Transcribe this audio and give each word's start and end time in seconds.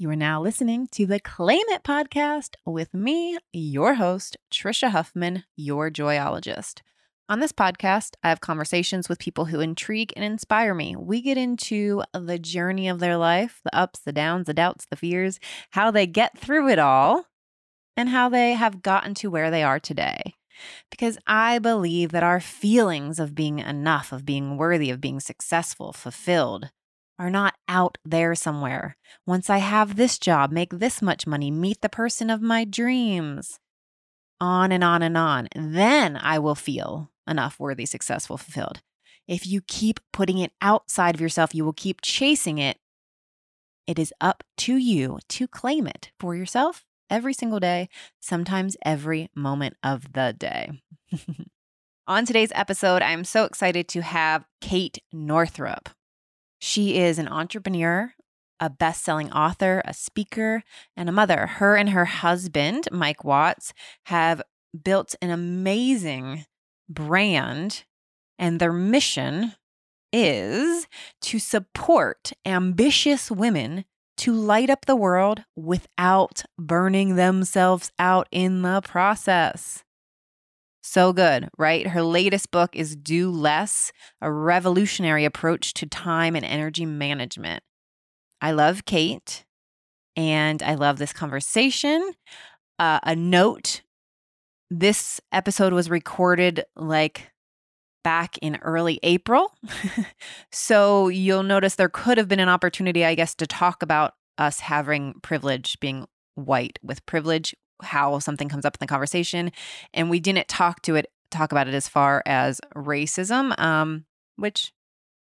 You 0.00 0.08
are 0.10 0.14
now 0.14 0.40
listening 0.40 0.86
to 0.92 1.06
the 1.06 1.18
Claim 1.18 1.64
It 1.70 1.82
podcast 1.82 2.50
with 2.64 2.94
me, 2.94 3.36
your 3.52 3.94
host, 3.94 4.36
Trisha 4.48 4.90
Huffman, 4.90 5.42
your 5.56 5.90
joyologist. 5.90 6.82
On 7.28 7.40
this 7.40 7.50
podcast, 7.50 8.14
I 8.22 8.28
have 8.28 8.40
conversations 8.40 9.08
with 9.08 9.18
people 9.18 9.46
who 9.46 9.58
intrigue 9.58 10.12
and 10.14 10.24
inspire 10.24 10.72
me. 10.72 10.94
We 10.94 11.20
get 11.20 11.36
into 11.36 12.04
the 12.14 12.38
journey 12.38 12.86
of 12.86 13.00
their 13.00 13.16
life, 13.16 13.60
the 13.64 13.76
ups, 13.76 13.98
the 13.98 14.12
downs, 14.12 14.46
the 14.46 14.54
doubts, 14.54 14.86
the 14.88 14.94
fears, 14.94 15.40
how 15.70 15.90
they 15.90 16.06
get 16.06 16.38
through 16.38 16.68
it 16.68 16.78
all, 16.78 17.26
and 17.96 18.08
how 18.08 18.28
they 18.28 18.52
have 18.52 18.82
gotten 18.82 19.14
to 19.14 19.32
where 19.32 19.50
they 19.50 19.64
are 19.64 19.80
today. 19.80 20.36
Because 20.92 21.18
I 21.26 21.58
believe 21.58 22.12
that 22.12 22.22
our 22.22 22.38
feelings 22.38 23.18
of 23.18 23.34
being 23.34 23.58
enough, 23.58 24.12
of 24.12 24.24
being 24.24 24.56
worthy, 24.58 24.90
of 24.90 25.00
being 25.00 25.18
successful, 25.18 25.92
fulfilled, 25.92 26.70
are 27.18 27.30
not 27.30 27.54
out 27.66 27.98
there 28.04 28.34
somewhere. 28.34 28.96
Once 29.26 29.50
I 29.50 29.58
have 29.58 29.96
this 29.96 30.18
job, 30.18 30.52
make 30.52 30.70
this 30.70 31.02
much 31.02 31.26
money, 31.26 31.50
meet 31.50 31.80
the 31.80 31.88
person 31.88 32.30
of 32.30 32.40
my 32.40 32.64
dreams, 32.64 33.58
on 34.40 34.70
and 34.72 34.84
on 34.84 35.02
and 35.02 35.16
on, 35.16 35.48
then 35.54 36.16
I 36.16 36.38
will 36.38 36.54
feel 36.54 37.10
enough, 37.26 37.58
worthy, 37.58 37.86
successful, 37.86 38.36
fulfilled. 38.36 38.80
If 39.26 39.46
you 39.46 39.60
keep 39.60 40.00
putting 40.12 40.38
it 40.38 40.52
outside 40.62 41.14
of 41.14 41.20
yourself, 41.20 41.54
you 41.54 41.64
will 41.64 41.72
keep 41.72 42.00
chasing 42.00 42.58
it. 42.58 42.78
It 43.86 43.98
is 43.98 44.14
up 44.20 44.44
to 44.58 44.76
you 44.76 45.18
to 45.28 45.48
claim 45.48 45.86
it 45.86 46.10
for 46.18 46.34
yourself 46.34 46.84
every 47.10 47.34
single 47.34 47.60
day, 47.60 47.88
sometimes 48.20 48.76
every 48.84 49.28
moment 49.34 49.76
of 49.82 50.12
the 50.12 50.34
day. 50.36 50.82
On 52.06 52.24
today's 52.24 52.52
episode, 52.54 53.02
I'm 53.02 53.24
so 53.24 53.44
excited 53.44 53.88
to 53.88 54.02
have 54.02 54.46
Kate 54.60 54.98
Northrup. 55.12 55.90
She 56.58 56.98
is 56.98 57.18
an 57.18 57.28
entrepreneur, 57.28 58.14
a 58.60 58.70
best 58.70 59.04
selling 59.04 59.32
author, 59.32 59.82
a 59.84 59.94
speaker, 59.94 60.62
and 60.96 61.08
a 61.08 61.12
mother. 61.12 61.46
Her 61.46 61.76
and 61.76 61.90
her 61.90 62.04
husband, 62.04 62.88
Mike 62.90 63.24
Watts, 63.24 63.72
have 64.06 64.42
built 64.82 65.14
an 65.22 65.30
amazing 65.30 66.44
brand, 66.88 67.84
and 68.38 68.60
their 68.60 68.72
mission 68.72 69.52
is 70.12 70.86
to 71.20 71.38
support 71.38 72.32
ambitious 72.44 73.30
women 73.30 73.84
to 74.16 74.32
light 74.32 74.68
up 74.68 74.86
the 74.86 74.96
world 74.96 75.44
without 75.54 76.42
burning 76.58 77.14
themselves 77.14 77.92
out 77.98 78.26
in 78.32 78.62
the 78.62 78.80
process. 78.80 79.84
So 80.90 81.12
good, 81.12 81.50
right? 81.58 81.86
Her 81.86 82.02
latest 82.02 82.50
book 82.50 82.74
is 82.74 82.96
Do 82.96 83.30
Less, 83.30 83.92
a 84.22 84.32
revolutionary 84.32 85.26
approach 85.26 85.74
to 85.74 85.86
time 85.86 86.34
and 86.34 86.46
energy 86.46 86.86
management. 86.86 87.62
I 88.40 88.52
love 88.52 88.86
Kate 88.86 89.44
and 90.16 90.62
I 90.62 90.76
love 90.76 90.96
this 90.96 91.12
conversation. 91.12 92.12
Uh, 92.78 93.00
a 93.02 93.14
note 93.14 93.82
this 94.70 95.20
episode 95.30 95.74
was 95.74 95.90
recorded 95.90 96.64
like 96.74 97.32
back 98.02 98.38
in 98.38 98.56
early 98.62 98.98
April. 99.02 99.52
so 100.50 101.08
you'll 101.08 101.42
notice 101.42 101.74
there 101.74 101.90
could 101.90 102.16
have 102.16 102.28
been 102.28 102.40
an 102.40 102.48
opportunity, 102.48 103.04
I 103.04 103.14
guess, 103.14 103.34
to 103.34 103.46
talk 103.46 103.82
about 103.82 104.14
us 104.38 104.60
having 104.60 105.20
privilege, 105.20 105.78
being 105.80 106.06
white 106.34 106.78
with 106.82 107.04
privilege 107.04 107.54
how 107.82 108.18
something 108.18 108.48
comes 108.48 108.64
up 108.64 108.74
in 108.74 108.78
the 108.80 108.86
conversation 108.86 109.52
and 109.94 110.10
we 110.10 110.20
didn't 110.20 110.48
talk 110.48 110.82
to 110.82 110.96
it 110.96 111.10
talk 111.30 111.52
about 111.52 111.68
it 111.68 111.74
as 111.74 111.88
far 111.88 112.22
as 112.26 112.60
racism 112.74 113.58
um 113.60 114.04
which 114.36 114.72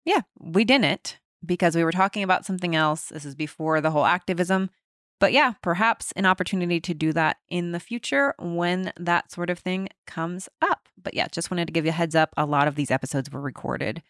yeah 0.05 0.21
we 0.39 0.65
didn't 0.65 1.19
because 1.45 1.77
we 1.77 1.85
were 1.85 1.93
talking 1.93 2.23
about 2.23 2.45
something 2.45 2.75
else. 2.75 3.09
This 3.09 3.25
is 3.25 3.35
before 3.35 3.81
the 3.81 3.91
whole 3.91 4.05
activism. 4.05 4.71
But 5.21 5.33
yeah 5.33 5.55
perhaps 5.63 6.13
an 6.17 6.27
opportunity 6.27 6.81
to 6.81 6.93
do 6.95 7.13
that 7.13 7.39
in 7.49 7.73
the 7.73 7.81
future 7.81 8.35
when 8.39 8.93
that 8.99 9.31
sort 9.31 9.49
of 9.49 9.59
thing 9.59 9.89
comes 10.07 10.49
up. 10.61 10.89
But 11.03 11.15
yeah 11.15 11.29
just 11.31 11.51
wanted 11.51 11.67
to 11.67 11.73
give 11.73 11.85
you 11.85 11.91
a 11.91 11.95
heads 11.95 12.15
up 12.15 12.35
a 12.37 12.47
lot 12.47 12.69
of 12.69 12.75
these 12.75 12.91
episodes 12.91 13.31
were 13.31 13.41
recorded 13.41 14.03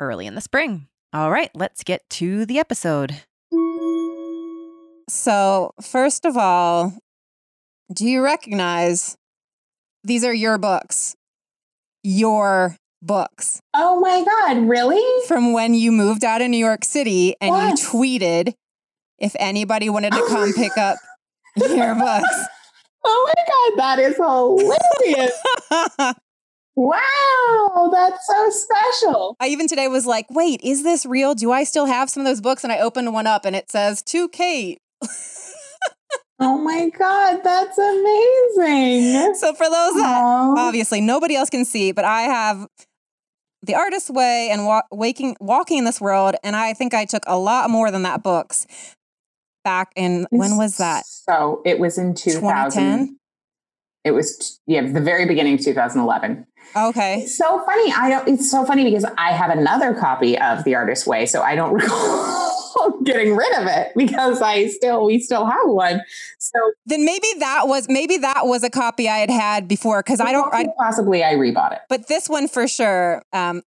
early 0.00 0.26
in 0.26 0.34
the 0.34 0.40
spring. 0.40 0.86
All 1.12 1.30
right 1.30 1.50
let's 1.54 1.82
get 1.82 2.08
to 2.10 2.44
the 2.46 2.58
episode. 2.58 3.22
So, 5.08 5.72
first 5.80 6.26
of 6.26 6.36
all, 6.36 6.92
do 7.92 8.06
you 8.06 8.22
recognize 8.22 9.16
these 10.04 10.24
are 10.24 10.34
your 10.34 10.58
books? 10.58 11.14
Your 12.02 12.76
books. 13.02 13.60
Oh 13.74 14.00
my 14.00 14.24
God, 14.24 14.68
really? 14.68 15.02
From 15.26 15.52
when 15.52 15.74
you 15.74 15.92
moved 15.92 16.24
out 16.24 16.40
of 16.42 16.48
New 16.48 16.56
York 16.58 16.84
City 16.84 17.34
and 17.40 17.54
Yes. 17.54 17.82
you 17.82 17.88
tweeted 17.90 18.54
if 19.18 19.34
anybody 19.38 19.88
wanted 19.90 20.12
to 20.12 20.24
come 20.28 20.52
pick 20.52 20.76
up 20.76 20.96
your 21.56 21.94
books. 21.94 22.36
Oh 23.04 23.32
my 23.36 23.44
God, 23.46 23.78
that 23.78 23.98
is 23.98 24.16
hilarious. 24.16 26.14
wow, 26.76 27.90
that's 27.92 28.26
so 28.26 28.50
special. 28.50 29.36
I 29.40 29.48
even 29.48 29.66
today 29.66 29.88
was 29.88 30.06
like, 30.06 30.26
wait, 30.30 30.60
is 30.62 30.82
this 30.82 31.04
real? 31.06 31.34
Do 31.34 31.50
I 31.52 31.64
still 31.64 31.86
have 31.86 32.10
some 32.10 32.20
of 32.20 32.26
those 32.26 32.40
books? 32.40 32.64
And 32.64 32.72
I 32.72 32.78
opened 32.80 33.12
one 33.12 33.26
up 33.26 33.44
and 33.44 33.56
it 33.56 33.70
says 33.70 34.02
to 34.02 34.28
Kate. 34.28 34.78
Oh 36.40 36.58
my 36.58 36.88
God, 36.90 37.40
that's 37.42 37.78
amazing. 37.78 39.34
So 39.34 39.52
for 39.54 39.64
those 39.64 39.94
that 39.94 40.22
obviously 40.24 41.00
nobody 41.00 41.34
else 41.34 41.50
can 41.50 41.64
see, 41.64 41.90
but 41.92 42.04
I 42.04 42.22
have 42.22 42.68
the 43.62 43.74
artist's 43.74 44.08
way 44.10 44.48
and 44.50 44.64
wa- 44.64 44.82
waking 44.92 45.36
walking 45.40 45.78
in 45.78 45.84
this 45.84 46.00
world, 46.00 46.36
and 46.44 46.54
I 46.54 46.74
think 46.74 46.94
I 46.94 47.04
took 47.06 47.24
a 47.26 47.36
lot 47.36 47.70
more 47.70 47.90
than 47.90 48.02
that 48.02 48.22
books 48.22 48.66
back 49.64 49.92
in 49.96 50.26
when 50.30 50.56
was 50.56 50.76
that? 50.76 51.04
So 51.06 51.60
it 51.64 51.78
was 51.78 51.98
in 51.98 52.14
2000. 52.14 52.40
2010? 52.40 53.18
It 54.04 54.12
was, 54.12 54.60
yeah, 54.66 54.80
the 54.90 55.00
very 55.00 55.26
beginning 55.26 55.54
of 55.54 55.60
2011. 55.60 56.46
Okay, 56.76 57.22
It's 57.22 57.36
so 57.36 57.62
funny. 57.66 57.92
I 57.92 58.08
don't, 58.08 58.28
it's 58.28 58.50
so 58.50 58.64
funny 58.64 58.84
because 58.84 59.04
I 59.18 59.32
have 59.32 59.50
another 59.50 59.92
copy 59.92 60.38
of 60.38 60.64
The 60.64 60.74
Artist's 60.76 61.06
Way. 61.06 61.26
So 61.26 61.42
I 61.42 61.56
don't 61.56 61.72
recall 61.82 62.57
getting 63.04 63.34
rid 63.36 63.54
of 63.58 63.66
it 63.66 63.92
because 63.96 64.40
I 64.42 64.66
still, 64.68 65.04
we 65.06 65.18
still 65.20 65.44
have 65.46 65.66
one. 65.66 66.00
So 66.38 66.58
then 66.86 67.04
maybe 67.04 67.26
that 67.38 67.62
was 67.66 67.88
maybe 67.88 68.16
that 68.18 68.46
was 68.46 68.62
a 68.64 68.70
copy 68.70 69.08
I 69.08 69.18
had 69.18 69.30
had 69.30 69.68
before 69.68 70.02
because 70.02 70.20
I 70.20 70.32
don't. 70.32 70.52
I, 70.54 70.66
possibly 70.78 71.22
I 71.24 71.34
rebought 71.34 71.72
it. 71.72 71.80
but 71.88 72.08
this 72.08 72.28
one 72.28 72.48
for 72.48 72.66
sure 72.68 73.22
um, 73.32 73.62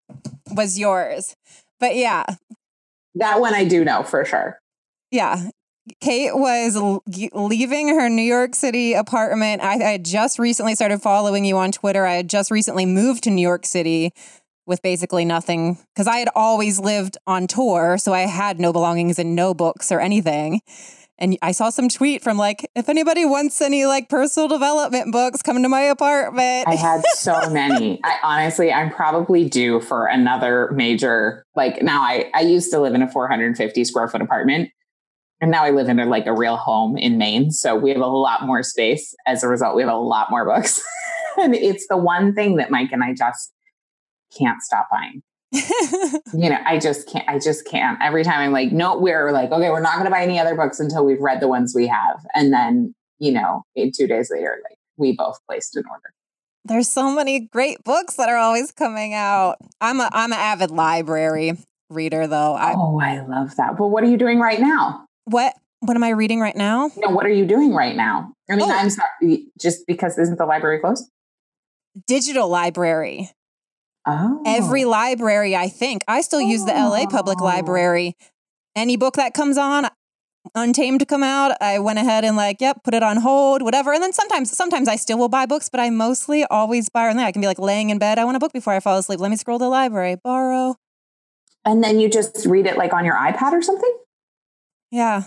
was 0.50 0.78
yours. 0.78 1.34
But 1.80 1.96
yeah, 1.96 2.24
That 3.14 3.40
one 3.40 3.54
I 3.54 3.64
do 3.64 3.84
know 3.84 4.02
for 4.02 4.24
sure. 4.24 4.58
Yeah. 5.10 5.50
Kate 6.02 6.34
was 6.34 6.76
l- 6.76 7.02
leaving 7.32 7.88
her 7.88 8.10
New 8.10 8.20
York 8.22 8.54
City 8.54 8.92
apartment. 8.92 9.62
I, 9.62 9.74
I 9.74 9.92
had 9.92 10.04
just 10.04 10.38
recently 10.38 10.74
started 10.74 11.00
following 11.00 11.46
you 11.46 11.56
on 11.56 11.72
Twitter. 11.72 12.04
I 12.04 12.16
had 12.16 12.28
just 12.28 12.50
recently 12.50 12.84
moved 12.84 13.24
to 13.24 13.30
New 13.30 13.40
York 13.40 13.64
City 13.64 14.12
with 14.68 14.82
basically 14.82 15.24
nothing 15.24 15.78
because 15.94 16.06
I 16.06 16.18
had 16.18 16.28
always 16.34 16.78
lived 16.78 17.16
on 17.26 17.46
tour. 17.46 17.96
So 17.98 18.12
I 18.12 18.20
had 18.20 18.60
no 18.60 18.72
belongings 18.72 19.18
and 19.18 19.34
no 19.34 19.54
books 19.54 19.90
or 19.90 19.98
anything. 19.98 20.60
And 21.20 21.36
I 21.42 21.50
saw 21.50 21.70
some 21.70 21.88
tweet 21.88 22.22
from 22.22 22.38
like, 22.38 22.70
if 22.76 22.88
anybody 22.88 23.24
wants 23.24 23.60
any 23.60 23.86
like 23.86 24.08
personal 24.08 24.48
development 24.48 25.10
books, 25.10 25.42
come 25.42 25.60
to 25.62 25.68
my 25.68 25.80
apartment. 25.80 26.68
I 26.68 26.76
had 26.76 27.02
so 27.14 27.50
many. 27.50 28.00
I 28.04 28.18
honestly, 28.22 28.72
I'm 28.72 28.90
probably 28.90 29.48
due 29.48 29.80
for 29.80 30.06
another 30.06 30.70
major. 30.72 31.42
Like 31.56 31.82
now, 31.82 32.02
I 32.02 32.30
I 32.34 32.42
used 32.42 32.70
to 32.70 32.78
live 32.78 32.94
in 32.94 33.02
a 33.02 33.10
450 33.10 33.84
square 33.84 34.06
foot 34.06 34.22
apartment, 34.22 34.70
and 35.40 35.50
now 35.50 35.64
I 35.64 35.70
live 35.70 35.88
in 35.88 35.98
a, 35.98 36.06
like 36.06 36.26
a 36.26 36.32
real 36.32 36.56
home 36.56 36.96
in 36.96 37.18
Maine. 37.18 37.50
So 37.50 37.74
we 37.74 37.90
have 37.90 38.00
a 38.00 38.06
lot 38.06 38.46
more 38.46 38.62
space. 38.62 39.12
As 39.26 39.42
a 39.42 39.48
result, 39.48 39.74
we 39.74 39.82
have 39.82 39.92
a 39.92 39.96
lot 39.96 40.30
more 40.30 40.44
books, 40.44 40.80
and 41.36 41.52
it's 41.52 41.88
the 41.88 41.96
one 41.96 42.32
thing 42.32 42.56
that 42.56 42.70
Mike 42.70 42.92
and 42.92 43.02
I 43.02 43.12
just 43.12 43.52
can't 44.36 44.62
stop 44.62 44.88
buying. 44.90 45.22
You 46.34 46.50
know, 46.50 46.58
I 46.66 46.78
just 46.78 47.08
can't. 47.08 47.26
I 47.28 47.38
just 47.38 47.66
can't. 47.66 47.98
Every 48.02 48.22
time 48.22 48.40
I'm 48.40 48.52
like, 48.52 48.70
no, 48.70 48.98
we're 48.98 49.32
like, 49.32 49.50
okay, 49.50 49.70
we're 49.70 49.80
not 49.80 49.94
going 49.94 50.04
to 50.04 50.10
buy 50.10 50.22
any 50.22 50.38
other 50.38 50.54
books 50.54 50.78
until 50.78 51.06
we've 51.06 51.20
read 51.20 51.40
the 51.40 51.48
ones 51.48 51.72
we 51.74 51.86
have, 51.86 52.24
and 52.34 52.52
then 52.52 52.94
you 53.18 53.32
know, 53.32 53.62
in 53.74 53.90
two 53.96 54.06
days 54.06 54.30
later, 54.30 54.58
like 54.68 54.76
we 54.98 55.12
both 55.16 55.38
placed 55.48 55.74
an 55.76 55.84
order. 55.90 56.12
There's 56.66 56.88
so 56.88 57.10
many 57.10 57.40
great 57.40 57.82
books 57.82 58.16
that 58.16 58.28
are 58.28 58.36
always 58.36 58.70
coming 58.72 59.14
out. 59.14 59.56
I'm 59.80 60.00
a 60.00 60.10
I'm 60.12 60.32
an 60.32 60.38
avid 60.38 60.70
library 60.70 61.52
reader 61.88 62.26
though. 62.26 62.54
I, 62.54 62.74
oh, 62.76 63.00
I 63.00 63.20
love 63.26 63.56
that. 63.56 63.80
Well, 63.80 63.88
what 63.90 64.04
are 64.04 64.08
you 64.08 64.18
doing 64.18 64.38
right 64.38 64.60
now? 64.60 65.06
What 65.24 65.54
what 65.80 65.96
am 65.96 66.04
I 66.04 66.10
reading 66.10 66.40
right 66.40 66.56
now? 66.56 66.90
No, 66.98 67.08
what 67.10 67.24
are 67.24 67.30
you 67.32 67.46
doing 67.46 67.72
right 67.74 67.96
now? 67.96 68.32
I 68.50 68.56
mean, 68.56 68.70
Oh. 68.70 68.76
I'm 68.76 68.90
sorry, 68.90 69.46
just 69.58 69.86
because 69.86 70.18
isn't 70.18 70.36
the 70.36 70.46
library 70.46 70.78
closed? 70.80 71.08
Digital 72.06 72.48
library. 72.48 73.30
Oh, 74.06 74.42
Every 74.46 74.84
library, 74.84 75.54
I 75.54 75.68
think. 75.68 76.02
I 76.08 76.20
still 76.22 76.40
use 76.40 76.64
the 76.64 76.72
LA 76.72 77.06
Public 77.06 77.40
Oh. 77.40 77.44
Library. 77.44 78.16
Any 78.74 78.96
book 78.96 79.14
that 79.14 79.34
comes 79.34 79.58
on, 79.58 79.88
Untamed 80.54 81.00
to 81.00 81.04
come 81.04 81.22
out, 81.22 81.56
I 81.60 81.78
went 81.78 81.98
ahead 81.98 82.24
and 82.24 82.34
like, 82.34 82.58
yep, 82.60 82.82
put 82.82 82.94
it 82.94 83.02
on 83.02 83.18
hold, 83.18 83.60
whatever. 83.60 83.92
And 83.92 84.02
then 84.02 84.14
sometimes, 84.14 84.56
sometimes 84.56 84.88
I 84.88 84.96
still 84.96 85.18
will 85.18 85.28
buy 85.28 85.44
books, 85.44 85.68
but 85.68 85.78
I 85.78 85.90
mostly 85.90 86.44
always 86.44 86.88
buy. 86.88 87.08
And 87.08 87.18
then 87.18 87.26
I 87.26 87.32
can 87.32 87.42
be 87.42 87.46
like 87.46 87.58
laying 87.58 87.90
in 87.90 87.98
bed. 87.98 88.18
I 88.18 88.24
want 88.24 88.36
a 88.36 88.40
book 88.40 88.52
before 88.54 88.72
I 88.72 88.80
fall 88.80 88.96
asleep. 88.96 89.20
Let 89.20 89.30
me 89.30 89.36
scroll 89.36 89.58
the 89.58 89.68
library, 89.68 90.16
borrow. 90.22 90.76
and 91.66 91.84
then 91.84 92.00
you 92.00 92.08
just 92.08 92.46
read 92.46 92.66
it 92.66 92.78
like 92.78 92.94
on 92.94 93.04
your 93.04 93.16
iPad 93.16 93.52
or 93.52 93.60
something. 93.60 93.94
Yeah. 94.90 95.24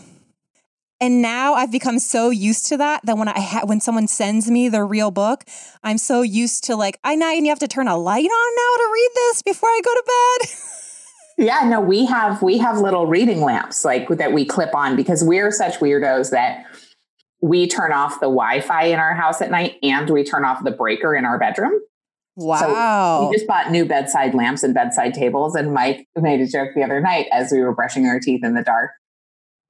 And 1.02 1.20
now 1.20 1.56
I've 1.56 1.72
become 1.72 1.98
so 1.98 2.30
used 2.30 2.68
to 2.68 2.78
that 2.78 3.04
that 3.06 3.18
when 3.18 3.28
I 3.28 3.40
ha- 3.40 3.66
when 3.66 3.82
someone 3.82 4.08
sends 4.08 4.52
me 4.52 4.70
the 4.70 4.84
real 4.84 5.10
book, 5.10 5.44
I'm 5.84 5.98
so 5.98 6.22
used 6.22 6.64
to 6.66 6.76
like, 6.76 7.00
I 7.04 7.16
know 7.16 7.32
you 7.32 7.50
have 7.50 7.60
to 7.60 7.68
turn 7.68 7.88
a 7.88 7.98
light 7.98 8.24
on 8.24 8.56
now 8.56 8.86
to 8.86 8.92
read 8.94 9.10
this 9.16 9.42
before 9.42 9.68
I 9.68 9.82
go 9.84 9.94
to 9.96 10.04
bed. 10.06 10.50
yeah, 11.48 11.68
no, 11.68 11.82
we 11.82 12.06
have 12.06 12.44
we 12.44 12.60
have 12.60 12.78
little 12.78 13.08
reading 13.08 13.42
lamps 13.42 13.84
like 13.84 14.10
that 14.10 14.32
we 14.32 14.46
clip 14.46 14.76
on 14.76 14.96
because 14.96 15.24
we're 15.24 15.50
such 15.50 15.80
weirdos 15.80 16.30
that 16.30 16.66
we 17.42 17.68
turn 17.68 17.92
off 17.92 18.20
the 18.20 18.28
Wi-Fi 18.28 18.84
in 18.84 19.00
our 19.00 19.16
house 19.16 19.42
at 19.42 19.50
night 19.50 19.78
and 19.82 20.08
we 20.08 20.24
turn 20.24 20.46
off 20.46 20.64
the 20.64 20.70
breaker 20.70 21.16
in 21.16 21.26
our 21.26 21.40
bedroom. 21.40 21.82
Wow. 22.36 22.60
So 23.22 23.28
we 23.28 23.36
just 23.36 23.48
bought 23.48 23.72
new 23.72 23.86
bedside 23.86 24.36
lamps 24.36 24.62
and 24.62 24.76
bedside 24.76 25.16
tables. 25.16 25.56
And 25.56 25.74
Mike 25.74 26.08
made 26.16 26.42
a 26.42 26.48
joke 26.48 26.70
the 26.76 26.84
other 26.84 27.02
night 27.02 27.26
as 27.32 27.52
we 27.52 27.60
were 27.60 27.74
brushing 27.74 28.06
our 28.06 28.20
teeth 28.20 28.44
in 28.44 28.54
the 28.54 28.62
dark 28.62 28.92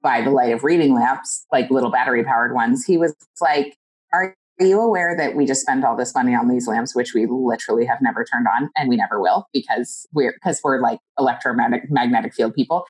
by 0.02 0.20
the 0.20 0.30
light 0.30 0.52
of 0.52 0.64
reading 0.64 0.94
lamps, 0.94 1.46
like 1.52 1.70
little 1.70 1.90
battery 1.90 2.24
powered 2.24 2.54
ones. 2.54 2.84
He 2.84 2.98
was 2.98 3.14
like, 3.40 3.76
Are 4.12 4.34
you 4.58 4.80
aware 4.80 5.16
that 5.16 5.34
we 5.34 5.46
just 5.46 5.62
spent 5.62 5.84
all 5.84 5.96
this 5.96 6.14
money 6.14 6.34
on 6.34 6.48
these 6.48 6.68
lamps, 6.68 6.94
which 6.94 7.14
we 7.14 7.26
literally 7.26 7.86
have 7.86 7.98
never 8.00 8.24
turned 8.24 8.46
on 8.46 8.70
and 8.76 8.88
we 8.88 8.96
never 8.96 9.20
will 9.20 9.48
because 9.52 10.06
we're 10.12 10.32
because 10.32 10.60
we're 10.62 10.80
like 10.80 11.00
electromagnetic 11.18 11.90
magnetic 11.90 12.34
field 12.34 12.54
people. 12.54 12.84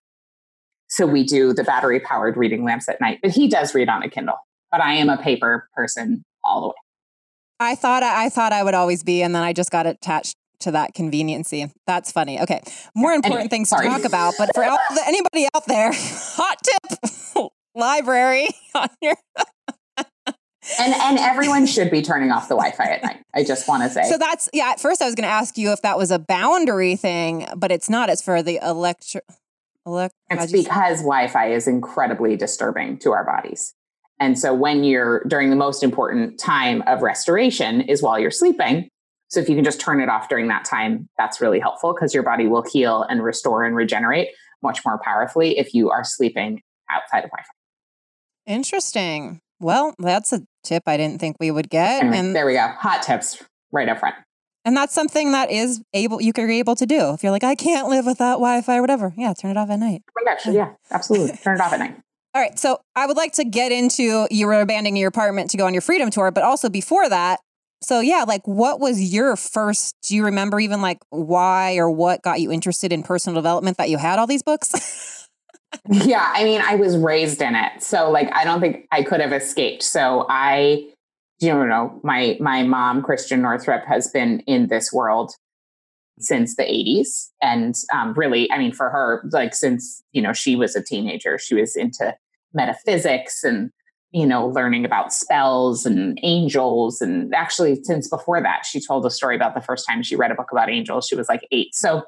So 0.89 1.07
we 1.07 1.25
do 1.25 1.55
the 1.55 1.65
battery 1.65 2.01
powered 2.01 2.37
reading 2.37 2.65
lamps 2.65 2.89
at 2.89 3.01
night. 3.01 3.21
But 3.23 3.31
he 3.31 3.49
does 3.49 3.75
read 3.75 3.89
on 3.89 4.03
a 4.03 4.11
Kindle. 4.11 4.37
But 4.71 4.83
I 4.83 4.95
am 4.95 5.09
a 5.09 5.17
paper 5.17 5.69
person 5.75 6.25
all 6.45 6.61
the 6.61 6.69
way. 6.69 6.75
I 7.61 7.75
thought 7.77 8.03
I 8.03 8.29
thought 8.29 8.53
I 8.53 8.63
would 8.63 8.75
always 8.75 9.03
be, 9.03 9.23
and 9.23 9.35
then 9.35 9.43
I 9.43 9.53
just 9.53 9.71
got 9.71 9.87
attached 9.87 10.37
to 10.63 10.71
that 10.73 10.95
conveniency. 10.95 11.71
That's 11.87 12.11
funny. 12.13 12.41
Okay, 12.41 12.61
more 12.95 13.13
important 13.13 13.41
Anyway, 13.41 13.49
things 13.49 13.69
sorry. 13.69 13.87
to 13.87 13.91
talk 13.91 14.05
about. 14.05 14.35
But 14.39 14.51
for 14.55 14.65
out, 14.65 14.79
anybody 15.07 15.47
out 15.55 15.67
there, 15.67 15.93
hot 15.95 16.59
tip: 16.63 17.49
library 17.75 18.49
on 18.75 18.89
your. 19.01 19.15
And 20.79 20.95
and 20.95 21.19
everyone 21.19 21.67
should 21.67 21.91
be 21.91 22.03
turning 22.03 22.31
off 22.31 22.49
the 22.49 22.55
Wi-Fi 22.55 22.85
at 22.85 23.03
night. 23.03 23.21
I 23.35 23.43
just 23.43 23.67
want 23.67 23.83
to 23.83 23.91
say. 23.91 24.05
So 24.09 24.17
that's 24.17 24.49
yeah. 24.53 24.71
At 24.71 24.81
first, 24.81 25.03
I 25.03 25.07
was 25.07 25.17
going 25.17 25.27
to 25.27 25.33
ask 25.33 25.59
you 25.59 25.73
if 25.73 25.83
that 25.83 25.99
was 25.99 26.13
a 26.13 26.21
boundary 26.21 26.95
thing, 26.95 27.49
but 27.57 27.73
it's 27.73 27.91
not. 27.91 28.09
It's 28.09 28.23
for 28.23 28.43
the 28.45 28.61
electro. 28.63 29.21
Elect- 29.85 30.15
It's 30.31 30.39
how'd 30.41 30.51
say- 30.51 30.63
because 30.63 30.99
Wi-Fi 30.99 31.51
is 31.53 31.67
incredibly 31.67 32.37
disturbing 32.37 32.99
to 32.99 33.11
our 33.11 33.25
bodies. 33.25 33.75
And 34.21 34.39
so 34.39 34.55
when 34.55 34.85
you're 34.85 35.25
during 35.25 35.51
the 35.51 35.57
most 35.57 35.83
important 35.83 36.39
time 36.39 36.85
of 36.87 37.03
restoration 37.03 37.81
is 37.81 38.01
while 38.01 38.17
you're 38.21 38.31
sleeping. 38.31 38.89
So 39.33 39.41
if 39.41 39.49
you 39.49 39.55
can 39.55 39.65
just 39.65 39.81
turn 39.81 39.99
it 40.01 40.11
off 40.11 40.29
during 40.29 40.49
that 40.49 40.67
time, 40.67 41.09
that's 41.17 41.41
really 41.41 41.59
helpful 41.59 41.95
because 41.95 42.13
your 42.13 42.23
body 42.23 42.47
will 42.47 42.65
heal 42.71 43.03
and 43.09 43.23
restore 43.25 43.65
and 43.65 43.75
regenerate 43.75 44.29
much 44.63 44.85
more 44.85 44.99
powerfully 45.03 45.59
if 45.59 45.73
you 45.73 45.89
are 45.91 46.05
sleeping 46.05 46.61
outside 46.91 47.25
of 47.25 47.31
Wi-Fi. 47.31 47.49
Interesting. 48.47 49.41
Well, 49.59 49.95
that's 49.99 50.33
a 50.35 50.43
tip 50.65 50.83
I 50.87 50.97
didn't 50.99 51.19
think 51.19 51.37
we 51.41 51.51
would 51.51 51.71
get, 51.71 52.03
Anyway, 52.03 52.19
and 52.19 52.37
there 52.37 52.45
we 52.45 52.55
go. 52.55 52.67
Hot 52.79 53.03
tips 53.03 53.43
right 53.71 53.89
up 53.89 54.01
front. 54.01 54.17
and 54.67 54.77
that's 54.77 54.93
something 54.93 55.33
that 55.33 55.51
is 55.51 55.81
able 55.95 56.21
you 56.21 56.33
could 56.35 56.47
be 56.47 56.59
able 56.59 56.75
to 56.77 56.85
do 56.85 57.15
if 57.15 57.23
you're 57.23 57.33
like 57.33 57.45
I 57.45 57.55
can't 57.55 57.89
live 57.89 58.05
without 58.05 58.35
Wi-Fi 58.35 58.77
or 58.77 58.81
whatever. 58.83 59.15
Yeah, 59.17 59.33
turn 59.33 59.53
it 59.53 59.57
off 59.57 59.71
at 59.71 59.79
night. 59.79 60.03
Oh 60.11 60.23
my 60.25 60.31
gosh, 60.35 60.47
yeah, 60.47 60.73
absolutely. 60.91 61.37
Turn 61.43 61.55
it 61.57 61.61
off 61.63 61.73
at 61.73 61.79
night. 61.79 61.97
All 62.35 62.43
right, 62.43 62.59
so 62.59 62.81
I 62.97 63.07
would 63.07 63.17
like 63.17 63.33
to 63.35 63.45
get 63.45 63.73
into 63.73 64.27
you 64.31 64.47
were 64.47 64.61
abandoning 64.61 64.97
your 64.97 65.09
apartment 65.09 65.51
to 65.51 65.57
go 65.57 65.67
on 65.67 65.73
your 65.75 65.81
freedom 65.83 66.11
tour, 66.11 66.31
but 66.31 66.43
also 66.45 66.69
before 66.69 67.09
that. 67.09 67.41
So 67.83 68.01
yeah, 68.01 68.25
like 68.27 68.47
what 68.47 68.81
was 68.81 69.13
your 69.13 69.37
first? 69.37 69.97
Do 70.03 70.17
you 70.17 70.25
remember 70.25 70.61
even 70.61 70.83
like 70.83 70.99
why 71.11 71.77
or 71.77 71.91
what 71.91 72.23
got 72.23 72.41
you 72.41 72.51
interested 72.53 72.93
in 72.93 73.03
personal 73.03 73.35
development 73.35 73.77
that 73.77 73.91
you 73.91 73.99
had 73.99 74.19
all 74.19 74.27
these 74.27 74.43
books? 74.43 75.29
yeah, 75.89 76.31
I 76.35 76.45
mean, 76.45 76.61
I 76.65 76.77
was 76.77 76.97
raised 76.97 77.43
in 77.43 77.55
it. 77.55 77.83
So 77.83 78.11
like 78.11 78.31
I 78.35 78.45
don't 78.45 78.61
think 78.61 78.87
I 78.93 79.03
could 79.03 79.21
have 79.21 79.33
escaped. 79.33 79.83
So 79.83 80.27
I 80.29 80.89
you 81.41 81.53
know, 81.53 82.01
my 82.05 82.37
my 82.41 82.63
mom, 82.63 83.03
Christiane 83.03 83.43
Northrup, 83.43 83.85
has 83.87 84.09
been 84.09 84.41
in 84.41 84.69
this 84.69 84.93
world 84.93 85.33
since 86.19 86.57
the 86.57 86.63
80s. 86.63 87.31
And 87.43 87.75
um, 87.93 88.15
really, 88.15 88.51
I 88.51 88.59
mean, 88.59 88.73
for 88.73 88.91
her, 88.91 89.25
like 89.33 89.55
since, 89.55 90.03
you 90.13 90.23
know, 90.23 90.33
she 90.33 90.57
was 90.57 90.77
a 90.77 90.83
teenager, 90.83 91.39
she 91.39 91.55
was 91.55 91.77
into 91.77 92.15
metaphysics 92.55 93.43
and, 93.45 93.71
you 94.13 94.27
know, 94.27 94.47
learning 94.47 94.85
about 94.85 95.13
spells 95.13 95.87
and 95.87 96.19
angels. 96.23 97.01
And 97.01 97.35
actually, 97.35 97.83
since 97.83 98.09
before 98.09 98.43
that, 98.43 98.67
she 98.67 98.79
told 98.81 99.07
a 99.07 99.11
story 99.11 99.35
about 99.35 99.55
the 99.55 99.61
first 99.61 99.87
time 99.89 100.03
she 100.03 100.17
read 100.17 100.31
a 100.31 100.35
book 100.35 100.53
about 100.53 100.71
angels. 100.71 101.07
She 101.07 101.17
was 101.17 101.29
like 101.29 101.47
eight. 101.51 101.75
So, 101.75 102.03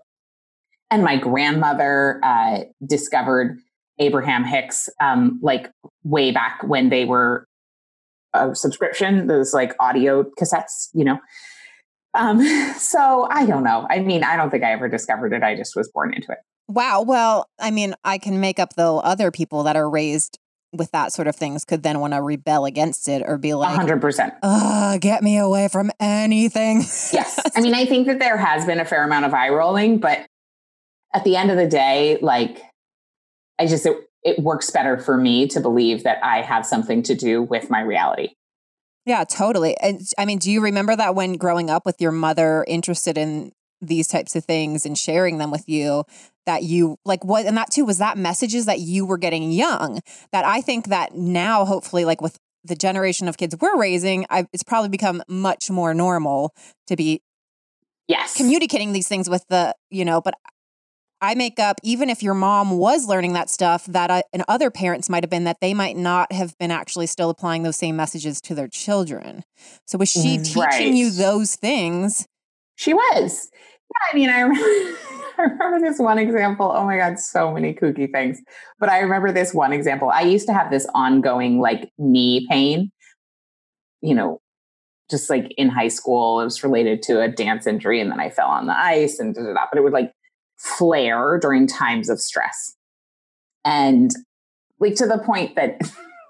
and 0.91 1.03
my 1.03 1.17
grandmother 1.17 2.21
uh, 2.23 2.61
discovered 2.87 3.59
Abraham 3.99 4.45
Hicks 4.45 4.89
um, 5.01 5.39
like 5.43 5.71
way 6.03 6.31
back 6.31 6.63
when 6.65 6.91
they 6.91 7.07
were 7.07 7.47
a 8.35 8.55
subscription, 8.55 9.27
those 9.27 9.55
like 9.55 9.75
audio 9.81 10.25
cassettes, 10.39 10.89
you 10.93 11.05
know. 11.05 11.19
Um, 12.13 12.45
so 12.79 13.27
I 13.31 13.47
don't 13.47 13.65
know. 13.65 13.87
I 13.89 14.01
mean, 14.01 14.25
I 14.25 14.37
don't 14.37 14.51
think 14.51 14.63
I 14.63 14.73
ever 14.73 14.89
discovered 14.89 15.33
it. 15.33 15.43
I 15.43 15.57
just 15.57 15.75
was 15.75 15.91
born 15.91 16.13
into 16.13 16.33
it. 16.33 16.39
wow. 16.69 17.01
Well, 17.01 17.49
I 17.59 17.71
mean, 17.71 17.95
I 18.05 18.19
can 18.19 18.41
make 18.41 18.59
up 18.59 18.75
though 18.75 18.99
other 18.99 19.31
people 19.31 19.63
that 19.63 19.77
are 19.77 19.89
raised 19.89 20.39
with 20.75 20.91
that 20.93 21.13
sort 21.13 21.29
of 21.29 21.37
things 21.37 21.65
could 21.65 21.83
then 21.83 22.01
want 22.01 22.13
to 22.13 22.23
rebel 22.23 22.65
against 22.65 23.09
it 23.09 23.23
or 23.25 23.39
be 23.39 23.51
A 23.51 23.57
like, 23.57 23.75
hundred 23.75 24.01
percent. 24.01 24.35
"Ugh, 24.43 25.01
get 25.01 25.23
me 25.23 25.39
away 25.39 25.69
from 25.69 25.91
anything." 26.01 26.79
Yes. 26.79 27.41
I 27.57 27.61
mean, 27.61 27.75
I 27.75 27.87
think 27.87 28.07
that 28.07 28.19
there 28.19 28.37
has 28.37 28.65
been 28.65 28.81
a 28.81 28.85
fair 28.85 29.05
amount 29.05 29.25
of 29.25 29.35
eye 29.35 29.49
rolling, 29.49 29.99
but 29.99 30.27
at 31.13 31.25
the 31.25 31.37
end 31.37 31.51
of 31.51 31.57
the 31.57 31.67
day, 31.67 32.19
like 32.21 32.63
I 33.59 33.67
just 33.67 33.87
it, 33.87 33.97
it 34.23 34.39
works 34.39 34.71
better 34.71 34.99
for 34.99 35.17
me 35.17 35.47
to 35.49 35.61
believe 35.61 36.03
that 36.05 36.19
I 36.25 36.43
have 36.43 36.67
something 36.67 37.03
to 37.05 37.15
do 37.15 37.43
with 37.43 37.71
my 37.71 37.81
reality. 37.81 38.31
Yeah, 39.07 39.25
totally. 39.25 39.77
And 39.79 40.01
I 40.19 40.25
mean, 40.25 40.39
do 40.39 40.51
you 40.51 40.63
remember 40.63 40.97
that 40.97 41.15
when 41.15 41.35
growing 41.35 41.69
up 41.69 41.85
with 41.85 42.01
your 42.01 42.13
mother 42.13 42.65
interested 42.67 43.19
in 43.19 43.53
these 43.87 44.09
types 44.09 44.35
of 44.37 44.45
things 44.45 44.85
and 44.87 44.97
sharing 44.99 45.39
them 45.39 45.51
with 45.51 45.69
you 45.69 46.05
that 46.47 46.63
you 46.63 46.99
like 47.05 47.25
what 47.25 47.47
and 47.47 47.57
that 47.57 47.71
too 47.71 47.85
was 47.85 47.99
that 47.99 48.19
messages 48.19 48.67
that 48.67 48.81
you 48.81 49.07
were 49.07 49.19
getting 49.19 49.51
young 49.51 50.01
that 50.33 50.45
I 50.45 50.61
think 50.61 50.89
that 50.89 51.15
now 51.15 51.65
hopefully 51.65 52.05
like 52.05 52.21
with 52.21 52.39
the 52.65 52.75
generation 52.75 53.29
of 53.29 53.37
kids 53.37 53.55
we're 53.61 53.79
raising 53.79 54.27
I, 54.31 54.47
it's 54.53 54.63
probably 54.63 54.89
become 54.89 55.23
much 55.29 55.71
more 55.71 55.95
normal 55.95 56.55
to 56.87 56.97
be 56.97 57.23
Yes. 58.09 58.35
communicating 58.37 58.93
these 58.93 59.09
things 59.09 59.29
with 59.29 59.45
the 59.49 59.75
you 59.91 60.05
know 60.05 60.21
but 60.21 60.35
i 61.21 61.35
make 61.35 61.59
up 61.59 61.77
even 61.83 62.11
if 62.11 62.23
your 62.23 62.35
mom 62.35 62.79
was 62.79 63.07
learning 63.07 63.33
that 63.35 63.49
stuff 63.49 63.85
that 63.87 64.11
I, 64.11 64.23
and 64.33 64.43
other 64.49 64.71
parents 64.71 65.09
might 65.09 65.23
have 65.23 65.31
been 65.31 65.45
that 65.45 65.61
they 65.61 65.75
might 65.75 65.97
not 65.97 66.33
have 66.33 66.57
been 66.59 66.71
actually 66.71 67.07
still 67.07 67.31
applying 67.31 67.63
those 67.63 67.77
same 67.77 67.97
messages 67.97 68.41
to 68.43 68.55
their 68.55 68.69
children 68.69 69.45
so 69.87 69.99
was 69.99 70.09
she 70.09 70.39
mm, 70.39 70.43
teaching 70.43 70.97
you 70.97 71.11
those 71.11 71.55
things 71.55 72.27
She 72.77 72.95
was. 72.95 73.49
Yeah, 73.53 74.13
I 74.13 74.15
mean, 74.15 74.31
I 74.31 74.41
remember, 74.41 74.65
I 75.39 75.43
remember 75.43 75.81
this 75.81 75.99
one 75.99 76.19
example. 76.19 76.73
Oh 76.75 76.85
my 76.85 76.97
God, 76.97 77.19
so 77.19 77.53
many 77.53 77.75
kooky 77.75 78.11
things. 78.11 78.41
But 78.79 78.89
I 78.89 79.01
remember 79.01 79.33
this 79.33 79.53
one 79.55 79.73
example. 79.73 80.11
I 80.11 80.23
used 80.23 80.47
to 80.47 80.55
have 80.55 80.71
this 80.71 80.87
ongoing 80.95 81.61
like 81.61 81.91
knee 81.99 82.47
pain, 82.51 82.91
you 84.01 84.15
know, 84.15 84.41
just 85.11 85.29
like 85.31 85.53
in 85.57 85.69
high 85.69 85.89
school. 85.89 86.41
It 86.41 86.45
was 86.45 86.63
related 86.63 87.03
to 87.03 87.21
a 87.21 87.29
dance 87.29 87.67
injury, 87.67 88.01
and 88.01 88.11
then 88.11 88.21
I 88.21 88.31
fell 88.31 88.49
on 88.49 88.67
the 88.67 88.77
ice 88.77 89.19
and 89.19 89.35
da, 89.35 89.43
da, 89.43 89.53
da. 89.53 89.67
but 89.71 89.79
it 89.79 89.83
would 89.83 89.93
like 89.93 90.13
flare 90.59 91.39
during 91.39 91.67
times 91.67 92.09
of 92.09 92.21
stress. 92.21 92.75
And 93.65 94.11
like 94.81 94.95
to 94.97 95.07
the 95.07 95.19
point 95.19 95.57
that 95.57 95.81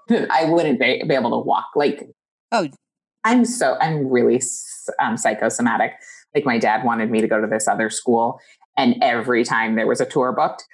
I 0.31 0.45
wouldn't 0.45 0.79
be, 0.79 1.03
be 1.07 1.15
able 1.15 1.31
to 1.31 1.45
walk. 1.45 1.67
Like, 1.75 2.07
Oh. 2.51 2.69
I'm 3.23 3.43
so, 3.43 3.75
I'm 3.81 4.07
really 4.07 4.39
um, 5.01 5.17
psychosomatic 5.17 5.93
like 6.35 6.45
my 6.45 6.59
dad 6.59 6.83
wanted 6.83 7.09
me 7.09 7.21
to 7.21 7.27
go 7.27 7.41
to 7.41 7.47
this 7.47 7.67
other 7.67 7.89
school 7.89 8.39
and 8.77 8.95
every 9.01 9.43
time 9.43 9.75
there 9.75 9.87
was 9.87 10.01
a 10.01 10.05
tour 10.05 10.33
booked 10.33 10.65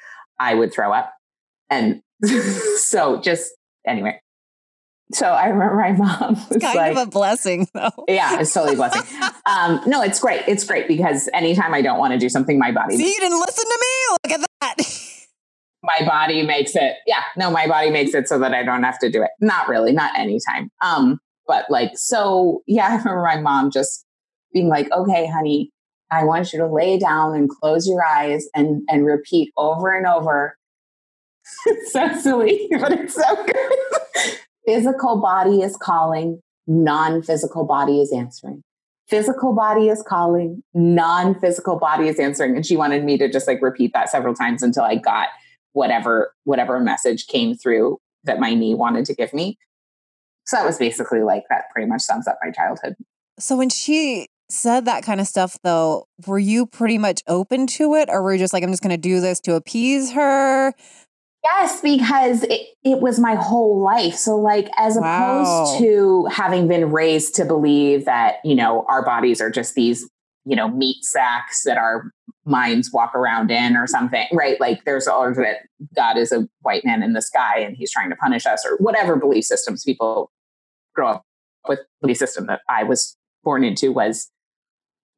i 0.41 0.53
would 0.53 0.73
throw 0.73 0.91
up. 0.91 1.13
And 1.69 2.01
so 2.75 3.21
just 3.21 3.51
anyway. 3.87 4.19
So 5.13 5.27
i 5.27 5.47
remember 5.47 5.75
my 5.75 5.91
mom 5.91 6.33
was 6.49 6.57
kind 6.61 6.75
like 6.75 6.91
of 6.91 6.97
a 6.97 7.05
blessing 7.05 7.67
though. 7.73 7.91
Yeah 8.07 8.39
it's 8.41 8.53
totally 8.53 8.73
a 8.73 8.77
blessing. 8.77 9.03
Um 9.45 9.81
no 9.85 10.01
it's 10.01 10.19
great 10.19 10.43
it's 10.47 10.63
great 10.63 10.87
because 10.87 11.29
anytime 11.33 11.73
i 11.73 11.81
don't 11.81 11.99
want 11.99 12.13
to 12.13 12.19
do 12.19 12.29
something 12.29 12.57
my 12.59 12.71
body 12.71 12.97
see 12.97 13.07
you 13.07 13.19
didn't 13.19 13.39
listen 13.39 13.65
to 13.65 13.79
me? 13.81 14.17
Look 14.23 14.39
at 14.39 14.49
that. 14.61 14.75
My 15.83 16.05
body 16.05 16.43
makes 16.43 16.75
it 16.75 16.95
yeah 17.05 17.23
no 17.35 17.51
my 17.51 17.67
body 17.67 17.89
makes 17.89 18.13
it 18.13 18.27
so 18.27 18.39
that 18.39 18.53
i 18.53 18.63
don't 18.63 18.83
have 18.83 18.99
to 18.99 19.09
do 19.09 19.21
it. 19.21 19.31
Not 19.39 19.67
really 19.67 19.91
not 19.91 20.17
anytime. 20.17 20.69
Um 20.81 21.19
but 21.47 21.65
like 21.69 21.91
so 21.95 22.61
yeah 22.67 22.87
i 22.87 22.95
remember 22.95 23.23
my 23.23 23.41
mom 23.41 23.71
just 23.71 24.05
being 24.53 24.67
like 24.67 24.91
okay 24.91 25.27
honey 25.27 25.71
i 26.11 26.23
want 26.23 26.51
you 26.51 26.59
to 26.59 26.67
lay 26.67 26.97
down 26.97 27.35
and 27.35 27.49
close 27.49 27.87
your 27.87 28.03
eyes 28.03 28.47
and 28.55 28.83
and 28.89 29.05
repeat 29.05 29.51
over 29.57 29.95
and 29.95 30.05
over 30.05 30.57
it's 31.65 31.93
so 31.93 32.07
silly 32.19 32.67
but 32.79 32.91
it's 32.91 33.15
so 33.15 33.45
good 33.45 34.37
physical 34.65 35.19
body 35.19 35.61
is 35.61 35.75
calling 35.77 36.39
non-physical 36.67 37.65
body 37.65 37.99
is 37.99 38.13
answering 38.13 38.61
physical 39.07 39.53
body 39.53 39.89
is 39.89 40.03
calling 40.07 40.63
non-physical 40.73 41.77
body 41.77 42.07
is 42.07 42.19
answering 42.19 42.55
and 42.55 42.65
she 42.65 42.77
wanted 42.77 43.03
me 43.03 43.17
to 43.17 43.29
just 43.29 43.47
like 43.47 43.61
repeat 43.61 43.91
that 43.93 44.09
several 44.09 44.33
times 44.33 44.63
until 44.63 44.83
i 44.83 44.95
got 44.95 45.29
whatever 45.73 46.33
whatever 46.43 46.79
message 46.79 47.27
came 47.27 47.55
through 47.55 47.97
that 48.23 48.39
my 48.39 48.53
knee 48.53 48.75
wanted 48.75 49.05
to 49.05 49.15
give 49.15 49.33
me. 49.33 49.57
So 50.45 50.57
that 50.57 50.65
was 50.65 50.77
basically 50.77 51.21
like 51.21 51.43
that 51.49 51.65
pretty 51.71 51.87
much 51.87 52.01
sums 52.01 52.27
up 52.27 52.37
my 52.43 52.51
childhood. 52.51 52.95
So 53.39 53.57
when 53.57 53.69
she 53.69 54.27
said 54.51 54.85
that 54.85 55.03
kind 55.03 55.19
of 55.21 55.27
stuff 55.27 55.57
though, 55.63 56.07
were 56.27 56.39
you 56.39 56.65
pretty 56.65 56.97
much 56.97 57.21
open 57.27 57.67
to 57.67 57.95
it 57.95 58.09
or 58.09 58.21
were 58.21 58.33
you 58.33 58.39
just 58.39 58.53
like 58.53 58.63
I'm 58.63 58.71
just 58.71 58.83
going 58.83 58.95
to 58.95 58.97
do 58.97 59.21
this 59.21 59.39
to 59.41 59.55
appease 59.55 60.11
her? 60.11 60.73
Yes, 61.43 61.81
because 61.81 62.43
it, 62.43 62.67
it 62.83 62.99
was 62.99 63.19
my 63.19 63.33
whole 63.33 63.81
life. 63.81 64.13
So, 64.13 64.37
like, 64.37 64.69
as 64.77 64.95
Wow. 64.95 65.41
opposed 65.41 65.79
to 65.79 66.25
having 66.25 66.67
been 66.67 66.91
raised 66.91 67.33
to 67.35 67.45
believe 67.45 68.05
that, 68.05 68.35
you 68.43 68.53
know, 68.53 68.85
our 68.87 69.03
bodies 69.03 69.41
are 69.41 69.49
just 69.49 69.73
these, 69.73 70.07
you 70.45 70.55
know, 70.55 70.67
meat 70.67 71.03
sacks 71.03 71.63
that 71.63 71.77
our 71.77 72.11
minds 72.45 72.91
walk 72.93 73.15
around 73.15 73.49
in 73.49 73.75
or 73.75 73.81
mm-hmm. 73.81 73.87
something, 73.87 74.27
right? 74.33 74.59
Like, 74.61 74.83
there's 74.85 75.07
all 75.07 75.33
that 75.33 75.65
God 75.95 76.15
is 76.17 76.31
a 76.31 76.47
white 76.61 76.85
man 76.85 77.01
in 77.01 77.13
the 77.13 77.23
sky 77.23 77.57
and 77.59 77.75
he's 77.75 77.91
trying 77.91 78.11
to 78.11 78.15
punish 78.17 78.45
us 78.45 78.63
or 78.63 78.77
whatever 78.77 79.15
belief 79.15 79.45
systems 79.45 79.83
people 79.83 80.31
grow 80.93 81.09
up 81.09 81.25
with. 81.67 81.79
The 81.79 81.85
belief 82.01 82.17
system 82.17 82.45
that 82.47 82.61
I 82.69 82.83
was 82.83 83.17
born 83.43 83.63
into 83.63 83.91
was 83.91 84.29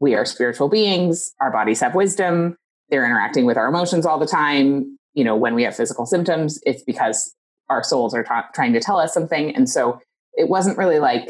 we 0.04 0.14
are 0.14 0.26
spiritual 0.26 0.70
beings, 0.70 1.34
our 1.42 1.52
bodies 1.52 1.80
have 1.80 1.96
wisdom, 1.96 2.56
they're 2.90 3.06
interacting 3.06 3.46
with 3.46 3.58
our 3.58 3.68
emotions 3.68 4.06
all 4.06 4.20
the 4.20 4.28
time 4.28 4.98
you 5.14 5.24
know, 5.24 5.36
when 5.36 5.56
we 5.56 5.64
have 5.64 5.76
physical 5.76 6.06
symptoms, 6.06 6.60
it's 6.64 6.84
because 6.84 7.36
our 7.70 7.84
souls 7.84 8.14
are 8.14 8.26
trying 8.54 8.74
to 8.74 8.80
tell 8.80 8.98
us 9.00 9.14
something. 9.14 9.56
And 9.56 9.70
so 9.70 10.00
it 10.34 10.50
wasn't 10.50 10.78
really 10.78 11.00
like, 11.00 11.30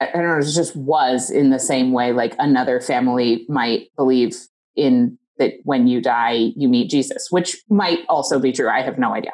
I 0.00 0.10
don't 0.12 0.24
know, 0.24 0.38
it 0.38 0.52
just 0.52 0.74
was 0.74 1.30
in 1.30 1.50
the 1.50 1.58
same 1.58 1.92
way 1.92 2.12
like 2.12 2.34
another 2.38 2.80
family 2.80 3.44
might 3.48 3.88
believe 3.96 4.36
in 4.74 5.18
that 5.38 5.52
when 5.64 5.86
you 5.86 6.00
die, 6.00 6.52
you 6.56 6.68
meet 6.68 6.90
Jesus, 6.90 7.28
which 7.30 7.58
might 7.68 8.00
also 8.08 8.40
be 8.40 8.52
true. 8.52 8.68
I 8.68 8.82
have 8.82 8.98
no 8.98 9.14
idea. 9.14 9.32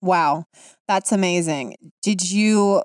Wow. 0.00 0.44
That's 0.88 1.12
amazing. 1.12 1.76
Did 2.02 2.28
you 2.30 2.82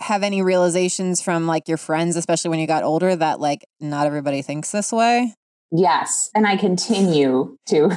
have 0.00 0.22
any 0.22 0.42
realizations 0.42 1.22
from 1.22 1.46
like 1.46 1.68
your 1.68 1.78
friends 1.78 2.16
especially 2.16 2.50
when 2.50 2.58
you 2.58 2.66
got 2.66 2.84
older 2.84 3.16
that 3.16 3.40
like 3.40 3.66
not 3.80 4.06
everybody 4.06 4.42
thinks 4.42 4.70
this 4.70 4.92
way? 4.92 5.34
Yes. 5.72 6.30
And 6.34 6.46
I 6.46 6.56
continue 6.56 7.56
to. 7.66 7.90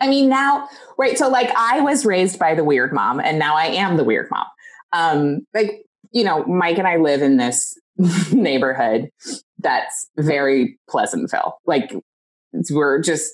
I 0.00 0.08
mean, 0.08 0.28
now, 0.28 0.68
right. 0.98 1.16
So, 1.16 1.28
like, 1.28 1.50
I 1.56 1.80
was 1.80 2.04
raised 2.04 2.38
by 2.38 2.54
the 2.54 2.64
weird 2.64 2.92
mom, 2.92 3.20
and 3.20 3.38
now 3.38 3.56
I 3.56 3.66
am 3.66 3.96
the 3.96 4.04
weird 4.04 4.28
mom. 4.30 4.46
Um, 4.92 5.46
like, 5.54 5.82
you 6.10 6.24
know, 6.24 6.44
Mike 6.44 6.78
and 6.78 6.86
I 6.86 6.96
live 6.96 7.22
in 7.22 7.36
this 7.36 7.74
neighborhood 8.32 9.08
that's 9.58 10.10
very 10.16 10.78
Pleasantville. 10.88 11.58
Like, 11.66 11.94
we're 12.70 13.00
just, 13.00 13.32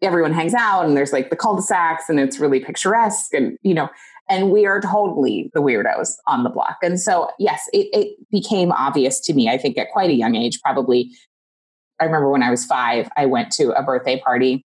everyone 0.00 0.32
hangs 0.32 0.54
out, 0.54 0.86
and 0.86 0.96
there's 0.96 1.12
like 1.12 1.30
the 1.30 1.36
cul 1.36 1.56
de 1.56 1.62
sacs, 1.62 2.08
and 2.08 2.20
it's 2.20 2.38
really 2.38 2.60
picturesque, 2.60 3.34
and, 3.34 3.58
you 3.62 3.74
know, 3.74 3.88
and 4.28 4.50
we 4.50 4.66
are 4.66 4.80
totally 4.80 5.50
the 5.54 5.60
weirdos 5.60 6.14
on 6.26 6.44
the 6.44 6.50
block. 6.50 6.76
And 6.82 7.00
so, 7.00 7.30
yes, 7.38 7.68
it, 7.72 7.88
it 7.92 8.16
became 8.30 8.72
obvious 8.72 9.20
to 9.20 9.34
me, 9.34 9.48
I 9.48 9.58
think, 9.58 9.76
at 9.76 9.90
quite 9.90 10.10
a 10.10 10.14
young 10.14 10.34
age, 10.34 10.60
probably. 10.62 11.10
I 12.00 12.04
remember 12.04 12.30
when 12.30 12.42
I 12.42 12.50
was 12.50 12.64
five, 12.64 13.08
I 13.16 13.26
went 13.26 13.52
to 13.52 13.72
a 13.72 13.82
birthday 13.82 14.18
party 14.20 14.64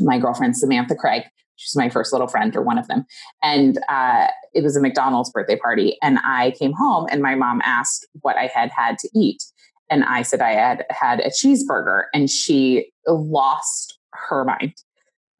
my 0.00 0.18
girlfriend 0.18 0.56
Samantha 0.56 0.94
Craig. 0.94 1.24
She's 1.56 1.76
my 1.76 1.90
first 1.90 2.12
little 2.12 2.26
friend, 2.26 2.54
or 2.56 2.62
one 2.62 2.78
of 2.78 2.88
them. 2.88 3.04
And 3.42 3.78
uh, 3.88 4.28
it 4.54 4.62
was 4.62 4.76
a 4.76 4.80
McDonald's 4.80 5.30
birthday 5.30 5.56
party. 5.56 5.98
And 6.02 6.18
I 6.24 6.52
came 6.58 6.72
home, 6.72 7.06
and 7.10 7.22
my 7.22 7.34
mom 7.34 7.60
asked 7.64 8.06
what 8.20 8.36
I 8.36 8.46
had 8.46 8.70
had 8.70 8.98
to 8.98 9.08
eat. 9.14 9.42
And 9.90 10.04
I 10.04 10.22
said 10.22 10.40
I 10.40 10.52
had 10.52 10.86
had 10.90 11.20
a 11.20 11.28
cheeseburger. 11.28 12.04
And 12.14 12.30
she 12.30 12.90
lost 13.06 13.98
her 14.12 14.44
mind, 14.44 14.74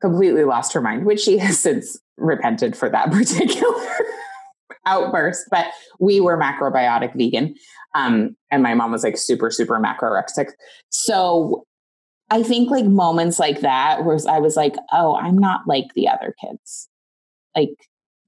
completely 0.03 0.45
lost 0.45 0.75
her 0.75 0.83
mind, 0.83 1.07
which 1.07 1.21
she 1.21 1.39
has 1.39 1.59
since 1.63 1.99
repented 2.21 2.77
for 2.77 2.89
that 2.89 3.11
particular 3.13 3.87
outburst. 4.87 5.47
But 5.51 5.67
we 5.99 6.21
were 6.21 6.39
macrobiotic 6.39 7.15
vegan. 7.17 7.55
Um, 7.95 8.37
and 8.51 8.63
my 8.63 8.75
mom 8.75 8.93
was 8.93 9.03
like 9.03 9.19
super, 9.19 9.51
super 9.51 9.81
macrorexic. 9.81 10.51
So 10.91 11.65
I 12.31 12.43
think 12.43 12.71
like 12.71 12.87
moments 12.87 13.39
like 13.39 13.61
that 13.61 14.05
where 14.05 14.19
I 14.29 14.39
was 14.39 14.57
like, 14.57 14.77
oh, 14.93 15.17
I'm 15.17 15.37
not 15.37 15.63
like 15.67 15.87
the 15.95 16.09
other 16.09 16.35
kids. 16.41 16.89
Like 17.57 17.71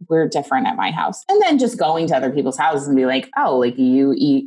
we're 0.09 0.29
different 0.29 0.67
at 0.67 0.77
my 0.77 0.91
house. 0.91 1.23
And 1.29 1.41
then 1.43 1.59
just 1.59 1.79
going 1.79 2.09
to 2.09 2.17
other 2.17 2.33
people's 2.33 2.59
houses 2.59 2.89
and 2.89 2.97
be 2.97 3.07
like, 3.07 3.31
oh, 3.37 3.59
like 3.59 3.79
you 3.79 4.15
eat, 4.17 4.47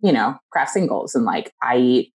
you 0.00 0.12
know, 0.12 0.36
Kraft 0.52 0.70
singles 0.70 1.14
and 1.14 1.24
like 1.24 1.52
I 1.62 1.76
eat 1.78 2.12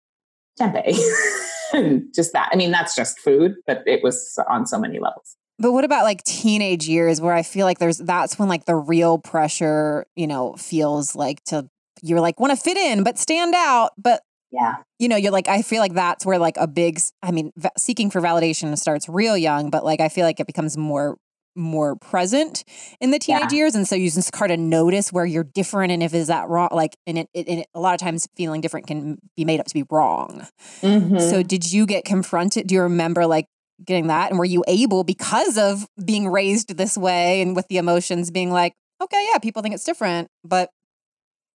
tempeh. 0.58 0.98
and 1.74 2.04
just 2.14 2.32
that. 2.32 2.48
I 2.52 2.56
mean, 2.56 2.70
that's 2.70 2.94
just 2.94 3.18
food, 3.18 3.54
but 3.66 3.82
it 3.86 4.02
was 4.02 4.38
on 4.48 4.66
so 4.66 4.78
many 4.78 4.98
levels. 4.98 5.36
But 5.62 5.72
what 5.72 5.84
about 5.84 6.02
like 6.04 6.22
teenage 6.24 6.88
years 6.88 7.20
where 7.20 7.32
I 7.32 7.42
feel 7.44 7.64
like 7.66 7.78
there's 7.78 7.98
that's 7.98 8.38
when 8.38 8.48
like 8.48 8.64
the 8.66 8.74
real 8.76 9.18
pressure, 9.18 10.04
you 10.16 10.26
know, 10.26 10.54
feels 10.54 11.14
like 11.16 11.42
to 11.44 11.68
you're 12.02 12.20
like 12.20 12.40
want 12.40 12.50
to 12.50 12.56
fit 12.56 12.76
in 12.76 13.04
but 13.04 13.16
stand 13.18 13.54
out, 13.54 13.92
but 13.96 14.22
Yeah. 14.50 14.78
you 14.98 15.08
know, 15.08 15.16
you're 15.16 15.30
like 15.32 15.48
I 15.48 15.62
feel 15.62 15.80
like 15.80 15.94
that's 15.94 16.26
where 16.26 16.38
like 16.38 16.56
a 16.58 16.66
big 16.66 16.98
I 17.22 17.30
mean, 17.30 17.52
va- 17.56 17.70
seeking 17.78 18.10
for 18.10 18.20
validation 18.20 18.76
starts 18.76 19.08
real 19.08 19.36
young, 19.36 19.70
but 19.70 19.84
like 19.84 20.00
I 20.00 20.08
feel 20.08 20.26
like 20.26 20.40
it 20.40 20.46
becomes 20.48 20.76
more 20.76 21.16
more 21.54 21.96
present 21.96 22.64
in 22.98 23.10
the 23.10 23.18
teenage 23.18 23.52
years 23.52 23.74
and 23.74 23.86
so 23.86 23.94
you 23.94 24.10
just 24.10 24.32
kind 24.32 24.50
of 24.50 24.58
notice 24.58 25.12
where 25.12 25.26
you're 25.26 25.44
different 25.44 25.92
and 25.92 26.02
if 26.02 26.14
is 26.14 26.28
that 26.28 26.48
wrong 26.48 26.70
like 26.72 26.96
and 27.06 27.18
it, 27.18 27.28
it, 27.34 27.46
and 27.46 27.58
it 27.60 27.66
a 27.74 27.78
lot 27.80 27.92
of 27.92 28.00
times 28.00 28.26
feeling 28.38 28.62
different 28.62 28.86
can 28.86 29.18
be 29.36 29.44
made 29.44 29.60
up 29.60 29.66
to 29.66 29.74
be 29.74 29.84
wrong 29.90 30.46
Mm-hmm. 30.80 31.18
so 31.18 31.42
did 31.42 31.70
you 31.70 31.84
get 31.84 32.06
confronted? 32.06 32.66
Do 32.66 32.74
you 32.74 32.80
remember 32.82 33.26
like 33.26 33.46
getting 33.84 34.08
that? 34.08 34.30
And 34.30 34.38
were 34.38 34.44
you 34.44 34.64
able 34.66 35.04
because 35.04 35.58
of 35.58 35.86
being 36.04 36.28
raised 36.28 36.76
this 36.76 36.96
way 36.96 37.42
and 37.42 37.56
with 37.56 37.68
the 37.68 37.78
emotions 37.78 38.30
being 38.30 38.50
like, 38.50 38.74
okay, 39.02 39.28
yeah, 39.30 39.38
people 39.38 39.62
think 39.62 39.74
it's 39.74 39.84
different, 39.84 40.28
but 40.44 40.70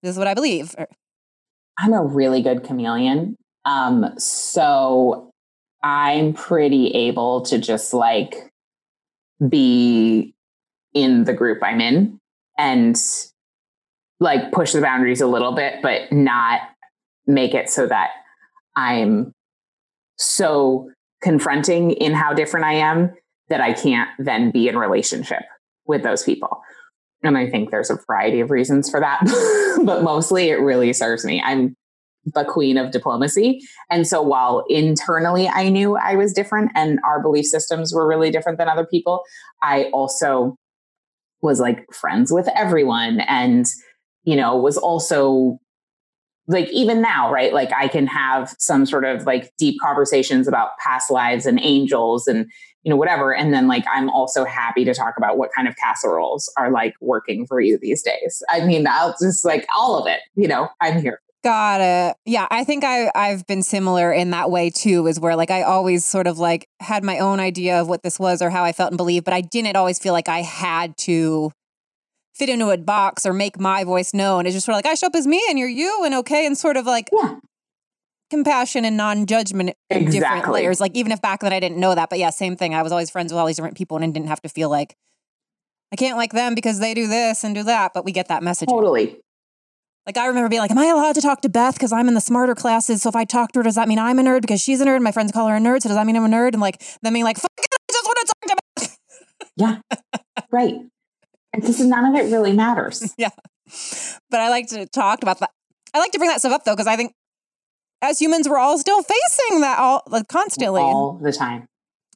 this 0.04 0.12
is 0.12 0.18
what 0.18 0.28
I 0.28 0.34
believe. 0.34 0.76
I'm 1.80 1.94
a 1.94 2.04
really 2.04 2.42
good 2.42 2.64
chameleon. 2.64 3.36
Um, 3.66 4.14
so 4.18 5.32
I'm 5.84 6.34
pretty 6.34 6.88
able 6.90 7.42
to 7.44 7.58
just 7.58 7.94
like 7.94 8.52
be 9.48 10.34
in 10.94 11.26
the 11.26 11.34
group 11.34 11.60
I'm 11.62 11.80
in 11.80 12.20
and 12.58 13.00
like 14.20 14.52
push 14.52 14.72
the 14.72 14.82
boundaries 14.82 15.22
a 15.22 15.28
little 15.28 15.52
bit, 15.52 15.82
but 15.82 16.12
not 16.12 16.62
make 17.28 17.54
it 17.54 17.70
so 17.70 17.86
that 17.88 18.12
I'm 18.76 19.34
so 20.18 20.90
confronting 21.22 21.92
in 21.92 22.14
how 22.14 22.34
different 22.34 22.66
I 22.66 22.74
am 22.74 23.14
that 23.50 23.62
I 23.62 23.74
can't 23.74 24.10
then 24.20 24.52
be 24.52 24.68
in 24.68 24.78
relationship 24.78 25.44
with 25.86 26.04
those 26.04 26.24
people. 26.24 26.62
And 27.24 27.38
I 27.38 27.50
think 27.50 27.72
there's 27.72 27.90
a 27.90 27.98
variety 28.08 28.40
of 28.40 28.52
reasons 28.52 28.90
for 28.90 29.00
that, 29.00 29.22
but 29.86 30.04
mostly 30.04 30.50
it 30.50 30.56
really 30.56 30.94
serves 30.94 31.26
me. 31.26 31.42
I'm 31.44 31.76
the 32.34 32.44
queen 32.44 32.78
of 32.78 32.92
diplomacy. 32.92 33.62
And 33.90 34.06
so 34.06 34.22
while 34.22 34.66
internally 34.70 35.48
I 35.48 35.70
knew 35.70 35.96
I 35.96 36.16
was 36.16 36.34
different 36.34 36.72
and 36.76 37.00
our 37.08 37.22
belief 37.22 37.46
systems 37.46 37.94
were 37.94 38.08
really 38.08 38.32
different 38.32 38.58
than 38.58 38.68
other 38.68 38.86
people, 38.86 39.24
I 39.64 39.86
also 39.94 40.56
was 41.42 41.60
like 41.60 41.86
friends 41.94 42.32
with 42.32 42.50
everyone 42.56 43.22
and, 43.22 43.66
you 44.24 44.36
know, 44.36 44.58
was 44.58 44.78
also 44.78 45.60
like 46.48 46.70
even 46.70 47.02
now, 47.02 47.32
right? 47.32 47.54
Like 47.54 47.72
I 47.76 47.88
can 47.88 48.08
have 48.08 48.56
some 48.58 48.86
sort 48.86 49.06
of 49.06 49.26
like 49.26 49.52
deep 49.58 49.80
conversations 49.82 50.48
about 50.48 50.78
past 50.80 51.12
lives 51.12 51.46
and 51.46 51.60
angels 51.62 52.28
and 52.28 52.50
you 52.84 52.90
know 52.90 52.96
whatever 52.96 53.36
and 53.36 53.54
then 53.54 53.68
like 53.68 53.84
I'm 53.94 54.10
also 54.10 54.46
happy 54.46 54.86
to 54.86 54.94
talk 54.94 55.16
about 55.18 55.38
what 55.38 55.50
kind 55.54 55.68
of 55.68 55.76
casseroles 55.76 56.52
are 56.58 56.72
like 56.72 56.94
working 57.02 57.46
for 57.46 57.60
you 57.60 57.78
these 57.78 58.02
days. 58.02 58.42
I 58.50 58.66
mean, 58.66 58.88
I'll 58.88 59.16
just 59.22 59.44
like 59.44 59.68
all 59.76 60.00
of 60.00 60.08
it, 60.08 60.22
you 60.36 60.48
know, 60.48 60.70
I'm 60.80 61.02
here. 61.02 61.20
Got 61.44 61.82
it. 61.82 62.16
Yeah, 62.26 62.48
I 62.50 62.64
think 62.64 62.84
I 62.84 63.12
I've 63.14 63.46
been 63.46 63.62
similar 63.62 64.12
in 64.12 64.32
that 64.32 64.50
way 64.50 64.70
too, 64.70 65.06
is 65.08 65.20
where 65.20 65.36
like 65.36 65.52
I 65.52 65.64
always 65.64 66.04
sort 66.04 66.28
of 66.28 66.40
like 66.40 66.68
had 66.80 67.04
my 67.04 67.20
own 67.20 67.40
idea 67.40 67.80
of 67.80 67.88
what 67.88 68.04
this 68.04 68.20
was 68.20 68.42
or 68.42 68.50
how 68.50 68.64
I 68.64 68.72
felt 68.72 68.92
and 68.92 68.98
believed, 68.98 69.26
but 69.26 69.34
I 69.34 69.42
didn't 69.42 69.76
always 69.76 70.00
feel 70.00 70.14
like 70.14 70.30
I 70.30 70.42
had 70.42 70.98
to 71.00 71.52
fit 72.38 72.50
into 72.50 72.70
a 72.70 72.78
box 72.78 73.26
or 73.26 73.34
make 73.34 73.60
my 73.60 73.84
voice 73.84 74.14
known. 74.14 74.46
It's 74.46 74.54
just 74.56 74.66
sort 74.66 74.74
of 74.74 74.78
like 74.78 74.86
I 74.86 74.94
show 74.96 75.08
up 75.08 75.16
as 75.16 75.26
me 75.28 75.44
and 75.50 75.58
you're 75.58 75.68
you 75.68 76.04
and 76.06 76.14
okay, 76.16 76.46
and 76.46 76.58
sort 76.58 76.78
of 76.78 76.86
like 76.86 77.10
Yeah. 77.12 77.36
compassion 78.30 78.86
and 78.86 78.98
non-judgment 78.98 79.70
in 79.90 80.06
different 80.06 80.16
Exactly. 80.16 80.54
layers. 80.62 80.80
Like 80.80 80.96
even 80.96 81.12
if 81.12 81.22
back 81.22 81.42
then 81.42 81.54
I 81.54 81.60
didn't 81.60 81.78
know 81.78 81.96
that, 81.96 82.10
but 82.10 82.20
yeah, 82.20 82.30
same 82.30 82.56
thing. 82.56 82.74
I 82.76 82.82
was 82.84 82.92
always 82.92 83.10
friends 83.10 83.32
with 83.32 83.40
all 83.40 83.46
these 83.48 83.56
different 83.56 83.78
people 83.78 83.98
and 83.98 84.14
didn't 84.14 84.28
have 84.28 84.42
to 84.42 84.50
feel 84.50 84.70
like 84.70 84.96
I 85.92 85.96
can't 85.96 86.18
like 86.18 86.34
them 86.34 86.54
because 86.54 86.80
they 86.80 86.94
do 86.94 87.08
this 87.08 87.44
and 87.44 87.56
do 87.56 87.64
that. 87.64 87.94
But 87.94 88.04
we 88.06 88.12
get 88.12 88.28
that 88.28 88.44
message. 88.44 88.68
Totally. 88.70 89.18
Like 90.06 90.18
I 90.18 90.28
remember 90.28 90.48
being 90.50 90.62
like, 90.62 90.72
"Am 90.72 90.78
I 90.78 90.86
allowed 90.88 91.16
to 91.16 91.22
talk 91.22 91.42
to 91.42 91.50
Beth 91.50 91.74
because 91.76 91.92
I'm 91.92 92.08
in 92.08 92.14
the 92.14 92.22
smarter 92.22 92.56
classes? 92.56 93.02
So 93.02 93.10
if 93.10 93.16
I 93.16 93.26
talk 93.26 93.52
to 93.54 93.60
her, 93.60 93.64
does 93.64 93.76
that 93.76 93.88
mean 93.90 94.00
I'm 94.00 94.20
a 94.20 94.24
nerd 94.24 94.42
because 94.42 94.62
she's 94.62 94.80
a 94.82 94.86
nerd? 94.86 95.02
My 95.02 95.12
friends 95.12 95.32
call 95.34 95.48
her 95.48 95.56
a 95.56 95.60
nerd, 95.60 95.82
so 95.82 95.90
does 95.90 95.98
that 95.98 96.06
mean 96.06 96.16
I'm 96.16 96.24
a 96.26 96.30
nerd?" 96.30 96.54
And 96.54 96.62
like 96.62 96.80
them 97.02 97.14
being 97.14 97.26
like, 97.26 97.38
"Fuck 97.38 97.52
it, 97.58 97.68
I 97.72 97.92
just 97.92 98.06
want 98.06 98.18
to 98.20 98.26
talk 98.26 98.58
to 98.58 98.64
Beth." 98.76 98.98
Yeah. 99.58 99.80
right. 100.52 100.76
And 101.58 101.66
just 101.66 101.80
none 101.80 102.06
of 102.06 102.14
it 102.14 102.32
really 102.32 102.54
matters. 102.54 103.14
Yeah. 103.18 103.30
But 104.30 104.40
I 104.40 104.50
like 104.50 104.68
to 104.68 104.86
talk 104.86 105.24
about 105.24 105.40
that. 105.40 105.50
I 105.94 106.00
like 106.00 106.12
to 106.12 106.20
bring 106.20 106.30
that 106.30 106.40
stuff 106.40 106.54
up 106.54 106.64
though 106.64 106.74
because 106.74 106.88
I 106.88 106.96
think 106.96 107.14
as 108.02 108.20
humans 108.20 108.48
we're 108.48 108.60
all 108.60 108.78
still 108.78 109.02
facing 109.02 109.62
that 109.62 109.80
all 109.80 110.04
like 110.08 110.28
constantly. 110.28 110.82
all 110.82 111.20
the 111.22 111.34
time. 111.34 111.66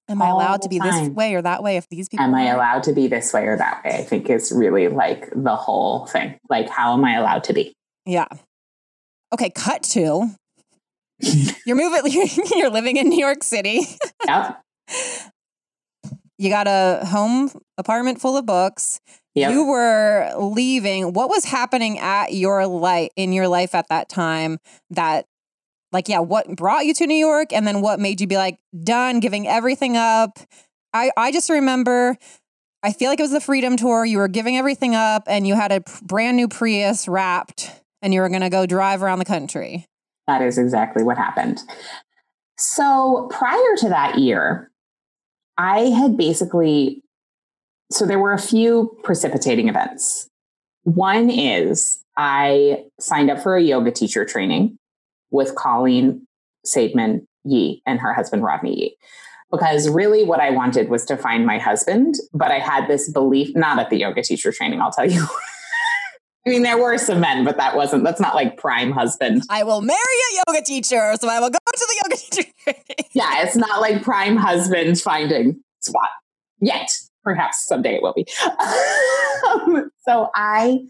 Am 0.07 0.21
I 0.21 0.29
allowed 0.29 0.61
to 0.61 0.69
be 0.69 0.77
this 0.79 1.09
way 1.09 1.33
or 1.33 1.41
that 1.41 1.63
way 1.63 1.77
if 1.77 1.89
these 1.89 2.07
people 2.07 2.23
am 2.23 2.35
I 2.35 2.47
allowed 2.47 2.83
to 2.83 2.93
be 2.93 3.07
this 3.07 3.33
way 3.33 3.47
or 3.47 3.57
that 3.57 3.83
way? 3.83 3.97
I 3.97 4.03
think 4.03 4.29
is 4.29 4.51
really 4.51 4.87
like 4.87 5.29
the 5.35 5.55
whole 5.55 6.05
thing. 6.05 6.37
Like, 6.49 6.69
how 6.69 6.93
am 6.93 7.03
I 7.03 7.15
allowed 7.15 7.43
to 7.45 7.53
be? 7.53 7.73
Yeah. 8.05 8.27
Okay, 9.33 9.49
cut 9.49 9.83
to. 9.83 10.29
You're 11.65 11.75
moving 11.75 12.29
you're 12.55 12.69
living 12.69 12.97
in 12.97 13.09
New 13.09 13.19
York 13.19 13.43
City. 13.43 13.81
Yep. 14.25 14.61
You 16.41 16.49
got 16.49 16.65
a 16.67 17.05
home 17.05 17.51
apartment 17.77 18.19
full 18.19 18.35
of 18.35 18.47
books. 18.47 18.99
Yep. 19.35 19.51
You 19.51 19.65
were 19.65 20.33
leaving. 20.37 21.13
What 21.13 21.29
was 21.29 21.45
happening 21.45 21.99
at 21.99 22.33
your 22.33 22.67
life 22.67 23.09
in 23.15 23.31
your 23.31 23.47
life 23.47 23.73
at 23.73 23.87
that 23.89 24.09
time 24.09 24.59
that 24.89 25.25
like 25.91 26.09
yeah, 26.09 26.19
what 26.19 26.47
brought 26.55 26.85
you 26.85 26.93
to 26.95 27.07
New 27.07 27.15
York 27.15 27.53
and 27.53 27.65
then 27.65 27.81
what 27.81 27.99
made 27.99 28.19
you 28.19 28.27
be 28.27 28.37
like 28.37 28.59
done 28.83 29.19
giving 29.19 29.47
everything 29.47 29.95
up? 29.95 30.39
I 30.93 31.11
I 31.15 31.31
just 31.31 31.49
remember 31.49 32.17
I 32.83 32.93
feel 32.93 33.09
like 33.09 33.19
it 33.19 33.23
was 33.23 33.31
the 33.31 33.41
Freedom 33.41 33.77
Tour. 33.77 34.05
You 34.05 34.17
were 34.17 34.27
giving 34.27 34.57
everything 34.57 34.95
up 34.95 35.23
and 35.27 35.45
you 35.45 35.55
had 35.55 35.71
a 35.71 35.83
brand 36.01 36.35
new 36.35 36.47
Prius 36.47 37.07
wrapped 37.07 37.71
and 38.01 38.13
you 38.13 38.21
were 38.21 38.29
going 38.29 38.41
to 38.41 38.49
go 38.49 38.65
drive 38.65 39.03
around 39.03 39.19
the 39.19 39.25
country. 39.25 39.85
That 40.27 40.41
is 40.41 40.57
exactly 40.57 41.03
what 41.03 41.17
happened. 41.17 41.61
So 42.57 43.27
prior 43.31 43.75
to 43.77 43.89
that 43.89 44.17
year, 44.17 44.71
I 45.57 45.79
had 45.89 46.17
basically, 46.17 47.03
so 47.91 48.05
there 48.05 48.19
were 48.19 48.33
a 48.33 48.39
few 48.39 48.97
precipitating 49.03 49.69
events. 49.69 50.27
One 50.83 51.29
is 51.29 52.03
I 52.17 52.85
signed 52.99 53.29
up 53.29 53.41
for 53.41 53.55
a 53.55 53.61
yoga 53.61 53.91
teacher 53.91 54.25
training 54.25 54.77
with 55.29 55.55
Colleen 55.55 56.27
Seidman 56.65 57.25
Yee 57.43 57.81
and 57.85 57.99
her 57.99 58.13
husband 58.13 58.43
Rodney 58.43 58.79
Yee. 58.79 58.97
Because 59.51 59.89
really, 59.89 60.23
what 60.23 60.39
I 60.39 60.49
wanted 60.49 60.89
was 60.89 61.03
to 61.05 61.17
find 61.17 61.45
my 61.45 61.57
husband, 61.57 62.15
but 62.33 62.51
I 62.51 62.59
had 62.59 62.87
this 62.87 63.11
belief, 63.11 63.53
not 63.53 63.79
at 63.79 63.89
the 63.89 63.97
yoga 63.97 64.23
teacher 64.23 64.51
training, 64.51 64.81
I'll 64.81 64.91
tell 64.91 65.09
you. 65.09 65.27
I 66.47 66.49
mean, 66.49 66.63
there 66.63 66.77
were 66.77 66.97
some 66.97 67.19
men, 67.19 67.43
but 67.43 67.57
that 67.57 67.75
wasn't, 67.75 68.03
that's 68.03 68.21
not 68.21 68.33
like 68.33 68.57
prime 68.57 68.91
husband. 68.91 69.43
I 69.49 69.63
will 69.63 69.81
marry 69.81 69.99
a 69.99 70.43
yoga 70.47 70.65
teacher, 70.65 71.13
so 71.19 71.27
I 71.27 71.39
will 71.39 71.49
go 71.49 71.57
to 71.73 71.87
the 71.87 72.01
yoga 72.03 72.15
teacher 72.15 72.51
yeah, 73.13 73.43
it's 73.43 73.55
not 73.55 73.81
like 73.81 74.03
prime 74.03 74.37
husband 74.37 74.99
finding 74.99 75.61
spot 75.81 76.09
yet. 76.59 76.89
Perhaps 77.23 77.65
someday 77.65 77.95
it 77.95 78.01
will 78.01 78.13
be. 78.13 78.25
Um, 79.47 79.91
so 80.07 80.29
I 80.35 80.81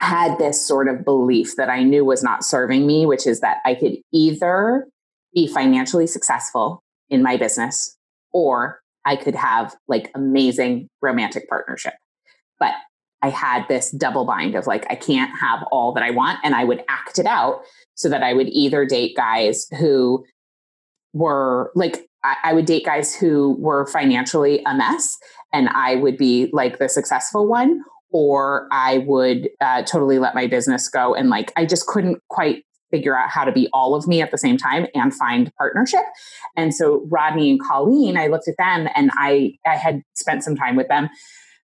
had 0.00 0.38
this 0.38 0.64
sort 0.64 0.88
of 0.88 1.04
belief 1.04 1.56
that 1.56 1.70
I 1.70 1.82
knew 1.82 2.04
was 2.04 2.22
not 2.22 2.44
serving 2.44 2.86
me, 2.86 3.06
which 3.06 3.26
is 3.26 3.40
that 3.40 3.58
I 3.64 3.74
could 3.74 3.96
either 4.12 4.86
be 5.34 5.46
financially 5.46 6.06
successful 6.06 6.82
in 7.08 7.22
my 7.22 7.36
business 7.36 7.96
or 8.32 8.80
I 9.04 9.16
could 9.16 9.34
have 9.34 9.74
like 9.88 10.10
amazing 10.14 10.88
romantic 11.02 11.48
partnership. 11.48 11.94
But 12.58 12.74
I 13.22 13.30
had 13.30 13.66
this 13.68 13.90
double 13.90 14.24
bind 14.26 14.54
of 14.54 14.66
like, 14.66 14.86
I 14.90 14.94
can't 14.94 15.36
have 15.38 15.62
all 15.70 15.92
that 15.94 16.02
I 16.02 16.10
want. 16.10 16.38
And 16.44 16.54
I 16.54 16.64
would 16.64 16.84
act 16.88 17.18
it 17.18 17.26
out 17.26 17.62
so 17.94 18.08
that 18.08 18.22
I 18.22 18.34
would 18.34 18.48
either 18.48 18.84
date 18.84 19.16
guys 19.16 19.66
who 19.78 20.24
were 21.12 21.72
like, 21.74 22.06
I, 22.24 22.36
I 22.44 22.52
would 22.52 22.66
date 22.66 22.84
guys 22.84 23.14
who 23.14 23.56
were 23.58 23.86
financially 23.86 24.62
a 24.66 24.74
mess 24.74 25.16
and 25.52 25.68
I 25.68 25.96
would 25.96 26.16
be 26.16 26.50
like 26.52 26.78
the 26.78 26.88
successful 26.88 27.46
one, 27.46 27.82
or 28.10 28.66
I 28.72 28.98
would 28.98 29.50
uh, 29.60 29.82
totally 29.82 30.18
let 30.18 30.34
my 30.34 30.46
business 30.46 30.88
go. 30.88 31.14
And 31.14 31.30
like, 31.30 31.52
I 31.56 31.64
just 31.64 31.86
couldn't 31.86 32.20
quite 32.28 32.64
figure 32.90 33.16
out 33.16 33.28
how 33.28 33.44
to 33.44 33.52
be 33.52 33.68
all 33.72 33.94
of 33.94 34.06
me 34.06 34.22
at 34.22 34.30
the 34.30 34.38
same 34.38 34.56
time 34.56 34.86
and 34.94 35.12
find 35.14 35.52
partnership. 35.56 36.02
And 36.56 36.74
so 36.74 37.06
Rodney 37.08 37.50
and 37.50 37.60
Colleen, 37.60 38.16
I 38.16 38.28
looked 38.28 38.48
at 38.48 38.56
them 38.56 38.88
and 38.94 39.10
I, 39.14 39.54
I 39.66 39.76
had 39.76 40.02
spent 40.14 40.44
some 40.44 40.54
time 40.56 40.76
with 40.76 40.88
them 40.88 41.08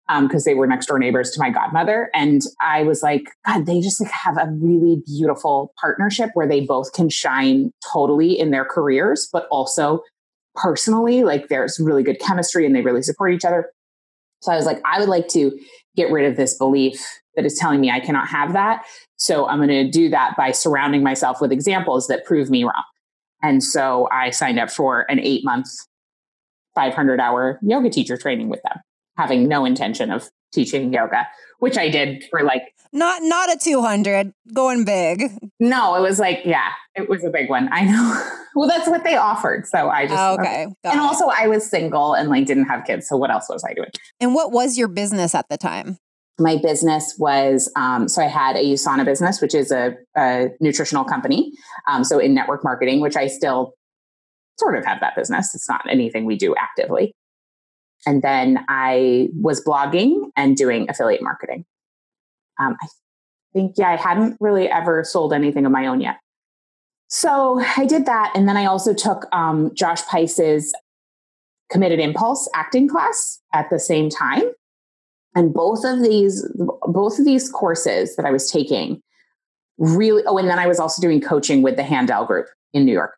because 0.08 0.46
um, 0.46 0.50
they 0.50 0.54
were 0.54 0.66
next 0.66 0.86
door 0.86 0.98
neighbors 0.98 1.30
to 1.32 1.40
my 1.40 1.50
godmother. 1.50 2.10
And 2.14 2.40
I 2.62 2.82
was 2.82 3.02
like, 3.02 3.24
God, 3.46 3.66
they 3.66 3.80
just 3.80 4.00
like 4.00 4.10
have 4.10 4.38
a 4.38 4.50
really 4.50 5.02
beautiful 5.06 5.74
partnership 5.78 6.30
where 6.32 6.48
they 6.48 6.62
both 6.62 6.94
can 6.94 7.10
shine 7.10 7.72
totally 7.92 8.38
in 8.38 8.50
their 8.50 8.64
careers, 8.64 9.28
but 9.30 9.46
also 9.50 10.02
personally, 10.60 11.24
like 11.24 11.48
there's 11.48 11.78
really 11.78 12.02
good 12.02 12.18
chemistry 12.20 12.66
and 12.66 12.74
they 12.74 12.82
really 12.82 13.02
support 13.02 13.32
each 13.32 13.44
other. 13.44 13.70
So 14.40 14.52
I 14.52 14.56
was 14.56 14.66
like, 14.66 14.80
I 14.84 15.00
would 15.00 15.08
like 15.08 15.28
to 15.28 15.58
get 15.96 16.10
rid 16.10 16.30
of 16.30 16.36
this 16.36 16.56
belief 16.56 17.04
that 17.34 17.44
is 17.44 17.58
telling 17.58 17.80
me 17.80 17.90
I 17.90 18.00
cannot 18.00 18.28
have 18.28 18.52
that. 18.52 18.84
So 19.16 19.48
I'm 19.48 19.58
going 19.58 19.68
to 19.68 19.90
do 19.90 20.08
that 20.10 20.36
by 20.36 20.52
surrounding 20.52 21.02
myself 21.02 21.40
with 21.40 21.52
examples 21.52 22.06
that 22.08 22.24
prove 22.24 22.50
me 22.50 22.64
wrong. 22.64 22.84
And 23.42 23.62
so 23.62 24.08
I 24.12 24.30
signed 24.30 24.58
up 24.58 24.70
for 24.70 25.06
an 25.08 25.20
eight 25.20 25.44
month, 25.44 25.68
500 26.74 27.20
hour 27.20 27.58
yoga 27.62 27.90
teacher 27.90 28.16
training 28.16 28.48
with 28.48 28.62
them, 28.62 28.78
having 29.16 29.48
no 29.48 29.64
intention 29.64 30.10
of 30.10 30.28
teaching 30.52 30.92
yoga, 30.92 31.26
which 31.58 31.76
I 31.76 31.88
did 31.88 32.24
for 32.30 32.42
like, 32.42 32.62
Not 32.92 33.22
not 33.22 33.50
a 33.52 33.58
200, 33.58 34.32
going 34.54 34.84
big. 34.84 35.30
no, 35.60 35.94
it 35.96 36.00
was 36.00 36.18
like, 36.18 36.40
yeah, 36.44 36.70
it 36.94 37.08
was 37.08 37.24
a 37.24 37.30
big 37.30 37.48
one. 37.48 37.68
I 37.72 37.84
know. 37.84 38.24
well, 38.54 38.68
that's 38.68 38.88
what 38.88 39.04
they 39.04 39.16
offered. 39.16 39.66
So 39.66 39.88
I 39.90 40.06
just, 40.06 40.18
Oh, 40.18 40.34
okay. 40.34 40.66
got 40.84 40.92
And 40.94 41.00
it. 41.00 41.04
also, 41.04 41.26
I 41.28 41.46
was 41.48 41.68
single 41.68 42.14
and 42.14 42.28
like 42.28 42.46
didn't 42.46 42.66
have 42.66 42.84
kids. 42.84 43.08
So 43.08 43.16
what 43.16 43.30
else 43.30 43.48
was 43.48 43.64
I 43.64 43.74
doing? 43.74 43.90
and 44.20 44.34
what 44.34 44.52
was 44.52 44.76
your 44.78 44.88
business 44.88 45.34
at 45.34 45.48
the 45.48 45.56
time? 45.58 45.98
my 46.40 46.56
business 46.56 47.16
was 47.18 47.68
um, 47.74 48.06
so 48.06 48.22
I 48.22 48.28
had 48.28 48.54
a 48.54 48.60
USANA 48.64 49.04
business, 49.04 49.40
which 49.40 49.56
is 49.56 49.72
a, 49.72 49.96
a 50.16 50.50
nutritional 50.60 51.02
company. 51.04 51.50
Um, 51.88 52.04
so 52.04 52.20
in 52.20 52.32
network 52.32 52.62
marketing, 52.62 53.00
which 53.00 53.16
I 53.16 53.26
still 53.26 53.74
sort 54.56 54.76
of 54.78 54.84
have 54.84 55.00
that 55.00 55.16
business. 55.16 55.52
It's 55.52 55.68
not 55.68 55.82
anything 55.90 56.26
we 56.26 56.36
do 56.36 56.54
actively. 56.56 57.12
And 58.06 58.22
then 58.22 58.64
I 58.68 59.30
was 59.34 59.64
blogging 59.64 60.30
and 60.36 60.56
doing 60.56 60.88
affiliate 60.88 61.22
marketing. 61.22 61.64
Um, 62.58 62.76
I 62.82 62.86
think, 63.52 63.74
yeah, 63.76 63.90
I 63.90 63.96
hadn't 63.96 64.36
really 64.40 64.68
ever 64.68 65.04
sold 65.04 65.32
anything 65.32 65.66
of 65.66 65.72
my 65.72 65.86
own 65.86 66.00
yet. 66.00 66.16
So 67.08 67.62
I 67.76 67.86
did 67.86 68.06
that. 68.06 68.32
And 68.34 68.48
then 68.48 68.56
I 68.56 68.66
also 68.66 68.92
took 68.92 69.26
um, 69.32 69.74
Josh 69.74 70.06
Pais's 70.06 70.74
committed 71.70 72.00
impulse 72.00 72.48
acting 72.54 72.88
class 72.88 73.40
at 73.52 73.68
the 73.70 73.78
same 73.78 74.08
time 74.08 74.44
and 75.34 75.52
both 75.52 75.84
of 75.84 76.02
these 76.02 76.46
both 76.86 77.18
of 77.18 77.24
these 77.24 77.50
courses 77.50 78.16
that 78.16 78.24
i 78.24 78.30
was 78.30 78.50
taking 78.50 79.02
really 79.76 80.22
oh 80.26 80.38
and 80.38 80.48
then 80.48 80.58
i 80.58 80.66
was 80.66 80.80
also 80.80 81.02
doing 81.02 81.20
coaching 81.20 81.62
with 81.62 81.76
the 81.76 81.82
handel 81.82 82.24
group 82.24 82.46
in 82.72 82.84
new 82.84 82.92
york 82.92 83.17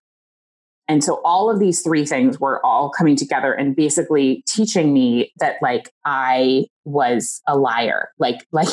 and 0.91 1.05
so 1.05 1.21
all 1.25 1.49
of 1.49 1.61
these 1.61 1.83
three 1.83 2.05
things 2.05 2.41
were 2.41 2.65
all 2.67 2.91
coming 2.91 3.15
together 3.15 3.53
and 3.53 3.77
basically 3.77 4.43
teaching 4.49 4.93
me 4.93 5.33
that 5.39 5.57
like 5.63 5.91
i 6.05 6.67
was 6.85 7.41
a 7.47 7.57
liar 7.57 8.11
like 8.19 8.41
like 8.53 8.69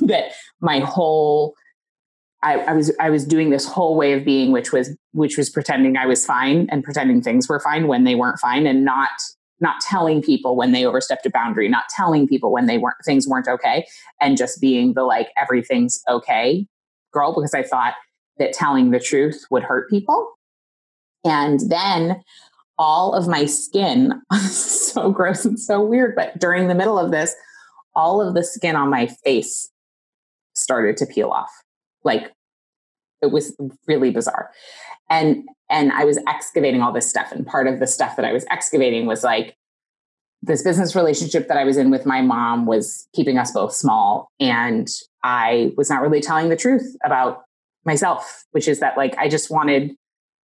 that 0.00 0.32
my 0.60 0.80
whole 0.80 1.54
I, 2.42 2.54
I 2.60 2.72
was 2.72 2.90
I 2.98 3.10
was 3.10 3.26
doing 3.26 3.50
this 3.50 3.66
whole 3.66 3.96
way 3.96 4.14
of 4.14 4.24
being, 4.24 4.50
which 4.50 4.72
was 4.72 4.96
which 5.12 5.36
was 5.36 5.50
pretending 5.50 5.98
I 5.98 6.06
was 6.06 6.24
fine 6.24 6.68
and 6.70 6.82
pretending 6.82 7.20
things 7.20 7.50
were 7.50 7.60
fine 7.60 7.86
when 7.86 8.04
they 8.04 8.14
weren't 8.14 8.38
fine, 8.38 8.66
and 8.66 8.82
not 8.82 9.10
not 9.60 9.80
telling 9.82 10.22
people 10.22 10.56
when 10.56 10.72
they 10.72 10.86
overstepped 10.86 11.26
a 11.26 11.30
boundary, 11.30 11.68
not 11.68 11.84
telling 11.94 12.26
people 12.26 12.50
when 12.50 12.64
they 12.64 12.78
weren't 12.78 12.96
things 13.04 13.28
weren't 13.28 13.46
okay, 13.46 13.86
and 14.22 14.38
just 14.38 14.58
being 14.58 14.94
the 14.94 15.02
like 15.02 15.28
everything's 15.36 16.02
okay 16.08 16.66
girl 17.12 17.34
because 17.34 17.52
I 17.52 17.62
thought 17.62 17.92
that 18.38 18.54
telling 18.54 18.90
the 18.90 19.00
truth 19.00 19.44
would 19.50 19.62
hurt 19.62 19.90
people. 19.90 20.32
And 21.24 21.60
then 21.68 22.22
all 22.78 23.14
of 23.14 23.28
my 23.28 23.44
skin, 23.44 24.20
so 24.50 25.10
gross 25.10 25.44
and 25.44 25.58
so 25.60 25.84
weird, 25.84 26.14
but 26.16 26.38
during 26.38 26.68
the 26.68 26.74
middle 26.74 26.98
of 26.98 27.10
this, 27.10 27.34
all 27.94 28.26
of 28.26 28.34
the 28.34 28.44
skin 28.44 28.76
on 28.76 28.88
my 28.88 29.06
face 29.24 29.70
started 30.54 30.96
to 30.96 31.06
peel 31.06 31.30
off. 31.30 31.50
Like 32.04 32.32
it 33.20 33.30
was 33.30 33.56
really 33.86 34.10
bizarre. 34.10 34.50
And 35.08 35.48
and 35.68 35.92
I 35.92 36.04
was 36.04 36.18
excavating 36.26 36.82
all 36.82 36.92
this 36.92 37.08
stuff. 37.08 37.30
And 37.32 37.46
part 37.46 37.68
of 37.68 37.78
the 37.78 37.86
stuff 37.86 38.16
that 38.16 38.24
I 38.24 38.32
was 38.32 38.44
excavating 38.50 39.06
was 39.06 39.22
like 39.22 39.56
this 40.42 40.62
business 40.62 40.96
relationship 40.96 41.48
that 41.48 41.56
I 41.56 41.64
was 41.64 41.76
in 41.76 41.90
with 41.90 42.06
my 42.06 42.22
mom 42.22 42.66
was 42.66 43.06
keeping 43.14 43.38
us 43.38 43.52
both 43.52 43.72
small. 43.72 44.28
And 44.40 44.88
I 45.22 45.72
was 45.76 45.90
not 45.90 46.00
really 46.00 46.20
telling 46.20 46.48
the 46.48 46.56
truth 46.56 46.96
about 47.04 47.42
myself, 47.84 48.44
which 48.52 48.66
is 48.66 48.80
that 48.80 48.96
like 48.96 49.16
I 49.18 49.28
just 49.28 49.50
wanted 49.50 49.92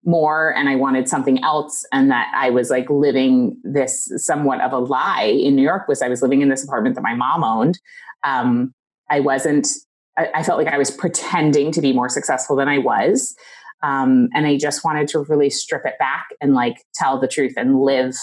more 0.07 0.55
and 0.55 0.69
I 0.69 0.77
wanted 0.77 1.09
something 1.09 1.43
else. 1.43 1.85
And 1.93 2.11
that 2.11 2.33
I 2.35 2.51
was 2.51 2.71
like 2.71 2.89
living 2.89 3.57
this 3.65 4.11
somewhat 4.17 4.61
of 4.61 4.73
a 4.73 4.79
lie 4.79 5.25
in 5.25 5.57
New 5.57 5.63
York 5.63 5.89
was 5.89 6.01
I 6.01 6.09
was 6.09 6.23
living 6.23 6.41
in 6.41 6.49
this 6.49 6.65
apartment 6.65 6.95
that 6.95 7.03
my 7.03 7.15
mom 7.15 7.45
owned. 7.45 7.79
Um, 8.25 8.73
I 9.11 9.21
wasn't, 9.21 9.69
I, 10.17 10.29
I 10.37 10.43
felt 10.43 10.59
like 10.59 10.73
I 10.73 10.79
was 10.79 10.91
pretending 10.91 11.73
to 11.73 11.81
be 11.81 11.93
more 11.93 12.09
successful 12.09 12.57
than 12.57 12.69
I 12.69 12.79
was. 12.79 13.35
Um, 13.83 14.29
and 14.33 14.47
I 14.47 14.57
just 14.57 14.85
wanted 14.85 15.09
to 15.09 15.21
really 15.21 15.51
strip 15.51 15.85
it 15.85 15.95
back 15.99 16.29
and 16.41 16.55
like 16.55 16.77
tell 16.95 17.21
the 17.21 17.29
truth 17.29 17.55
and 17.57 17.81
live 17.81 18.15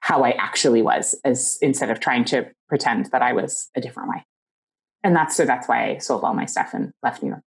how 0.00 0.24
I 0.24 0.30
actually 0.32 0.82
was, 0.82 1.18
as 1.24 1.58
instead 1.62 1.90
of 1.90 2.00
trying 2.00 2.24
to 2.26 2.48
pretend 2.68 3.06
that 3.12 3.22
I 3.22 3.32
was 3.32 3.70
a 3.76 3.80
different 3.80 4.10
way. 4.10 4.24
And 5.04 5.14
that's 5.14 5.36
so 5.36 5.44
that's 5.44 5.68
why 5.68 5.90
I 5.90 5.98
sold 5.98 6.24
all 6.24 6.34
my 6.34 6.44
stuff 6.44 6.74
and 6.74 6.92
left 7.02 7.22
New 7.22 7.30
York. 7.30 7.42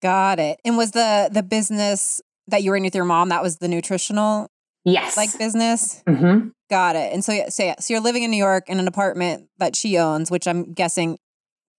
Got 0.00 0.38
it. 0.38 0.60
And 0.64 0.76
was 0.76 0.92
the 0.92 1.28
the 1.32 1.42
business 1.42 2.20
that 2.50 2.62
you 2.62 2.70
were 2.70 2.76
in 2.76 2.84
with 2.84 2.94
your 2.94 3.04
mom 3.04 3.28
that 3.30 3.42
was 3.42 3.58
the 3.58 3.68
nutritional 3.68 4.48
Yes, 4.84 5.16
like 5.16 5.36
business? 5.38 6.02
hmm 6.08 6.48
Got 6.70 6.94
it. 6.94 7.12
And 7.12 7.24
so, 7.24 7.46
so, 7.48 7.64
yeah, 7.64 7.74
so 7.80 7.92
you're 7.92 8.00
living 8.00 8.22
in 8.22 8.30
New 8.30 8.36
York 8.36 8.68
in 8.68 8.78
an 8.78 8.86
apartment 8.86 9.48
that 9.58 9.74
she 9.74 9.98
owns, 9.98 10.30
which 10.30 10.46
I'm 10.46 10.72
guessing 10.72 11.18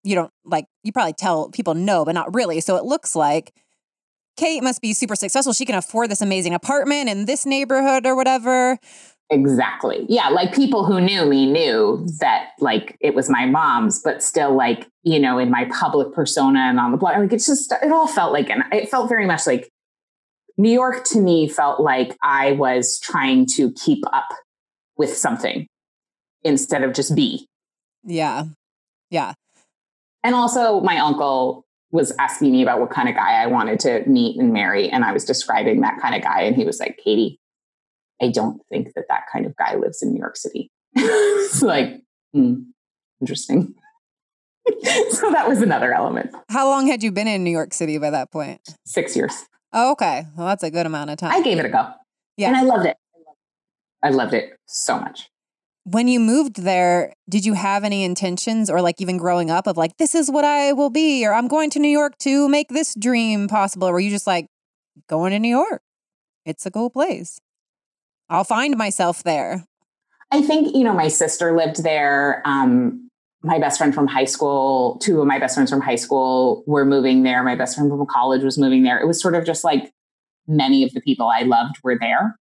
you 0.03 0.17
don't 0.17 0.33
like, 0.45 0.65
you 0.83 0.91
probably 0.91 1.13
tell 1.13 1.49
people 1.51 1.75
no, 1.75 2.05
but 2.05 2.13
not 2.13 2.35
really. 2.35 2.61
So 2.61 2.75
it 2.75 2.85
looks 2.85 3.15
like 3.15 3.53
Kate 4.37 4.63
must 4.65 4.81
be 4.83 4.93
super 4.93 5.15
successful. 5.15 5.53
She 5.53 5.65
can 5.65 5.77
afford 5.77 6.11
this 6.11 6.21
amazing 6.21 6.55
apartment 6.55 7.09
in 7.09 7.27
this 7.27 7.47
neighborhood 7.47 8.05
or 8.05 8.17
whatever. 8.17 8.79
Exactly. 9.31 10.07
Yeah. 10.09 10.29
Like 10.31 10.53
people 10.53 10.85
who 10.85 11.01
knew 11.01 11.25
me 11.25 11.47
knew 11.47 12.05
that 12.19 12.51
like 12.59 12.97
it 13.01 13.15
was 13.15 13.31
my 13.31 13.47
mom's, 13.47 14.01
but 14.03 14.25
still 14.25 14.57
like, 14.57 14.89
you 15.05 15.21
know, 15.21 15.39
in 15.39 15.51
my 15.51 15.67
public 15.67 16.13
persona 16.13 16.59
and 16.61 16.81
on 16.81 16.91
the 16.91 16.97
blog, 16.97 17.17
like 17.17 17.33
it's 17.33 17.47
just, 17.47 17.73
it 17.81 17.93
all 17.93 18.09
felt 18.09 18.33
like, 18.33 18.51
and 18.51 18.65
it 18.73 18.91
felt 18.91 19.09
very 19.09 19.27
much 19.27 19.47
like 19.47 19.71
New 20.57 20.71
York 20.71 21.05
to 21.07 21.21
me 21.21 21.49
felt 21.49 21.81
like 21.81 22.17
I 22.23 22.53
was 22.53 22.99
trying 23.01 23.47
to 23.57 23.73
keep 23.73 24.03
up 24.13 24.29
with 24.97 25.17
something 25.17 25.67
instead 26.45 26.83
of 26.83 26.93
just 26.93 27.15
be. 27.15 27.47
Yeah. 28.05 28.45
Yeah. 29.11 29.35
And 30.23 30.35
also, 30.35 30.81
my 30.81 30.99
uncle 30.99 31.65
was 31.91 32.13
asking 32.19 32.53
me 32.53 32.63
about 32.63 32.81
what 32.81 32.91
kind 32.91 33.09
of 33.09 33.15
guy 33.15 33.43
I 33.43 33.47
wanted 33.47 33.81
to 33.81 34.05
meet 34.07 34.39
and 34.39 34.53
marry. 34.53 34.89
And 34.89 35.05
I 35.05 35.13
was 35.13 35.25
describing 35.25 35.81
that 35.81 35.99
kind 36.01 36.15
of 36.15 36.23
guy. 36.23 36.43
And 36.43 36.55
he 36.55 36.65
was 36.65 36.79
like, 36.79 37.01
Katie, 37.03 37.41
I 38.23 38.29
don't 38.29 38.61
think 38.69 38.95
that 38.95 39.07
that 39.09 39.23
kind 39.33 39.47
of 39.47 39.57
guy 39.57 39.75
lives 39.75 40.03
in 40.03 40.13
New 40.13 40.21
York 40.21 40.37
City. 40.37 40.71
it's 40.95 41.63
like, 41.63 42.01
hmm, 42.33 42.63
interesting. 43.21 43.75
so 45.11 45.31
that 45.33 45.49
was 45.49 45.63
another 45.63 45.93
element. 45.93 46.35
How 46.49 46.69
long 46.69 46.87
had 46.87 47.03
you 47.03 47.11
been 47.11 47.27
in 47.27 47.43
New 47.43 47.51
York 47.51 47.73
City 47.73 47.99
by 47.99 48.11
that 48.11 48.31
point? 48.31 48.61
Six 48.85 49.17
years. 49.17 49.47
Oh, 49.73 49.93
okay. 49.93 50.27
Well, 50.37 50.47
that's 50.47 50.63
a 50.63 50.71
good 50.71 50.87
amount 50.87 51.11
of 51.11 51.19
time. 51.19 51.33
I 51.33 51.43
gave 51.43 51.59
it 51.59 51.65
a 51.65 51.69
go. 51.69 51.89
Yeah. 52.37 52.49
And 52.49 52.57
I 52.57 52.63
loved 52.63 52.87
it. 52.87 52.97
I 54.03 54.11
loved 54.11 54.35
it 54.35 54.57
so 54.67 54.99
much. 54.99 55.29
When 55.85 56.09
you 56.09 56.21
moved 56.21 56.63
there, 56.63 57.15
did 57.29 57.45
you 57.45 57.55
have 57.55 57.85
any 57.85 58.05
intentions 58.05 58.69
or 58.69 58.83
like 58.83 59.01
even 59.01 59.17
growing 59.17 59.51
up 59.51 59.67
of 59.67 59.77
like, 59.77 59.97
this 59.97 60.15
is 60.15 60.31
what 60.31 60.45
I 60.45 60.73
will 60.73 60.91
be, 60.91 61.27
or 61.27 61.33
I'm 61.33 61.49
going 61.49 61.71
to 61.71 61.79
New 61.79 61.89
York 61.89 62.19
to 62.19 62.49
make 62.49 62.69
this 62.69 62.95
dream 62.95 63.49
possible? 63.49 63.89
Or 63.89 63.93
were 63.93 64.01
you 64.01 64.11
just 64.11 64.27
like, 64.27 64.47
going 65.09 65.33
to 65.33 65.39
New 65.39 65.49
York? 65.49 65.83
It's 66.45 66.67
a 66.67 66.71
cool 66.71 66.91
place. 66.91 67.41
I'll 68.29 68.45
find 68.45 68.77
myself 68.77 69.23
there. 69.23 69.65
I 70.31 70.43
think, 70.43 70.75
you 70.75 70.85
know, 70.85 70.93
my 70.93 71.09
sister 71.09 71.57
lived 71.57 71.83
there. 71.83 72.43
Um, 72.45 73.10
my 73.43 73.59
best 73.59 73.79
friend 73.79 73.95
from 73.95 74.07
high 74.07 74.25
school, 74.25 74.99
two 75.03 75.21
of 75.21 75.27
my 75.27 75.39
best 75.39 75.55
friends 75.55 75.71
from 75.71 75.81
high 75.81 75.97
school 75.97 76.63
were 76.67 76.85
moving 76.85 77.23
there. 77.23 77.43
My 77.43 77.57
best 77.57 77.77
friend 77.77 77.91
from 77.91 78.05
college 78.07 78.43
was 78.43 78.59
moving 78.59 78.83
there. 78.83 79.01
It 79.01 79.07
was 79.07 79.21
sort 79.21 79.35
of 79.35 79.45
just 79.45 79.65
like 79.65 79.93
many 80.47 80.85
of 80.85 80.93
the 80.93 81.01
people 81.01 81.29
I 81.29 81.43
loved 81.43 81.77
were 81.83 81.97
there. 81.99 82.37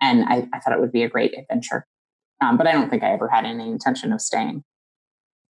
And 0.00 0.24
I, 0.24 0.48
I 0.52 0.60
thought 0.60 0.72
it 0.72 0.80
would 0.80 0.92
be 0.92 1.02
a 1.02 1.08
great 1.08 1.38
adventure. 1.38 1.86
Um, 2.40 2.56
but 2.56 2.66
I 2.66 2.72
don't 2.72 2.90
think 2.90 3.02
I 3.02 3.12
ever 3.12 3.28
had 3.28 3.44
any 3.44 3.68
intention 3.68 4.12
of 4.12 4.20
staying. 4.20 4.64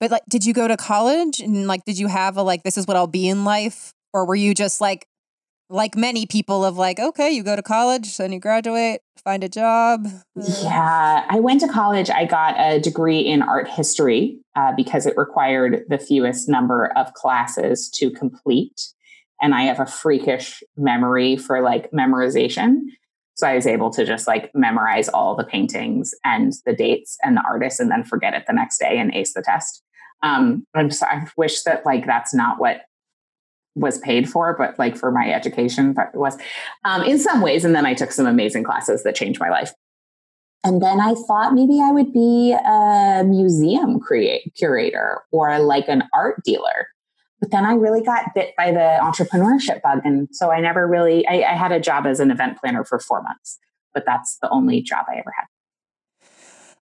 But 0.00 0.10
like, 0.10 0.22
did 0.28 0.44
you 0.44 0.52
go 0.52 0.66
to 0.66 0.76
college 0.76 1.40
and 1.40 1.66
like, 1.66 1.84
did 1.84 1.98
you 1.98 2.08
have 2.08 2.36
a 2.36 2.42
like, 2.42 2.62
this 2.62 2.76
is 2.76 2.86
what 2.86 2.96
I'll 2.96 3.06
be 3.06 3.28
in 3.28 3.44
life? 3.44 3.92
Or 4.12 4.26
were 4.26 4.34
you 4.34 4.54
just 4.54 4.80
like, 4.80 5.06
like 5.70 5.96
many 5.96 6.26
people 6.26 6.64
of 6.64 6.76
like, 6.76 6.98
okay, 6.98 7.30
you 7.30 7.42
go 7.42 7.54
to 7.54 7.62
college, 7.62 8.16
then 8.16 8.32
you 8.32 8.40
graduate, 8.40 9.00
find 9.22 9.44
a 9.44 9.48
job. 9.48 10.06
Yeah, 10.34 11.24
I 11.28 11.38
went 11.38 11.60
to 11.60 11.68
college. 11.68 12.10
I 12.10 12.24
got 12.24 12.56
a 12.58 12.80
degree 12.80 13.20
in 13.20 13.40
art 13.40 13.68
history 13.68 14.38
uh, 14.56 14.72
because 14.76 15.06
it 15.06 15.16
required 15.16 15.84
the 15.88 15.98
fewest 15.98 16.48
number 16.48 16.92
of 16.96 17.14
classes 17.14 17.88
to 17.90 18.10
complete. 18.10 18.80
And 19.40 19.54
I 19.54 19.62
have 19.62 19.80
a 19.80 19.86
freakish 19.86 20.62
memory 20.76 21.36
for 21.36 21.62
like 21.62 21.90
memorization. 21.92 22.80
So 23.34 23.46
I 23.46 23.54
was 23.54 23.66
able 23.66 23.90
to 23.90 24.04
just 24.04 24.26
like 24.26 24.50
memorize 24.54 25.08
all 25.08 25.36
the 25.36 25.44
paintings 25.44 26.12
and 26.24 26.52
the 26.66 26.74
dates 26.74 27.16
and 27.24 27.36
the 27.36 27.44
artists 27.48 27.80
and 27.80 27.90
then 27.90 28.04
forget 28.04 28.34
it 28.34 28.44
the 28.46 28.52
next 28.52 28.78
day 28.78 28.98
and 28.98 29.14
ace 29.14 29.32
the 29.34 29.42
test. 29.42 29.82
Um, 30.22 30.66
I'm 30.74 30.90
just, 30.90 31.02
I 31.02 31.26
wish 31.36 31.62
that 31.62 31.86
like 31.86 32.04
that's 32.04 32.34
not 32.34 32.58
what 32.58 32.82
was 33.80 33.98
paid 33.98 34.28
for, 34.28 34.54
but 34.56 34.78
like 34.78 34.96
for 34.96 35.10
my 35.10 35.32
education, 35.32 35.94
was 36.14 36.38
um, 36.84 37.02
in 37.02 37.18
some 37.18 37.40
ways. 37.40 37.64
And 37.64 37.74
then 37.74 37.86
I 37.86 37.94
took 37.94 38.12
some 38.12 38.26
amazing 38.26 38.64
classes 38.64 39.02
that 39.02 39.14
changed 39.14 39.40
my 39.40 39.48
life. 39.48 39.72
And 40.62 40.82
then 40.82 41.00
I 41.00 41.14
thought 41.14 41.54
maybe 41.54 41.80
I 41.80 41.90
would 41.90 42.12
be 42.12 42.52
a 42.52 43.24
museum 43.24 43.98
create, 43.98 44.52
curator 44.56 45.22
or 45.32 45.58
like 45.58 45.88
an 45.88 46.04
art 46.14 46.42
dealer. 46.44 46.88
But 47.40 47.50
then 47.50 47.64
I 47.64 47.72
really 47.72 48.02
got 48.02 48.34
bit 48.34 48.54
by 48.58 48.70
the 48.70 48.98
entrepreneurship 49.00 49.80
bug. 49.80 50.00
And 50.04 50.28
so 50.30 50.50
I 50.50 50.60
never 50.60 50.86
really, 50.86 51.26
I, 51.26 51.42
I 51.42 51.54
had 51.54 51.72
a 51.72 51.80
job 51.80 52.04
as 52.04 52.20
an 52.20 52.30
event 52.30 52.58
planner 52.58 52.84
for 52.84 52.98
four 52.98 53.22
months, 53.22 53.58
but 53.94 54.04
that's 54.04 54.36
the 54.42 54.50
only 54.50 54.82
job 54.82 55.06
I 55.08 55.14
ever 55.14 55.32
had. 55.34 55.46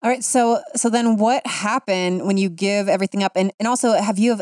All 0.03 0.10
right. 0.10 0.23
So 0.23 0.62
so 0.75 0.89
then 0.89 1.17
what 1.17 1.45
happened 1.45 2.25
when 2.25 2.38
you 2.38 2.49
give 2.49 2.88
everything 2.88 3.23
up? 3.23 3.31
And 3.36 3.51
and 3.60 3.67
also 3.67 3.93
have 3.93 4.19
you 4.19 4.31
have 4.31 4.41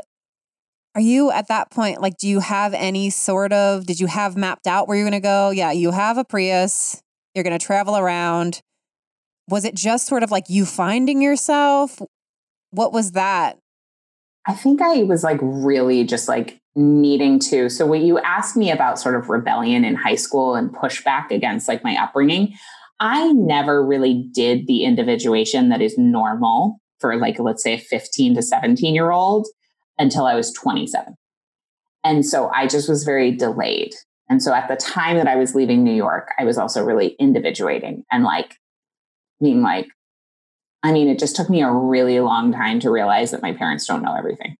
are 0.95 1.01
you 1.01 1.29
at 1.29 1.49
that 1.49 1.69
point 1.69 2.01
like 2.01 2.17
do 2.17 2.27
you 2.27 2.39
have 2.39 2.73
any 2.73 3.09
sort 3.09 3.51
of 3.51 3.85
did 3.85 3.99
you 3.99 4.07
have 4.07 4.37
mapped 4.37 4.65
out 4.65 4.87
where 4.87 4.97
you're 4.97 5.07
going 5.07 5.21
to 5.21 5.25
go? 5.25 5.49
Yeah, 5.49 5.71
you 5.71 5.91
have 5.91 6.17
a 6.17 6.23
Prius. 6.23 7.01
You're 7.33 7.43
going 7.43 7.57
to 7.57 7.63
travel 7.63 7.97
around. 7.97 8.61
Was 9.49 9.65
it 9.65 9.75
just 9.75 10.07
sort 10.07 10.23
of 10.23 10.31
like 10.31 10.45
you 10.47 10.65
finding 10.65 11.21
yourself? 11.21 12.01
What 12.71 12.93
was 12.93 13.11
that? 13.11 13.59
I 14.47 14.53
think 14.53 14.81
I 14.81 15.03
was 15.03 15.23
like 15.23 15.39
really 15.41 16.05
just 16.05 16.29
like 16.29 16.59
needing 16.75 17.39
to. 17.39 17.69
So 17.69 17.85
what 17.85 17.99
you 17.99 18.19
asked 18.19 18.55
me 18.55 18.71
about 18.71 18.99
sort 18.99 19.15
of 19.15 19.29
rebellion 19.29 19.83
in 19.83 19.95
high 19.95 20.15
school 20.15 20.55
and 20.55 20.73
pushback 20.73 21.29
against 21.29 21.67
like 21.67 21.83
my 21.83 21.95
upbringing, 22.01 22.55
I 22.99 23.33
never 23.33 23.85
really 23.85 24.29
did 24.33 24.67
the 24.67 24.85
individuation 24.85 25.69
that 25.69 25.81
is 25.81 25.97
normal 25.97 26.79
for 26.99 27.17
like 27.17 27.37
let's 27.39 27.63
say 27.63 27.73
a 27.73 27.79
15 27.79 28.35
to 28.35 28.41
17 28.41 28.95
year 28.95 29.11
old 29.11 29.47
until 29.97 30.25
I 30.25 30.35
was 30.35 30.51
27. 30.53 31.15
And 32.03 32.25
so 32.25 32.49
I 32.49 32.67
just 32.67 32.87
was 32.87 33.03
very 33.03 33.31
delayed. 33.31 33.93
And 34.29 34.41
so 34.41 34.53
at 34.53 34.67
the 34.67 34.75
time 34.75 35.17
that 35.17 35.27
I 35.27 35.35
was 35.35 35.55
leaving 35.55 35.83
New 35.83 35.93
York, 35.93 36.29
I 36.39 36.45
was 36.45 36.57
also 36.57 36.83
really 36.83 37.15
individuating 37.19 38.03
and 38.11 38.23
like 38.23 38.55
being 39.41 39.61
like, 39.61 39.87
I 40.83 40.91
mean, 40.91 41.07
it 41.07 41.19
just 41.19 41.35
took 41.35 41.49
me 41.49 41.61
a 41.61 41.71
really 41.71 42.19
long 42.19 42.51
time 42.51 42.79
to 42.81 42.91
realize 42.91 43.31
that 43.31 43.41
my 43.41 43.53
parents 43.53 43.87
don't 43.87 44.03
know 44.03 44.15
everything. 44.15 44.55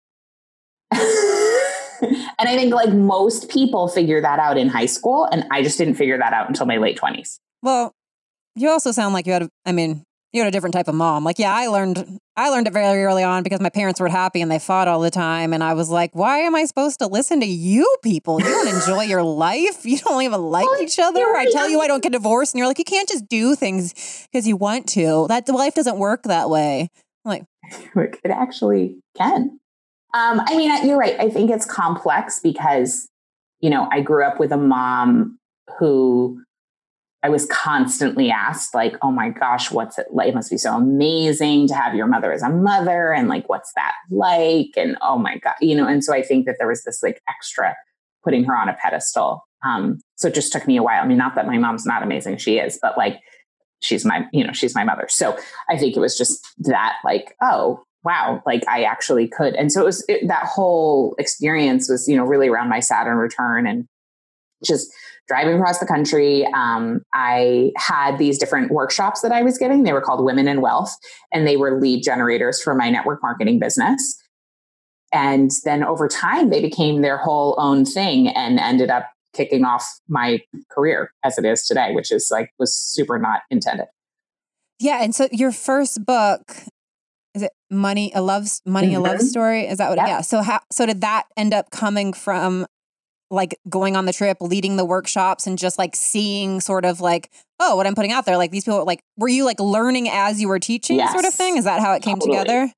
and 0.91 2.49
I 2.49 2.55
think 2.55 2.73
like 2.73 2.93
most 2.93 3.49
people 3.49 3.87
figure 3.87 4.21
that 4.21 4.39
out 4.39 4.57
in 4.57 4.67
high 4.67 4.87
school. 4.87 5.25
And 5.31 5.45
I 5.51 5.61
just 5.61 5.77
didn't 5.77 5.95
figure 5.95 6.17
that 6.17 6.33
out 6.33 6.47
until 6.47 6.65
my 6.65 6.77
late 6.77 6.97
20s. 6.97 7.39
Well, 7.61 7.91
you 8.55 8.69
also 8.69 8.91
sound 8.91 9.13
like 9.13 9.27
you 9.27 9.33
had, 9.33 9.49
I 9.65 9.71
mean, 9.71 10.03
you 10.33 10.41
had 10.41 10.47
a 10.47 10.51
different 10.51 10.73
type 10.73 10.87
of 10.87 10.95
mom. 10.95 11.23
Like, 11.23 11.39
yeah, 11.39 11.53
I 11.53 11.67
learned 11.67 12.19
I 12.35 12.49
learned 12.49 12.67
it 12.67 12.73
very 12.73 13.03
early 13.03 13.23
on 13.23 13.43
because 13.43 13.61
my 13.61 13.69
parents 13.69 14.01
were 14.01 14.09
happy 14.09 14.41
and 14.41 14.51
they 14.51 14.59
fought 14.59 14.89
all 14.89 14.99
the 14.99 15.09
time. 15.09 15.53
And 15.53 15.63
I 15.63 15.73
was 15.73 15.89
like, 15.89 16.13
why 16.13 16.39
am 16.39 16.53
I 16.55 16.65
supposed 16.65 16.99
to 16.99 17.07
listen 17.07 17.39
to 17.39 17.45
you 17.45 17.95
people? 18.03 18.41
You 18.41 18.47
don't 18.47 18.67
enjoy 18.67 19.03
your 19.03 19.23
life. 19.23 19.85
You 19.85 19.97
don't 19.99 20.21
even 20.23 20.41
like 20.41 20.65
well, 20.65 20.81
each 20.81 20.99
other. 20.99 21.21
I 21.21 21.49
tell 21.51 21.69
you 21.69 21.79
I 21.79 21.87
don't 21.87 22.03
get 22.03 22.11
divorced. 22.11 22.53
And 22.53 22.59
you're 22.59 22.67
like, 22.67 22.79
you 22.79 22.85
can't 22.85 23.07
just 23.07 23.29
do 23.29 23.55
things 23.55 24.27
because 24.29 24.45
you 24.45 24.57
want 24.57 24.87
to. 24.89 25.27
That 25.29 25.47
life 25.47 25.75
doesn't 25.75 25.97
work 25.97 26.23
that 26.23 26.49
way. 26.49 26.89
I'm 27.23 27.29
like, 27.29 27.45
it 27.95 28.31
actually 28.31 28.97
can. 29.17 29.59
Um, 30.13 30.41
I 30.45 30.57
mean, 30.57 30.85
you're 30.85 30.97
right. 30.97 31.17
I 31.19 31.29
think 31.29 31.49
it's 31.49 31.65
complex 31.65 32.39
because, 32.39 33.07
you 33.61 33.69
know, 33.69 33.87
I 33.91 34.01
grew 34.01 34.25
up 34.25 34.39
with 34.39 34.51
a 34.51 34.57
mom 34.57 35.37
who 35.79 36.41
I 37.25 37.29
was 37.29 37.47
constantly 37.47 38.29
asked, 38.29 38.75
like, 38.75 38.95
oh 39.01 39.11
my 39.11 39.29
gosh, 39.29 39.71
what's 39.71 39.97
it 39.97 40.05
like? 40.11 40.27
It 40.27 40.35
must 40.35 40.51
be 40.51 40.57
so 40.57 40.75
amazing 40.75 41.67
to 41.69 41.73
have 41.73 41.95
your 41.95 42.05
mother 42.05 42.31
as 42.31 42.43
a 42.43 42.49
mother. 42.49 43.13
And 43.13 43.27
like, 43.27 43.49
what's 43.49 43.71
that 43.75 43.93
like? 44.11 44.69
And 44.77 44.95
oh 45.01 45.17
my 45.17 45.39
God, 45.39 45.55
you 45.59 45.75
know, 45.75 45.87
and 45.87 46.03
so 46.03 46.13
I 46.13 46.21
think 46.21 46.45
that 46.45 46.57
there 46.59 46.67
was 46.67 46.83
this 46.83 47.01
like 47.01 47.19
extra 47.27 47.75
putting 48.23 48.43
her 48.43 48.55
on 48.55 48.69
a 48.69 48.77
pedestal. 48.79 49.41
Um, 49.65 50.01
so 50.17 50.27
it 50.27 50.35
just 50.35 50.53
took 50.53 50.67
me 50.67 50.77
a 50.77 50.83
while. 50.83 51.01
I 51.01 51.07
mean, 51.07 51.17
not 51.17 51.33
that 51.33 51.47
my 51.47 51.57
mom's 51.57 51.87
not 51.87 52.03
amazing, 52.03 52.37
she 52.37 52.59
is, 52.59 52.77
but 52.79 52.95
like, 52.95 53.19
she's 53.79 54.05
my, 54.05 54.27
you 54.31 54.45
know, 54.45 54.53
she's 54.53 54.75
my 54.75 54.83
mother. 54.83 55.07
So 55.09 55.35
I 55.67 55.79
think 55.79 55.97
it 55.97 55.99
was 55.99 56.15
just 56.15 56.47
that, 56.59 56.97
like, 57.03 57.33
oh, 57.41 57.81
wow, 58.03 58.43
like 58.45 58.63
I 58.67 58.83
actually 58.83 59.27
could. 59.27 59.55
And 59.55 59.71
so 59.71 59.81
it 59.81 59.85
was 59.85 60.05
it, 60.07 60.27
that 60.27 60.45
whole 60.45 61.15
experience 61.17 61.89
was, 61.89 62.07
you 62.07 62.15
know, 62.15 62.23
really 62.23 62.49
around 62.49 62.69
my 62.69 62.81
Saturn 62.81 63.17
return 63.17 63.65
and 63.65 63.87
just 64.63 64.91
driving 65.27 65.55
across 65.55 65.79
the 65.79 65.85
country. 65.85 66.45
Um, 66.53 67.01
I 67.13 67.71
had 67.77 68.17
these 68.17 68.37
different 68.37 68.71
workshops 68.71 69.21
that 69.21 69.31
I 69.31 69.41
was 69.41 69.57
giving. 69.57 69.83
They 69.83 69.93
were 69.93 70.01
called 70.01 70.23
Women 70.23 70.47
in 70.47 70.61
Wealth, 70.61 70.95
and 71.33 71.47
they 71.47 71.57
were 71.57 71.79
lead 71.79 72.03
generators 72.03 72.61
for 72.61 72.75
my 72.75 72.89
network 72.89 73.21
marketing 73.21 73.59
business. 73.59 74.21
And 75.11 75.51
then 75.63 75.83
over 75.83 76.07
time, 76.07 76.49
they 76.49 76.61
became 76.61 77.01
their 77.01 77.17
whole 77.17 77.55
own 77.57 77.85
thing 77.85 78.27
and 78.27 78.59
ended 78.59 78.89
up 78.89 79.09
kicking 79.33 79.63
off 79.63 79.87
my 80.07 80.39
career 80.71 81.11
as 81.23 81.37
it 81.37 81.45
is 81.45 81.65
today, 81.65 81.93
which 81.93 82.11
is 82.11 82.29
like 82.31 82.51
was 82.59 82.75
super 82.75 83.17
not 83.17 83.41
intended. 83.49 83.87
Yeah. 84.79 85.01
And 85.01 85.15
so 85.15 85.27
your 85.31 85.51
first 85.51 86.05
book, 86.05 86.41
is 87.33 87.43
it 87.43 87.51
money 87.69 88.11
a 88.15 88.21
love 88.21 88.47
money 88.65 88.89
mm-hmm. 88.89 88.97
a 88.97 88.99
love 88.99 89.17
mm-hmm. 89.17 89.25
story 89.25 89.67
is 89.67 89.77
that 89.77 89.89
what 89.89 89.97
yeah. 89.97 90.07
yeah 90.07 90.21
so 90.21 90.41
how 90.41 90.59
so 90.71 90.85
did 90.85 91.01
that 91.01 91.25
end 91.35 91.53
up 91.53 91.69
coming 91.69 92.13
from 92.13 92.65
like 93.35 93.59
going 93.69 93.95
on 93.95 94.05
the 94.05 94.13
trip, 94.13 94.37
leading 94.41 94.77
the 94.77 94.85
workshops, 94.85 95.45
and 95.45 95.57
just 95.57 95.77
like 95.77 95.95
seeing 95.95 96.59
sort 96.61 96.85
of 96.85 97.01
like, 97.01 97.29
oh, 97.59 97.75
what 97.75 97.85
I'm 97.85 97.93
putting 97.95 98.11
out 98.11 98.25
there? 98.25 98.37
Like 98.37 98.51
these 98.51 98.63
people, 98.63 98.83
like, 98.85 99.01
were 99.17 99.27
you 99.27 99.45
like 99.45 99.59
learning 99.59 100.09
as 100.09 100.41
you 100.41 100.47
were 100.47 100.59
teaching, 100.59 100.97
Yes. 100.97 101.11
sort 101.11 101.25
of 101.25 101.33
thing? 101.33 101.57
Is 101.57 101.65
that 101.65 101.81
how 101.81 101.93
it 101.93 102.01
came 102.01 102.17
Totally. 102.17 102.37
together? 102.39 102.71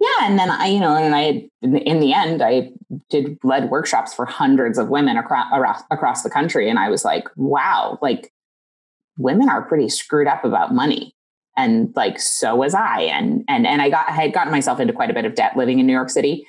Yeah, 0.00 0.26
and 0.26 0.38
then 0.38 0.50
I, 0.50 0.66
you 0.66 0.80
know, 0.80 0.94
and 0.96 1.14
I, 1.14 1.48
in 1.62 2.00
the 2.00 2.12
end, 2.12 2.42
I 2.42 2.72
did 3.10 3.38
led 3.42 3.70
workshops 3.70 4.12
for 4.12 4.26
hundreds 4.26 4.76
of 4.76 4.88
women 4.88 5.16
across 5.16 5.82
across 5.90 6.22
the 6.22 6.30
country, 6.30 6.68
and 6.68 6.78
I 6.78 6.90
was 6.90 7.04
like, 7.04 7.24
wow, 7.36 7.98
like 8.02 8.30
women 9.16 9.48
are 9.48 9.62
pretty 9.62 9.88
screwed 9.88 10.26
up 10.26 10.44
about 10.44 10.74
money, 10.74 11.14
and 11.56 11.92
like 11.94 12.18
so 12.20 12.56
was 12.56 12.74
I, 12.74 13.02
and 13.02 13.44
and 13.48 13.66
and 13.66 13.80
I 13.80 13.88
got 13.88 14.08
I 14.08 14.12
had 14.12 14.32
gotten 14.34 14.50
myself 14.52 14.80
into 14.80 14.92
quite 14.92 15.10
a 15.10 15.14
bit 15.14 15.24
of 15.24 15.36
debt 15.36 15.56
living 15.56 15.78
in 15.78 15.86
New 15.86 15.92
York 15.92 16.10
City, 16.10 16.44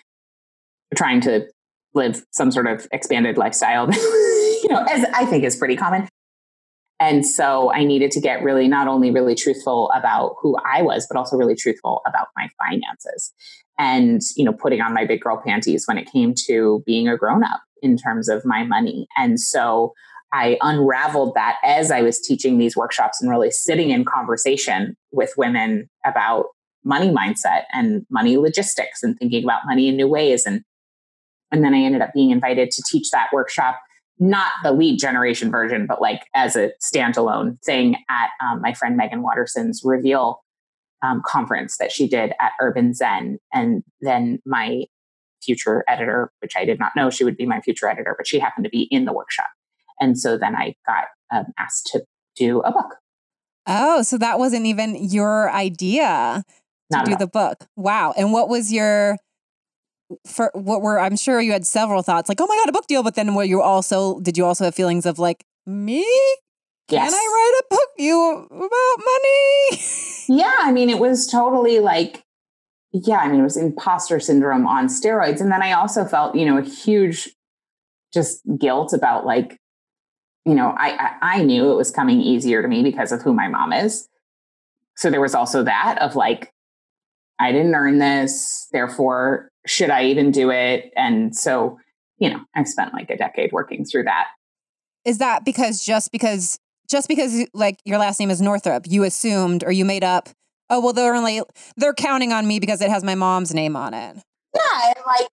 trying 0.95 1.21
to 1.21 1.47
live 1.95 2.23
some 2.31 2.51
sort 2.51 2.67
of 2.67 2.87
expanded 2.91 3.37
lifestyle, 3.37 3.91
you 3.93 4.67
know, 4.69 4.83
as 4.89 5.05
I 5.13 5.25
think 5.25 5.43
is 5.43 5.55
pretty 5.55 5.75
common. 5.75 6.07
And 6.99 7.25
so 7.25 7.71
I 7.73 7.83
needed 7.83 8.11
to 8.11 8.21
get 8.21 8.41
really 8.41 8.67
not 8.67 8.87
only 8.87 9.11
really 9.11 9.35
truthful 9.35 9.91
about 9.93 10.35
who 10.41 10.57
I 10.65 10.81
was, 10.81 11.05
but 11.09 11.17
also 11.17 11.35
really 11.35 11.55
truthful 11.55 12.01
about 12.07 12.27
my 12.37 12.47
finances 12.59 13.33
and, 13.77 14.21
you 14.37 14.45
know, 14.45 14.53
putting 14.53 14.81
on 14.81 14.93
my 14.93 15.05
big 15.05 15.21
girl 15.21 15.41
panties 15.45 15.85
when 15.87 15.97
it 15.97 16.09
came 16.09 16.33
to 16.47 16.83
being 16.85 17.09
a 17.09 17.17
grown 17.17 17.43
up 17.43 17.61
in 17.81 17.97
terms 17.97 18.29
of 18.29 18.45
my 18.45 18.63
money. 18.63 19.07
And 19.17 19.39
so 19.39 19.93
I 20.31 20.57
unraveled 20.61 21.33
that 21.35 21.57
as 21.63 21.91
I 21.91 22.01
was 22.01 22.19
teaching 22.21 22.57
these 22.57 22.77
workshops 22.77 23.21
and 23.21 23.29
really 23.29 23.51
sitting 23.51 23.89
in 23.89 24.05
conversation 24.05 24.95
with 25.11 25.33
women 25.37 25.89
about 26.05 26.45
money 26.83 27.09
mindset 27.09 27.63
and 27.73 28.05
money 28.09 28.37
logistics 28.37 29.03
and 29.03 29.17
thinking 29.17 29.43
about 29.43 29.61
money 29.65 29.89
in 29.89 29.97
new 29.97 30.07
ways. 30.07 30.45
And, 30.45 30.63
and 31.51 31.63
then 31.63 31.73
I 31.73 31.79
ended 31.79 32.01
up 32.01 32.11
being 32.13 32.31
invited 32.31 32.71
to 32.71 32.83
teach 32.89 33.09
that 33.11 33.29
workshop 33.31 33.79
not 34.19 34.51
the 34.63 34.71
lead 34.71 34.97
generation 34.97 35.51
version, 35.51 35.85
but 35.87 36.01
like 36.01 36.21
as 36.33 36.55
a 36.55 36.71
standalone 36.81 37.61
thing 37.63 37.97
at 38.09 38.29
um, 38.41 38.61
my 38.61 38.73
friend 38.73 38.95
Meggan 38.95 39.21
Watterson's 39.21 39.81
reveal 39.83 40.41
um, 41.03 41.21
conference 41.25 41.77
that 41.77 41.91
she 41.91 42.07
did 42.07 42.31
at 42.39 42.53
Urban 42.61 42.93
Zen. 42.93 43.39
And 43.53 43.83
then 44.01 44.39
my 44.45 44.85
future 45.43 45.83
editor, 45.87 46.31
which 46.39 46.53
I 46.55 46.65
did 46.65 46.79
not 46.79 46.93
know 46.95 47.09
she 47.09 47.23
would 47.23 47.37
be 47.37 47.45
my 47.45 47.61
future 47.61 47.87
editor, 47.87 48.15
but 48.17 48.27
she 48.27 48.39
happened 48.39 48.63
to 48.63 48.69
be 48.69 48.87
in 48.89 49.05
the 49.05 49.13
workshop. 49.13 49.49
And 49.99 50.17
so 50.17 50.37
then 50.37 50.55
I 50.55 50.75
got 50.87 51.05
um, 51.33 51.45
asked 51.59 51.87
to 51.87 52.03
do 52.35 52.61
a 52.61 52.71
book. 52.71 52.95
Oh, 53.67 54.01
so 54.01 54.17
that 54.17 54.39
wasn't 54.39 54.65
even 54.65 54.95
your 54.95 55.51
idea 55.51 56.43
to 56.91 56.97
Not 56.97 57.05
do 57.05 57.15
the 57.15 57.27
book. 57.27 57.65
Wow. 57.75 58.13
And 58.15 58.31
what 58.31 58.47
was 58.47 58.71
your 58.71 59.17
for 60.25 60.51
what 60.53 60.81
were 60.81 60.99
I'm 60.99 61.17
sure 61.17 61.41
you 61.41 61.51
had 61.51 61.65
several 61.65 62.01
thoughts 62.01 62.29
like, 62.29 62.41
oh 62.41 62.47
my 62.47 62.55
God, 62.55 62.69
a 62.69 62.71
book 62.71 62.87
deal, 62.87 63.03
but 63.03 63.15
then 63.15 63.35
were 63.35 63.43
you 63.43 63.61
also 63.61 64.19
did 64.19 64.37
you 64.37 64.45
also 64.45 64.65
have 64.65 64.75
feelings 64.75 65.05
of 65.05 65.19
like, 65.19 65.45
me? 65.65 66.05
Yes. 66.89 67.11
Can 67.11 67.13
I 67.13 67.25
write 67.33 67.61
a 67.61 67.75
book 67.75 67.89
you 67.97 68.47
about 68.51 69.05
money? 69.05 69.81
Yeah, 70.27 70.55
I 70.59 70.71
mean, 70.71 70.89
it 70.89 70.99
was 70.99 71.25
totally 71.27 71.79
like, 71.79 72.23
yeah, 72.91 73.17
I 73.17 73.27
mean, 73.27 73.39
it 73.39 73.43
was 73.43 73.57
imposter 73.57 74.19
syndrome 74.19 74.67
on 74.67 74.87
steroids. 74.87 75.41
And 75.41 75.51
then 75.51 75.63
I 75.63 75.71
also 75.71 76.05
felt, 76.05 76.35
you 76.35 76.45
know, 76.45 76.57
a 76.57 76.61
huge 76.61 77.29
just 78.13 78.41
guilt 78.59 78.93
about 78.93 79.25
like, 79.25 79.57
you 80.45 80.53
know, 80.53 80.75
I, 80.77 80.89
I 81.21 81.37
I 81.37 81.43
knew 81.43 81.71
it 81.71 81.75
was 81.75 81.91
coming 81.91 82.21
easier 82.21 82.61
to 82.61 82.67
me 82.67 82.83
because 82.83 83.11
of 83.11 83.21
who 83.21 83.33
my 83.33 83.47
mom 83.47 83.73
is. 83.73 84.07
So 84.95 85.09
there 85.09 85.21
was 85.21 85.35
also 85.35 85.63
that 85.63 85.97
of 86.01 86.15
like, 86.15 86.51
I 87.39 87.51
didn't 87.51 87.75
earn 87.75 87.97
this, 87.97 88.67
therefore, 88.71 89.49
should 89.65 89.89
I 89.89 90.05
even 90.05 90.31
do 90.31 90.51
it? 90.51 90.91
And 90.95 91.35
so, 91.35 91.79
you 92.17 92.29
know, 92.29 92.41
I 92.55 92.63
spent 92.63 92.93
like 92.93 93.09
a 93.09 93.17
decade 93.17 93.51
working 93.51 93.85
through 93.85 94.03
that. 94.03 94.27
Is 95.03 95.19
that 95.19 95.45
because 95.45 95.83
just 95.83 96.11
because 96.11 96.57
just 96.89 97.07
because 97.07 97.47
like 97.53 97.79
your 97.85 97.97
last 97.97 98.19
name 98.19 98.31
is 98.31 98.41
Northrup, 98.41 98.85
you 98.87 99.03
assumed 99.03 99.63
or 99.63 99.71
you 99.71 99.85
made 99.85 100.03
up, 100.03 100.29
oh 100.69 100.79
well 100.79 100.93
they're 100.93 101.15
only 101.15 101.41
they're 101.77 101.93
counting 101.93 102.33
on 102.33 102.47
me 102.47 102.59
because 102.59 102.81
it 102.81 102.89
has 102.89 103.03
my 103.03 103.15
mom's 103.15 103.53
name 103.53 103.75
on 103.75 103.93
it. 103.93 104.17
Yeah, 104.55 104.87
and 104.87 105.03
like 105.05 105.27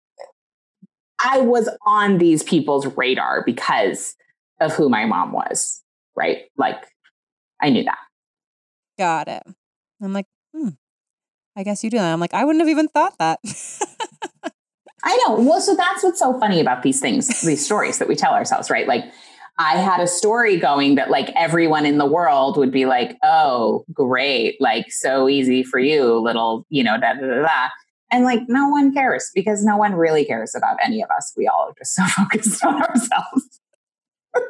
I 1.22 1.40
was 1.40 1.68
on 1.86 2.18
these 2.18 2.42
people's 2.42 2.86
radar 2.96 3.42
because 3.44 4.16
of 4.60 4.72
who 4.72 4.88
my 4.88 5.04
mom 5.06 5.32
was, 5.32 5.82
right? 6.16 6.44
Like 6.56 6.82
I 7.60 7.70
knew 7.70 7.84
that. 7.84 7.98
Got 8.98 9.28
it. 9.28 9.42
I'm 10.02 10.12
like, 10.12 10.26
hmm. 10.54 10.70
I 11.56 11.62
guess 11.62 11.82
you 11.84 11.90
do. 11.90 11.98
I'm 11.98 12.20
like, 12.20 12.34
I 12.34 12.44
wouldn't 12.44 12.62
have 12.62 12.68
even 12.68 12.88
thought 12.88 13.18
that. 13.18 13.40
I 15.02 15.16
know. 15.26 15.40
Well, 15.40 15.60
so 15.60 15.74
that's 15.74 16.02
what's 16.02 16.18
so 16.18 16.38
funny 16.38 16.60
about 16.60 16.82
these 16.82 17.00
things, 17.00 17.40
these 17.42 17.64
stories 17.64 17.98
that 17.98 18.08
we 18.08 18.14
tell 18.14 18.34
ourselves, 18.34 18.70
right? 18.70 18.86
Like 18.86 19.04
I 19.58 19.76
had 19.76 20.00
a 20.00 20.06
story 20.06 20.58
going 20.58 20.94
that 20.94 21.10
like 21.10 21.30
everyone 21.36 21.86
in 21.86 21.98
the 21.98 22.06
world 22.06 22.56
would 22.56 22.70
be 22.70 22.86
like, 22.86 23.16
"Oh, 23.22 23.84
great. 23.92 24.60
Like 24.60 24.90
so 24.90 25.28
easy 25.28 25.62
for 25.62 25.78
you, 25.78 26.18
little, 26.18 26.66
you 26.70 26.82
know, 26.82 26.98
da 26.98 27.14
da 27.14 27.20
da." 27.20 27.42
da. 27.42 27.68
And 28.10 28.24
like 28.24 28.40
no 28.48 28.68
one 28.68 28.92
cares 28.92 29.30
because 29.34 29.64
no 29.64 29.76
one 29.76 29.94
really 29.94 30.24
cares 30.24 30.54
about 30.54 30.76
any 30.82 31.02
of 31.02 31.10
us. 31.10 31.32
We 31.36 31.46
all 31.46 31.68
are 31.68 31.74
just 31.78 31.94
so 31.94 32.04
focused 32.06 32.64
on 32.64 32.82
ourselves. 32.82 33.60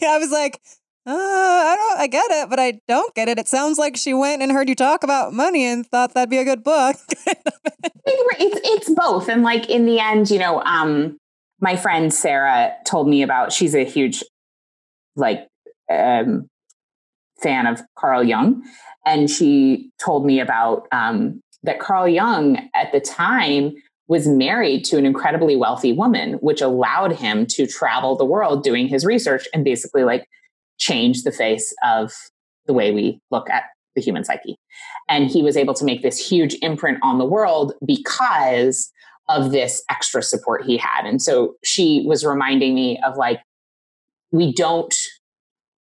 yeah, 0.00 0.10
I 0.10 0.18
was 0.18 0.30
like, 0.30 0.60
uh, 1.08 1.12
I 1.12 1.76
don't, 1.76 2.00
I 2.00 2.06
get 2.06 2.30
it, 2.30 2.50
but 2.50 2.60
I 2.60 2.80
don't 2.86 3.14
get 3.14 3.28
it. 3.28 3.38
It 3.38 3.48
sounds 3.48 3.78
like 3.78 3.96
she 3.96 4.12
went 4.12 4.42
and 4.42 4.52
heard 4.52 4.68
you 4.68 4.74
talk 4.74 5.02
about 5.02 5.32
money 5.32 5.64
and 5.64 5.86
thought 5.86 6.14
that'd 6.14 6.28
be 6.28 6.38
a 6.38 6.44
good 6.44 6.62
book. 6.62 6.96
it's 8.38 8.60
it's 8.64 8.90
both 8.94 9.28
and 9.28 9.42
like 9.42 9.68
in 9.68 9.86
the 9.86 9.98
end 9.98 10.30
you 10.30 10.38
know 10.38 10.62
um 10.62 11.18
my 11.60 11.76
friend 11.76 12.12
sarah 12.12 12.72
told 12.86 13.08
me 13.08 13.22
about 13.22 13.52
she's 13.52 13.74
a 13.74 13.84
huge 13.84 14.22
like 15.16 15.46
um 15.90 16.48
fan 17.42 17.66
of 17.66 17.80
carl 17.96 18.22
jung 18.22 18.62
and 19.04 19.30
she 19.30 19.90
told 20.02 20.24
me 20.24 20.40
about 20.40 20.86
um 20.92 21.40
that 21.62 21.80
carl 21.80 22.08
jung 22.08 22.56
at 22.74 22.92
the 22.92 23.00
time 23.00 23.72
was 24.06 24.26
married 24.26 24.84
to 24.84 24.96
an 24.96 25.04
incredibly 25.04 25.56
wealthy 25.56 25.92
woman 25.92 26.34
which 26.34 26.60
allowed 26.60 27.12
him 27.12 27.46
to 27.46 27.66
travel 27.66 28.16
the 28.16 28.24
world 28.24 28.62
doing 28.62 28.88
his 28.88 29.04
research 29.04 29.46
and 29.52 29.64
basically 29.64 30.02
like 30.02 30.26
change 30.78 31.22
the 31.22 31.32
face 31.32 31.74
of 31.84 32.12
the 32.66 32.72
way 32.72 32.92
we 32.92 33.20
look 33.30 33.50
at 33.50 33.64
the 33.94 34.02
human 34.02 34.24
psyche. 34.24 34.56
And 35.08 35.28
he 35.28 35.42
was 35.42 35.56
able 35.56 35.74
to 35.74 35.84
make 35.84 36.02
this 36.02 36.18
huge 36.18 36.56
imprint 36.62 36.98
on 37.02 37.18
the 37.18 37.24
world 37.24 37.72
because 37.84 38.92
of 39.28 39.52
this 39.52 39.82
extra 39.90 40.22
support 40.22 40.64
he 40.64 40.76
had. 40.76 41.04
And 41.04 41.20
so 41.20 41.54
she 41.62 42.04
was 42.06 42.24
reminding 42.24 42.74
me 42.74 42.98
of 43.04 43.16
like 43.16 43.40
we 44.30 44.52
don't 44.52 44.94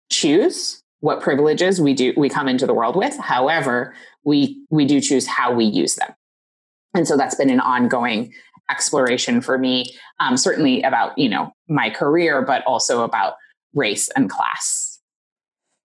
choose 0.09 0.81
what 0.99 1.21
privileges 1.21 1.79
we 1.79 1.93
do 1.93 2.13
we 2.17 2.29
come 2.29 2.47
into 2.47 2.65
the 2.65 2.73
world 2.73 2.95
with. 2.95 3.17
However 3.17 3.93
we 4.23 4.61
we 4.69 4.85
do 4.85 4.99
choose 4.99 5.27
how 5.27 5.53
we 5.53 5.65
use 5.65 5.95
them. 5.95 6.13
And 6.93 7.07
so 7.07 7.15
that's 7.15 7.35
been 7.35 7.49
an 7.49 7.59
ongoing 7.59 8.33
exploration 8.69 9.39
for 9.39 9.57
me 9.57 9.85
um, 10.19 10.35
certainly 10.35 10.81
about 10.81 11.17
you 11.17 11.29
know 11.29 11.51
my 11.69 11.89
career 11.89 12.41
but 12.41 12.63
also 12.65 13.03
about 13.03 13.35
race 13.73 14.09
and 14.15 14.29
class 14.29 14.99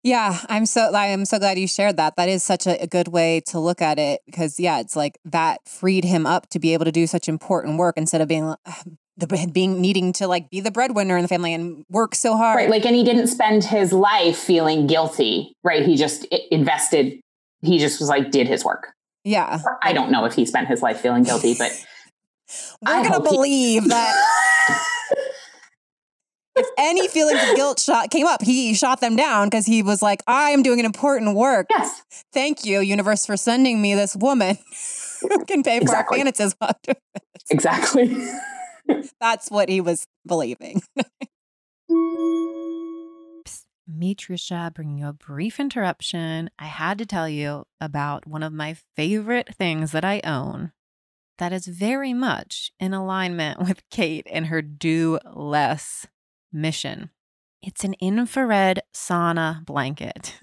Yeah, 0.02 0.40
I'm 0.48 0.66
so 0.66 0.92
I'm 0.94 1.24
so 1.24 1.38
glad 1.38 1.58
you 1.58 1.68
shared 1.68 1.96
that. 1.96 2.16
That 2.16 2.28
is 2.28 2.42
such 2.42 2.66
a, 2.66 2.80
a 2.82 2.86
good 2.88 3.06
way 3.08 3.40
to 3.46 3.60
look 3.60 3.80
at 3.80 3.98
it 4.00 4.20
because 4.26 4.58
yeah, 4.58 4.80
it's 4.80 4.96
like 4.96 5.16
that 5.24 5.60
freed 5.68 6.04
him 6.04 6.26
up 6.26 6.48
to 6.50 6.58
be 6.58 6.72
able 6.74 6.86
to 6.86 6.92
do 6.92 7.06
such 7.06 7.28
important 7.28 7.78
work 7.78 7.96
instead 7.96 8.20
of 8.20 8.26
being 8.28 8.44
uh, 8.44 8.56
the 9.16 9.26
being 9.52 9.80
needing 9.80 10.12
to 10.14 10.26
like 10.26 10.50
be 10.50 10.58
the 10.60 10.70
breadwinner 10.72 11.16
in 11.16 11.22
the 11.22 11.28
family 11.28 11.52
and 11.54 11.84
work 11.88 12.14
so 12.16 12.36
hard. 12.36 12.56
Right. 12.56 12.70
Like, 12.70 12.84
and 12.86 12.96
he 12.96 13.04
didn't 13.04 13.28
spend 13.28 13.62
his 13.62 13.92
life 13.92 14.36
feeling 14.38 14.86
guilty, 14.88 15.52
right? 15.62 15.84
He 15.86 15.96
just 15.96 16.24
invested, 16.50 17.20
he 17.60 17.78
just 17.78 18.00
was 18.00 18.08
like, 18.08 18.30
did 18.32 18.48
his 18.48 18.64
work. 18.64 18.88
yeah, 19.22 19.60
I 19.82 19.92
don't 19.92 20.10
know 20.10 20.24
if 20.24 20.32
he 20.34 20.46
spent 20.46 20.66
his 20.66 20.82
life 20.82 20.98
feeling 21.00 21.22
guilty, 21.24 21.54
but 21.56 21.70
we're 22.82 22.92
I 22.92 23.02
gonna 23.02 23.14
hope 23.14 23.28
he- 23.28 23.36
believe 23.36 23.88
that 23.88 24.14
if 26.56 26.66
any 26.78 27.08
feelings 27.08 27.40
of 27.48 27.56
guilt 27.56 27.80
shot 27.80 28.10
came 28.10 28.26
up, 28.26 28.42
he 28.42 28.74
shot 28.74 29.00
them 29.00 29.16
down 29.16 29.48
because 29.48 29.66
he 29.66 29.82
was 29.82 30.02
like, 30.02 30.22
"I 30.26 30.50
am 30.50 30.62
doing 30.62 30.78
an 30.80 30.86
important 30.86 31.34
work. 31.36 31.66
yes, 31.70 32.02
Thank 32.32 32.64
you, 32.64 32.80
universe, 32.80 33.24
for 33.26 33.36
sending 33.36 33.80
me 33.80 33.94
this 33.94 34.14
woman 34.16 34.58
who 35.20 35.44
can 35.44 35.62
pay 35.62 35.78
for 35.78 35.84
Exactly. 35.84 36.18
our 36.18 36.24
finances." 36.32 36.54
exactly. 37.50 38.28
That's 39.20 39.50
what 39.50 39.68
he 39.68 39.80
was 39.80 40.06
believing. 40.26 40.82
Psst, 43.46 43.64
me, 43.86 44.14
Trisha, 44.14 44.72
bringing 44.74 44.98
you 44.98 45.08
a 45.08 45.12
brief 45.12 45.58
interruption. 45.60 46.50
I 46.58 46.66
had 46.66 46.98
to 46.98 47.06
tell 47.06 47.28
you 47.28 47.64
about 47.80 48.26
one 48.26 48.42
of 48.42 48.52
my 48.52 48.76
favorite 48.96 49.54
things 49.54 49.92
that 49.92 50.04
I 50.04 50.20
own 50.24 50.72
that 51.38 51.52
is 51.52 51.66
very 51.66 52.12
much 52.12 52.70
in 52.78 52.92
alignment 52.92 53.58
with 53.66 53.82
Kate 53.90 54.26
and 54.30 54.46
her 54.46 54.62
do 54.62 55.18
less 55.32 56.06
mission. 56.52 57.10
It's 57.62 57.84
an 57.84 57.94
infrared 58.00 58.80
sauna 58.94 59.64
blanket. 59.64 60.34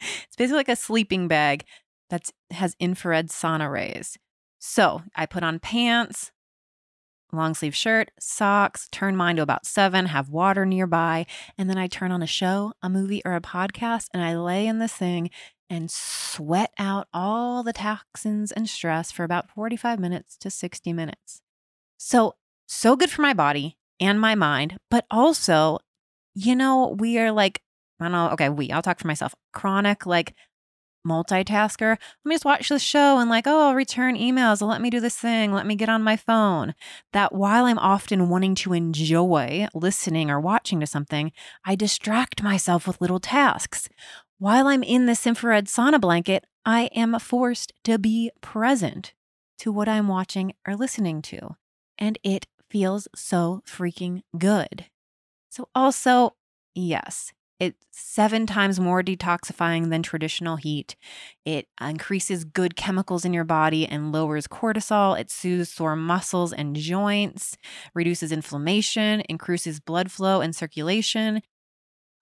it's 0.00 0.36
basically 0.36 0.56
like 0.56 0.68
a 0.68 0.76
sleeping 0.76 1.28
bag 1.28 1.64
that 2.10 2.30
has 2.50 2.76
infrared 2.78 3.28
sauna 3.28 3.70
rays. 3.70 4.16
So 4.58 5.02
I 5.14 5.26
put 5.26 5.42
on 5.42 5.58
pants, 5.58 6.32
long 7.32 7.54
sleeve 7.54 7.76
shirt, 7.76 8.10
socks, 8.18 8.88
turn 8.90 9.16
mine 9.16 9.36
to 9.36 9.42
about 9.42 9.66
seven, 9.66 10.06
have 10.06 10.30
water 10.30 10.64
nearby, 10.64 11.26
and 11.58 11.68
then 11.68 11.76
I 11.76 11.86
turn 11.86 12.12
on 12.12 12.22
a 12.22 12.26
show, 12.26 12.72
a 12.82 12.88
movie, 12.88 13.22
or 13.24 13.34
a 13.34 13.40
podcast, 13.40 14.06
and 14.14 14.22
I 14.22 14.36
lay 14.36 14.66
in 14.66 14.78
this 14.78 14.94
thing 14.94 15.30
and 15.68 15.90
sweat 15.90 16.72
out 16.78 17.08
all 17.12 17.62
the 17.62 17.72
toxins 17.72 18.52
and 18.52 18.68
stress 18.68 19.10
for 19.10 19.24
about 19.24 19.50
45 19.50 19.98
minutes 19.98 20.36
to 20.38 20.50
60 20.50 20.92
minutes. 20.92 21.42
So, 21.96 22.36
so 22.66 22.96
good 22.96 23.10
for 23.10 23.22
my 23.22 23.34
body 23.34 23.76
and 24.00 24.20
my 24.20 24.34
mind, 24.34 24.78
but 24.90 25.06
also, 25.10 25.78
you 26.34 26.56
know, 26.56 26.96
we 26.98 27.18
are 27.18 27.32
like, 27.32 27.62
I 28.00 28.04
don't 28.04 28.12
know, 28.12 28.30
okay, 28.30 28.48
we, 28.48 28.70
I'll 28.70 28.82
talk 28.82 28.98
for 28.98 29.06
myself, 29.06 29.34
chronic, 29.52 30.06
like 30.06 30.34
multitasker. 31.06 31.90
Let 31.90 31.98
me 32.24 32.34
just 32.34 32.44
watch 32.44 32.68
the 32.68 32.78
show 32.78 33.18
and 33.18 33.30
like, 33.30 33.46
oh, 33.46 33.68
I'll 33.68 33.74
return 33.74 34.16
emails. 34.16 34.66
Let 34.66 34.80
me 34.80 34.90
do 34.90 35.00
this 35.00 35.16
thing. 35.16 35.52
Let 35.52 35.66
me 35.66 35.76
get 35.76 35.88
on 35.88 36.02
my 36.02 36.16
phone. 36.16 36.74
That 37.12 37.34
while 37.34 37.66
I'm 37.66 37.78
often 37.78 38.28
wanting 38.28 38.54
to 38.56 38.72
enjoy 38.72 39.68
listening 39.74 40.30
or 40.30 40.40
watching 40.40 40.80
to 40.80 40.86
something, 40.86 41.32
I 41.64 41.74
distract 41.76 42.42
myself 42.42 42.86
with 42.86 43.00
little 43.00 43.20
tasks. 43.20 43.88
While 44.38 44.66
I'm 44.66 44.82
in 44.82 45.06
this 45.06 45.26
infrared 45.26 45.66
sauna 45.66 46.00
blanket, 46.00 46.44
I 46.64 46.84
am 46.94 47.18
forced 47.18 47.72
to 47.84 47.98
be 47.98 48.30
present 48.40 49.12
to 49.58 49.70
what 49.70 49.88
I'm 49.88 50.08
watching 50.08 50.54
or 50.66 50.74
listening 50.74 51.22
to. 51.22 51.56
And 51.98 52.18
it 52.24 52.46
feels 52.74 53.06
so 53.14 53.62
freaking 53.64 54.22
good. 54.36 54.86
So, 55.48 55.68
also, 55.76 56.34
yes, 56.74 57.32
it's 57.60 57.86
seven 57.92 58.46
times 58.48 58.80
more 58.80 59.00
detoxifying 59.00 59.90
than 59.90 60.02
traditional 60.02 60.56
heat. 60.56 60.96
It 61.44 61.68
increases 61.80 62.42
good 62.44 62.74
chemicals 62.74 63.24
in 63.24 63.32
your 63.32 63.44
body 63.44 63.86
and 63.86 64.10
lowers 64.10 64.48
cortisol. 64.48 65.16
It 65.16 65.30
soothes 65.30 65.70
sore 65.70 65.94
muscles 65.94 66.52
and 66.52 66.74
joints, 66.74 67.56
reduces 67.94 68.32
inflammation, 68.32 69.20
increases 69.28 69.78
blood 69.78 70.10
flow 70.10 70.40
and 70.40 70.56
circulation. 70.56 71.42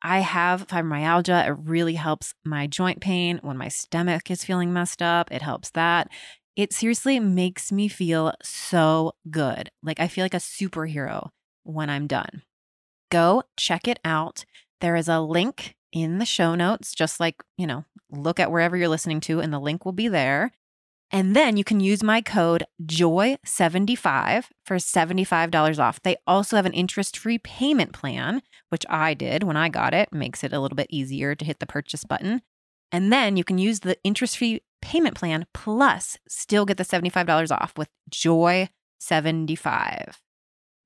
I 0.03 0.19
have 0.19 0.67
fibromyalgia. 0.67 1.49
It 1.49 1.57
really 1.65 1.95
helps 1.95 2.35
my 2.45 2.67
joint 2.67 3.01
pain 3.01 3.39
when 3.43 3.57
my 3.57 3.69
stomach 3.69 4.31
is 4.31 4.45
feeling 4.45 4.73
messed 4.73 5.01
up. 5.01 5.33
It 5.33 5.43
helps 5.43 5.71
that. 5.71 6.09
It 6.55 6.73
seriously 6.73 7.19
makes 7.19 7.73
me 7.73 7.89
feel 7.89 8.33
so 8.43 9.13
good. 9.31 9.71
Like 9.83 10.01
I 10.01 10.09
feel 10.09 10.25
like 10.25 10.35
a 10.35 10.39
superhero 10.39 11.31
when 11.63 11.89
I'm 11.89 12.07
done. 12.07 12.43
Go 13.11 13.45
check 13.57 13.89
it 13.89 13.99
out. 14.05 14.45
There 14.81 14.97
is 14.97 15.09
a 15.09 15.21
link 15.21 15.77
in 15.93 16.19
the 16.19 16.27
show 16.27 16.55
notes, 16.55 16.95
just 16.95 17.21
like, 17.21 17.43
you 17.57 17.67
know, 17.67 17.85
look 18.11 18.41
at 18.41 18.51
wherever 18.51 18.77
you're 18.77 18.89
listening 18.89 19.21
to, 19.21 19.41
and 19.41 19.53
the 19.53 19.61
link 19.61 19.85
will 19.85 19.93
be 19.93 20.09
there. 20.09 20.53
And 21.11 21.37
then 21.37 21.59
you 21.59 21.65
can 21.65 21.81
use 21.81 22.03
my 22.03 22.23
code 22.23 22.65
JOY75 22.83 24.45
for 24.65 24.77
$75 24.77 25.79
off. 25.79 26.03
They 26.03 26.17
also 26.27 26.57
have 26.57 26.65
an 26.65 26.73
interest 26.73 27.19
free 27.19 27.37
payment 27.37 27.93
plan, 27.93 28.43
which 28.71 28.87
I 28.89 29.13
did 29.13 29.43
when 29.43 29.57
I 29.57 29.69
got 29.69 29.93
it, 29.93 30.11
makes 30.11 30.43
it 30.43 30.55
a 30.55 30.59
little 30.59 30.75
bit 30.77 30.87
easier 30.89 31.35
to 31.35 31.45
hit 31.45 31.61
the 31.61 31.67
purchase 31.67 32.05
button. 32.05 32.41
And 32.91 33.13
then 33.13 33.37
you 33.37 33.45
can 33.45 33.59
use 33.59 33.81
the 33.81 33.99
interest 34.03 34.39
free 34.39 34.63
payment 34.83 35.17
plan 35.17 35.47
plus 35.55 36.19
still 36.29 36.67
get 36.67 36.77
the 36.77 36.85
$75 36.85 37.51
off 37.51 37.73
with 37.79 37.89
Joy75. 38.11 40.17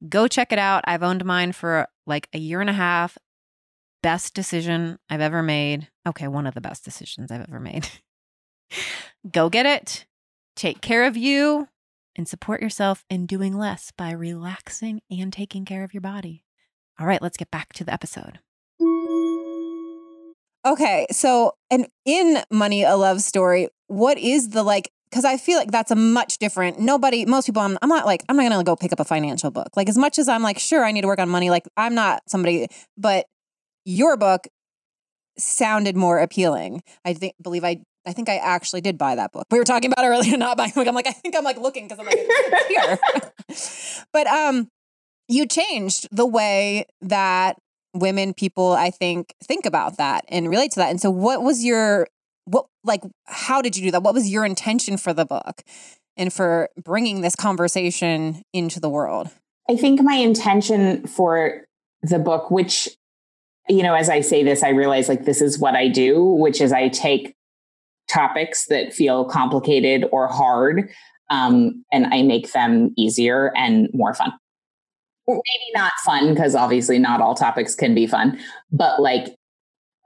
Go 0.09 0.29
check 0.29 0.53
it 0.53 0.59
out. 0.59 0.85
I've 0.87 1.03
owned 1.03 1.25
mine 1.25 1.53
for 1.53 1.89
like 2.07 2.29
a 2.33 2.39
year 2.39 2.61
and 2.61 2.71
a 2.71 2.75
half 2.75 3.19
best 4.03 4.35
decision 4.35 4.99
I've 5.11 5.21
ever 5.21 5.43
made. 5.43 5.89
Okay, 6.07 6.29
one 6.29 6.47
of 6.47 6.55
the 6.55 6.61
best 6.61 6.85
decisions 6.85 7.33
I've 7.33 7.49
ever 7.49 7.59
made. 7.59 7.89
Go 9.33 9.51
get 9.51 9.67
it. 9.67 10.07
Take 10.55 10.81
care 10.81 11.05
of 11.05 11.17
you 11.17 11.67
and 12.15 12.29
support 12.29 12.63
yourself 12.63 13.05
in 13.11 13.27
doing 13.27 13.57
less 13.57 13.93
by 13.97 14.13
relaxing 14.13 15.01
and 15.11 15.33
taking 15.33 15.65
care 15.65 15.83
of 15.83 15.93
your 15.93 16.03
body. 16.03 16.45
All 17.01 17.07
right, 17.07 17.21
let's 17.21 17.37
get 17.37 17.51
back 17.51 17.73
to 17.75 17.85
the 17.85 17.93
episode. 17.93 18.39
Okay, 20.67 21.07
so 21.13 21.53
and 21.71 21.87
in 22.05 22.39
Money 22.51 22.83
a 22.83 22.97
Love 22.97 23.21
Story, 23.21 23.69
what 23.87 24.19
is 24.19 24.49
the 24.51 24.65
like 24.65 24.91
because 25.09 25.25
I 25.25 25.37
feel 25.37 25.57
like 25.57 25.71
that's 25.71 25.93
a 25.93 25.97
much 25.97 26.39
different. 26.39 26.81
Nobody, 26.81 27.25
most 27.25 27.47
people, 27.47 27.63
I'm, 27.63 27.79
I'm 27.81 27.89
not 27.89 28.05
like, 28.05 28.25
I'm 28.29 28.37
not 28.37 28.51
gonna 28.51 28.65
go 28.65 28.75
pick 28.75 28.93
up 28.93 28.99
a 28.99 29.05
financial 29.05 29.53
book. 29.53 29.69
Like, 29.77 29.89
as 29.89 29.97
much 29.97 30.19
as 30.19 30.29
I'm 30.29 30.43
like, 30.43 30.59
sure, 30.59 30.85
I 30.85 30.91
need 30.91 31.03
to 31.03 31.07
work 31.07 31.21
on 31.21 31.29
money, 31.29 31.49
like, 31.49 31.63
I'm 31.77 31.95
not 31.95 32.23
somebody, 32.27 32.67
but 32.99 33.27
your 33.85 34.17
book 34.17 34.49
sounded 35.39 35.97
more 35.97 36.19
appealing. 36.19 36.83
I 37.05 37.15
think 37.15 37.35
believe 37.41 37.65
I 37.65 37.79
I 38.05 38.13
think 38.13 38.29
I 38.29 38.37
actually 38.37 38.81
did 38.81 38.99
buy 38.99 39.15
that 39.15 39.33
book. 39.33 39.47
We 39.51 39.59
were 39.59 39.65
talking 39.65 39.93
about 39.93 40.05
earlier 40.09 40.37
not 40.37 40.57
buying 40.57 40.73
book. 40.73 40.89
I'm 40.89 40.95
like, 40.95 41.07
I 41.07 41.13
think 41.13 41.37
I'm 41.37 41.45
like 41.45 41.59
looking 41.59 41.89
because 41.89 41.99
I'm 41.99 42.07
like 42.07 42.19
here. 42.69 42.99
but 44.13 44.27
um 44.27 44.69
you 45.29 45.47
changed 45.47 46.09
the 46.11 46.27
way 46.27 46.87
that 47.01 47.57
women 48.01 48.35
people 48.35 48.73
I 48.73 48.91
think 48.91 49.35
think 49.43 49.67
about 49.67 49.97
that 49.99 50.25
and 50.29 50.49
relate 50.49 50.73
to 50.73 50.81
that. 50.81 50.91
And 50.91 51.01
so 51.01 51.11
what 51.11 51.43
was 51.43 51.65
your 51.65 52.09
what 52.45 52.67
like 52.85 53.03
how 53.27 53.63
did 53.63 53.77
you 53.77 53.85
do 53.85 53.91
that? 53.93 54.03
What 54.03 54.15
was 54.15 54.31
your 54.31 54.45
intention 54.45 54.97
for 54.97 55.13
the 55.13 55.25
book 55.25 55.63
and 56.17 56.33
for 56.33 56.71
bringing 56.83 57.21
this 57.21 57.35
conversation 57.35 58.43
into 58.53 58.81
the 58.81 58.89
world? 58.89 59.29
I 59.69 59.77
think 59.77 60.01
my 60.03 60.15
intention 60.15 61.07
for 61.07 61.65
the 62.03 62.19
book 62.19 62.51
which 62.51 62.89
you 63.69 63.83
know, 63.83 63.95
as 63.95 64.09
I 64.09 64.21
say 64.21 64.45
this, 64.45 64.63
I 64.63 64.69
realize 64.69 65.09
like 65.09 65.25
this 65.25 65.43
is 65.43 65.59
what 65.59 65.75
I 65.75 65.89
do, 65.89 66.23
which 66.23 66.61
is 66.61 66.73
I 66.73 66.89
take 66.89 67.35
topics 68.09 68.67
that 68.67 68.93
feel 68.93 69.25
complicated 69.25 70.09
or 70.13 70.29
hard 70.29 70.91
um, 71.31 71.85
and 71.93 72.07
I 72.07 72.23
make 72.23 72.53
them 72.53 72.93
easier 72.97 73.53
and 73.57 73.89
more 73.93 74.15
fun. 74.15 74.33
Maybe 75.29 75.73
not 75.75 75.93
fun, 76.05 76.35
because 76.35 76.55
obviously 76.55 76.99
not 76.99 77.21
all 77.21 77.35
topics 77.35 77.75
can 77.75 77.95
be 77.95 78.07
fun, 78.07 78.39
but 78.71 79.01
like 79.01 79.37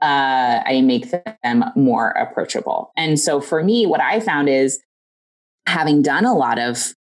uh, 0.02 0.62
I 0.64 0.80
make 0.82 1.10
them 1.42 1.64
more 1.76 2.10
approachable. 2.10 2.90
And 2.96 3.20
so 3.20 3.40
for 3.40 3.62
me, 3.62 3.86
what 3.86 4.00
I 4.00 4.20
found 4.20 4.48
is 4.48 4.80
having 5.66 6.02
done 6.02 6.24
a 6.24 6.34
lot 6.34 6.58
of 6.58 6.94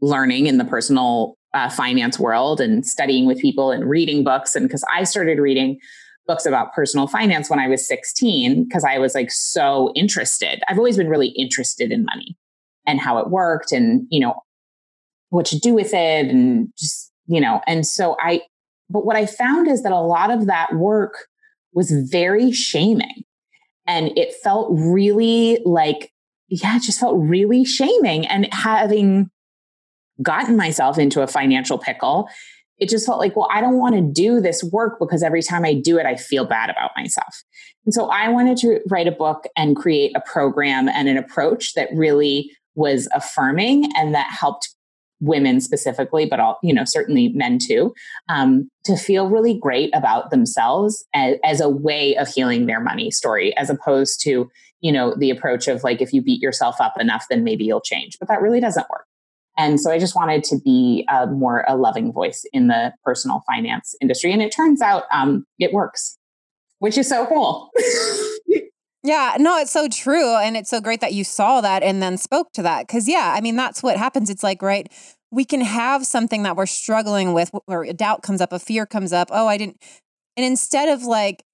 learning 0.00 0.46
in 0.46 0.58
the 0.58 0.64
personal 0.64 1.36
uh, 1.54 1.68
finance 1.68 2.18
world 2.18 2.60
and 2.60 2.86
studying 2.86 3.26
with 3.26 3.40
people 3.40 3.70
and 3.70 3.88
reading 3.88 4.24
books. 4.24 4.54
And 4.54 4.66
because 4.66 4.84
I 4.94 5.04
started 5.04 5.38
reading 5.38 5.78
books 6.26 6.46
about 6.46 6.72
personal 6.72 7.06
finance 7.06 7.50
when 7.50 7.58
I 7.58 7.68
was 7.68 7.86
16 7.86 8.64
because 8.64 8.84
I 8.84 8.98
was 8.98 9.14
like 9.14 9.30
so 9.30 9.92
interested. 9.94 10.62
I've 10.68 10.78
always 10.78 10.96
been 10.96 11.08
really 11.08 11.28
interested 11.28 11.90
in 11.90 12.04
money 12.04 12.36
and 12.86 13.00
how 13.00 13.18
it 13.18 13.30
worked 13.30 13.72
and, 13.72 14.06
you 14.10 14.20
know, 14.20 14.34
what 15.30 15.46
to 15.46 15.58
do 15.58 15.74
with 15.74 15.94
it 15.94 16.26
and 16.26 16.68
just, 16.78 17.11
you 17.26 17.40
know, 17.40 17.60
and 17.66 17.86
so 17.86 18.16
I, 18.20 18.42
but 18.90 19.04
what 19.06 19.16
I 19.16 19.26
found 19.26 19.68
is 19.68 19.82
that 19.82 19.92
a 19.92 20.00
lot 20.00 20.30
of 20.30 20.46
that 20.46 20.74
work 20.74 21.26
was 21.72 21.90
very 21.90 22.52
shaming 22.52 23.24
and 23.86 24.16
it 24.16 24.34
felt 24.42 24.68
really 24.70 25.60
like, 25.64 26.12
yeah, 26.48 26.76
it 26.76 26.82
just 26.82 27.00
felt 27.00 27.16
really 27.18 27.64
shaming. 27.64 28.26
And 28.26 28.52
having 28.52 29.30
gotten 30.20 30.56
myself 30.56 30.98
into 30.98 31.22
a 31.22 31.26
financial 31.26 31.78
pickle 31.78 32.28
it 32.82 32.88
just 32.88 33.06
felt 33.06 33.20
like, 33.20 33.36
well, 33.36 33.48
I 33.48 33.60
don't 33.60 33.78
want 33.78 33.94
to 33.94 34.00
do 34.00 34.40
this 34.40 34.64
work 34.64 34.98
because 34.98 35.22
every 35.22 35.40
time 35.40 35.64
I 35.64 35.72
do 35.72 35.98
it, 35.98 36.06
I 36.06 36.16
feel 36.16 36.44
bad 36.44 36.68
about 36.68 36.90
myself. 36.96 37.44
And 37.86 37.94
so 37.94 38.06
I 38.06 38.28
wanted 38.28 38.56
to 38.58 38.80
write 38.90 39.06
a 39.06 39.12
book 39.12 39.44
and 39.56 39.76
create 39.76 40.16
a 40.16 40.20
program 40.20 40.88
and 40.88 41.08
an 41.08 41.16
approach 41.16 41.74
that 41.74 41.90
really 41.94 42.50
was 42.74 43.08
affirming 43.14 43.88
and 43.96 44.16
that 44.16 44.26
helped 44.32 44.74
women 45.22 45.60
specifically, 45.60 46.26
but 46.26 46.40
all, 46.40 46.58
you 46.62 46.74
know, 46.74 46.84
certainly 46.84 47.28
men 47.28 47.58
too, 47.58 47.94
um, 48.28 48.68
to 48.84 48.96
feel 48.96 49.30
really 49.30 49.54
great 49.54 49.94
about 49.94 50.30
themselves 50.30 51.06
as, 51.14 51.36
as 51.44 51.60
a 51.60 51.68
way 51.68 52.16
of 52.16 52.28
healing 52.28 52.66
their 52.66 52.80
money 52.80 53.10
story, 53.10 53.56
as 53.56 53.70
opposed 53.70 54.20
to, 54.20 54.50
you 54.80 54.92
know, 54.92 55.14
the 55.14 55.30
approach 55.30 55.68
of 55.68 55.84
like, 55.84 56.02
if 56.02 56.12
you 56.12 56.20
beat 56.20 56.42
yourself 56.42 56.80
up 56.80 56.94
enough, 57.00 57.26
then 57.30 57.44
maybe 57.44 57.64
you'll 57.64 57.80
change. 57.80 58.18
But 58.18 58.28
that 58.28 58.42
really 58.42 58.60
doesn't 58.60 58.90
work. 58.90 59.06
And 59.56 59.80
so 59.80 59.90
I 59.90 59.98
just 59.98 60.16
wanted 60.16 60.44
to 60.44 60.58
be 60.58 61.06
a 61.08 61.26
more 61.26 61.64
a 61.68 61.76
loving 61.76 62.12
voice 62.12 62.44
in 62.52 62.68
the 62.68 62.92
personal 63.04 63.42
finance 63.46 63.94
industry. 64.00 64.32
And 64.32 64.42
it 64.42 64.50
turns 64.50 64.80
out 64.80 65.04
um, 65.12 65.46
it 65.58 65.72
works, 65.72 66.18
which 66.78 66.98
is 66.98 67.08
so 67.08 67.26
cool. 67.26 67.70
yeah, 69.02 69.36
no, 69.38 69.58
it's 69.58 69.72
so 69.72 69.88
true. 69.88 70.36
And 70.36 70.56
it's 70.56 70.70
so 70.70 70.80
great 70.80 71.00
that 71.00 71.12
you 71.12 71.24
saw 71.24 71.60
that 71.60 71.82
and 71.82 72.02
then 72.02 72.16
spoke 72.16 72.52
to 72.52 72.62
that. 72.62 72.86
Cause 72.88 73.08
yeah, 73.08 73.32
I 73.36 73.40
mean, 73.40 73.56
that's 73.56 73.82
what 73.82 73.96
happens. 73.96 74.30
It's 74.30 74.42
like, 74.42 74.62
right, 74.62 74.90
we 75.30 75.44
can 75.44 75.62
have 75.62 76.06
something 76.06 76.42
that 76.44 76.56
we're 76.56 76.66
struggling 76.66 77.32
with 77.32 77.50
or 77.66 77.84
a 77.84 77.92
doubt 77.92 78.22
comes 78.22 78.40
up, 78.40 78.52
a 78.52 78.58
fear 78.58 78.86
comes 78.86 79.12
up. 79.12 79.28
Oh, 79.32 79.48
I 79.48 79.56
didn't. 79.56 79.82
And 80.36 80.46
instead 80.46 80.88
of 80.88 81.02
like 81.02 81.44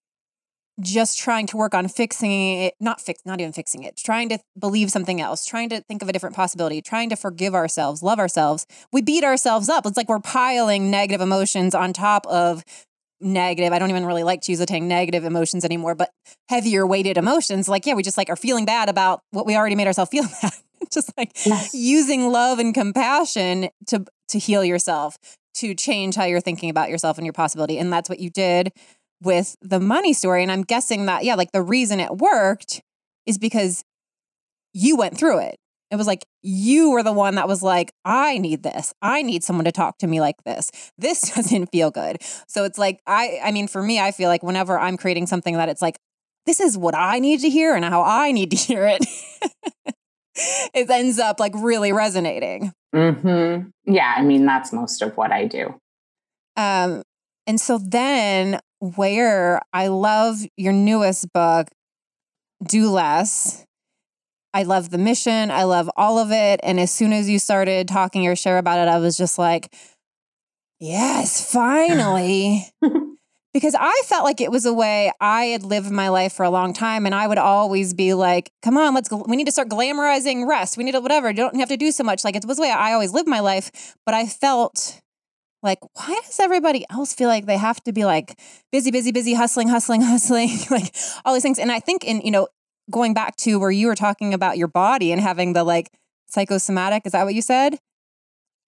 just 0.81 1.19
trying 1.19 1.47
to 1.47 1.57
work 1.57 1.75
on 1.75 1.89
fixing 1.89 2.59
it, 2.59 2.75
not 2.81 3.01
fix, 3.01 3.23
not 3.25 3.41
even 3.41 3.53
fixing 3.53 3.83
it, 3.83 3.97
trying 3.97 4.29
to 4.29 4.39
believe 4.59 4.91
something 4.91 5.21
else, 5.21 5.45
trying 5.45 5.69
to 5.71 5.81
think 5.83 6.03
of 6.03 6.09
a 6.09 6.13
different 6.13 6.37
possibility, 6.37 6.81
trying 6.81 7.09
to 7.09 7.17
forgive 7.17 7.55
ourselves, 7.55 8.03
love 8.03 8.19
ourselves. 8.19 8.67
We 8.93 9.03
beat 9.03 9.25
ourselves 9.25 9.69
up. 9.69 9.87
It's 9.87 9.97
like 9.97 10.09
we're 10.09 10.21
piling 10.21 10.91
negative 10.91 11.21
emotions 11.21 11.75
on 11.75 11.93
top 11.93 12.27
of 12.27 12.65
negative. 13.21 13.73
I 13.73 13.79
don't 13.79 13.91
even 13.91 14.05
really 14.05 14.23
like 14.23 14.43
to 14.43 14.53
use 14.53 14.59
the 14.59 14.67
term 14.67 14.89
negative 14.89 15.25
emotions 15.25 15.65
anymore, 15.65 15.95
but 15.95 16.11
heavier 16.49 16.87
weighted 16.87 17.17
emotions. 17.17 17.69
Like, 17.69 17.87
yeah, 17.87 17.95
we 17.95 18.03
just 18.03 18.17
like 18.17 18.31
are 18.31 18.37
feeling 18.37 18.65
bad 18.65 18.89
about 18.89 19.21
what 19.31 19.47
we 19.47 19.57
already 19.57 19.75
made 19.75 19.87
ourselves 19.87 20.11
feel 20.11 20.25
bad. 20.43 20.53
just 20.93 21.13
like 21.17 21.33
yes. 21.45 21.75
using 21.75 22.31
love 22.31 22.59
and 22.59 22.75
compassion 22.75 23.69
to 23.87 24.05
to 24.29 24.39
heal 24.39 24.65
yourself, 24.65 25.17
to 25.55 25.75
change 25.75 26.15
how 26.15 26.25
you're 26.25 26.41
thinking 26.41 26.71
about 26.71 26.91
yourself 26.91 27.19
and 27.19 27.27
your 27.27 27.33
possibility. 27.33 27.79
And 27.79 27.93
that's 27.93 28.09
what 28.09 28.21
you 28.21 28.31
did 28.31 28.73
with 29.23 29.57
the 29.61 29.81
money 29.81 30.13
story. 30.13 30.43
And 30.43 30.53
I'm 30.53 30.63
guessing 30.63 31.07
that, 31.07 31.25
yeah, 31.25 31.35
like 31.35 31.53
the 31.53 31.63
reason 31.63 31.99
it 31.99 32.19
worked 32.19 32.83
is 33.27 33.39
because 33.39 33.85
you 34.73 34.97
went 34.97 35.19
through 35.19 35.41
it. 35.41 35.57
It 35.91 35.97
was 35.97 36.07
like 36.07 36.27
you 36.43 36.91
were 36.91 37.03
the 37.03 37.13
one 37.13 37.37
that 37.37 37.49
was 37.49 37.63
like, 37.63 37.93
I 38.05 38.39
need 38.39 38.63
this. 38.63 38.93
I 39.01 39.23
need 39.23 39.43
someone 39.43 39.65
to 39.65 39.73
talk 39.73 39.99
to 39.99 40.07
me 40.07 40.21
like 40.21 40.37
this. 40.45 40.71
This 40.99 41.21
doesn't 41.35 41.67
feel 41.67 41.91
good. 41.91 42.19
So 42.47 42.65
it's 42.65 42.79
like, 42.79 43.01
I, 43.07 43.41
I 43.43 43.53
mean, 43.53 43.69
for 43.69 43.83
me, 43.83 44.01
I 44.01 44.11
feel 44.11 44.29
like 44.29 44.43
whenever 44.43 44.79
I'm 44.79 44.97
creating 44.97 45.27
something 45.27 45.55
that 45.55 45.69
it's 45.69 45.83
like, 45.83 45.99
this 46.47 46.61
is 46.61 46.79
what 46.79 46.95
I 46.95 47.19
need 47.19 47.41
to 47.41 47.51
hear 47.51 47.75
and 47.75 47.85
how 47.85 48.03
I 48.03 48.33
need 48.33 48.51
to 48.51 48.57
hear 48.69 48.87
it. 48.87 49.05
it 50.75 50.91
ends 50.91 51.19
up 51.19 51.41
like 51.41 51.53
really 51.55 51.93
resonating. 51.93 52.73
Mm-hmm. 52.95 53.93
Yeah, 53.93 54.15
I 54.17 54.23
mean 54.23 54.47
that's 54.47 54.73
most 54.73 55.03
of 55.03 55.17
what 55.17 55.31
I 55.31 55.45
do. 55.45 55.79
Um, 56.57 57.03
and 57.47 57.61
so 57.61 57.79
then 57.79 58.61
where 58.81 59.61
I 59.73 59.89
love 59.89 60.39
your 60.57 60.73
newest 60.73 61.33
book, 61.33 61.69
Do 62.67 62.91
Less. 62.91 63.65
I 64.55 64.63
love 64.63 64.91
the 64.91 64.99
mission. 64.99 65.51
I 65.51 65.65
love 65.65 65.91
all 65.97 66.19
of 66.19 66.33
it. 66.33 66.61
And 66.63 66.81
as 66.81 66.91
soon 66.91 67.13
as 67.13 67.29
you 67.29 67.39
started 67.39 67.89
talking 67.89 68.27
or 68.27 68.35
share 68.35 68.59
about 68.59 68.79
it, 68.79 68.89
I 68.91 68.99
was 68.99 69.17
just 69.17 69.39
like, 69.39 69.75
yes, 70.81 71.53
finally. 71.53 72.67
because 73.53 73.75
I 73.79 74.03
felt 74.07 74.25
like 74.25 74.41
it 74.41 74.51
was 74.51 74.67
a 74.67 74.73
way 74.73 75.13
I 75.21 75.47
had 75.47 75.63
lived 75.63 75.91
my 75.91 76.09
life 76.09 76.33
for 76.33 76.45
a 76.45 76.51
long 76.51 76.73
time. 76.73 77.07
And 77.07 77.15
I 77.15 77.27
would 77.27 77.39
always 77.39 77.93
be 77.95 78.15
like, 78.15 78.51
come 78.63 78.79
on, 78.79 78.95
let's 78.95 79.09
go. 79.09 79.25
We 79.27 79.37
need 79.37 79.47
to 79.47 79.53
start 79.53 79.69
glamorizing 79.69 80.47
rest. 80.47 80.77
We 80.77 80.85
need 80.85 80.93
to, 80.93 81.01
whatever. 81.01 81.29
You 81.29 81.37
don't 81.37 81.57
have 81.57 81.69
to 81.69 81.77
do 81.77 81.91
so 81.91 82.05
much. 82.05 82.25
Like 82.25 82.37
it 82.37 82.45
was 82.47 82.57
the 82.57 82.63
way 82.63 82.71
I 82.71 82.93
always 82.93 83.13
lived 83.13 83.29
my 83.29 83.41
life. 83.41 83.97
But 84.07 84.15
I 84.15 84.27
felt 84.27 85.01
like, 85.63 85.79
why 85.95 86.21
does 86.25 86.39
everybody 86.41 86.85
else 86.91 87.13
feel 87.13 87.29
like 87.29 87.47
they 87.47 87.57
have 87.57 87.83
to 87.85 87.93
be 87.93 88.05
like 88.05 88.39
busy, 88.71 88.91
busy, 88.91 89.13
busy, 89.13 89.35
hustling, 89.35 89.69
hustling, 89.69 90.01
hustling, 90.03 90.51
like 90.71 90.95
all 91.25 91.35
these 91.35 91.43
things? 91.43 91.59
And 91.59 91.73
I 91.73 91.81
think 91.81 92.05
in, 92.05 92.21
you 92.21 92.31
know, 92.31 92.49
going 92.91 93.15
back 93.15 93.37
to 93.37 93.59
where 93.59 93.71
you 93.71 93.87
were 93.87 93.95
talking 93.95 94.35
about 94.35 94.59
your 94.59 94.69
body 94.69 95.13
and 95.13 95.21
having 95.21 95.53
the 95.53 95.65
like 95.65 95.91
psychosomatic, 96.29 97.03
is 97.05 97.13
that 97.13 97.25
what 97.25 97.35
you 97.35 97.43
said? 97.43 97.79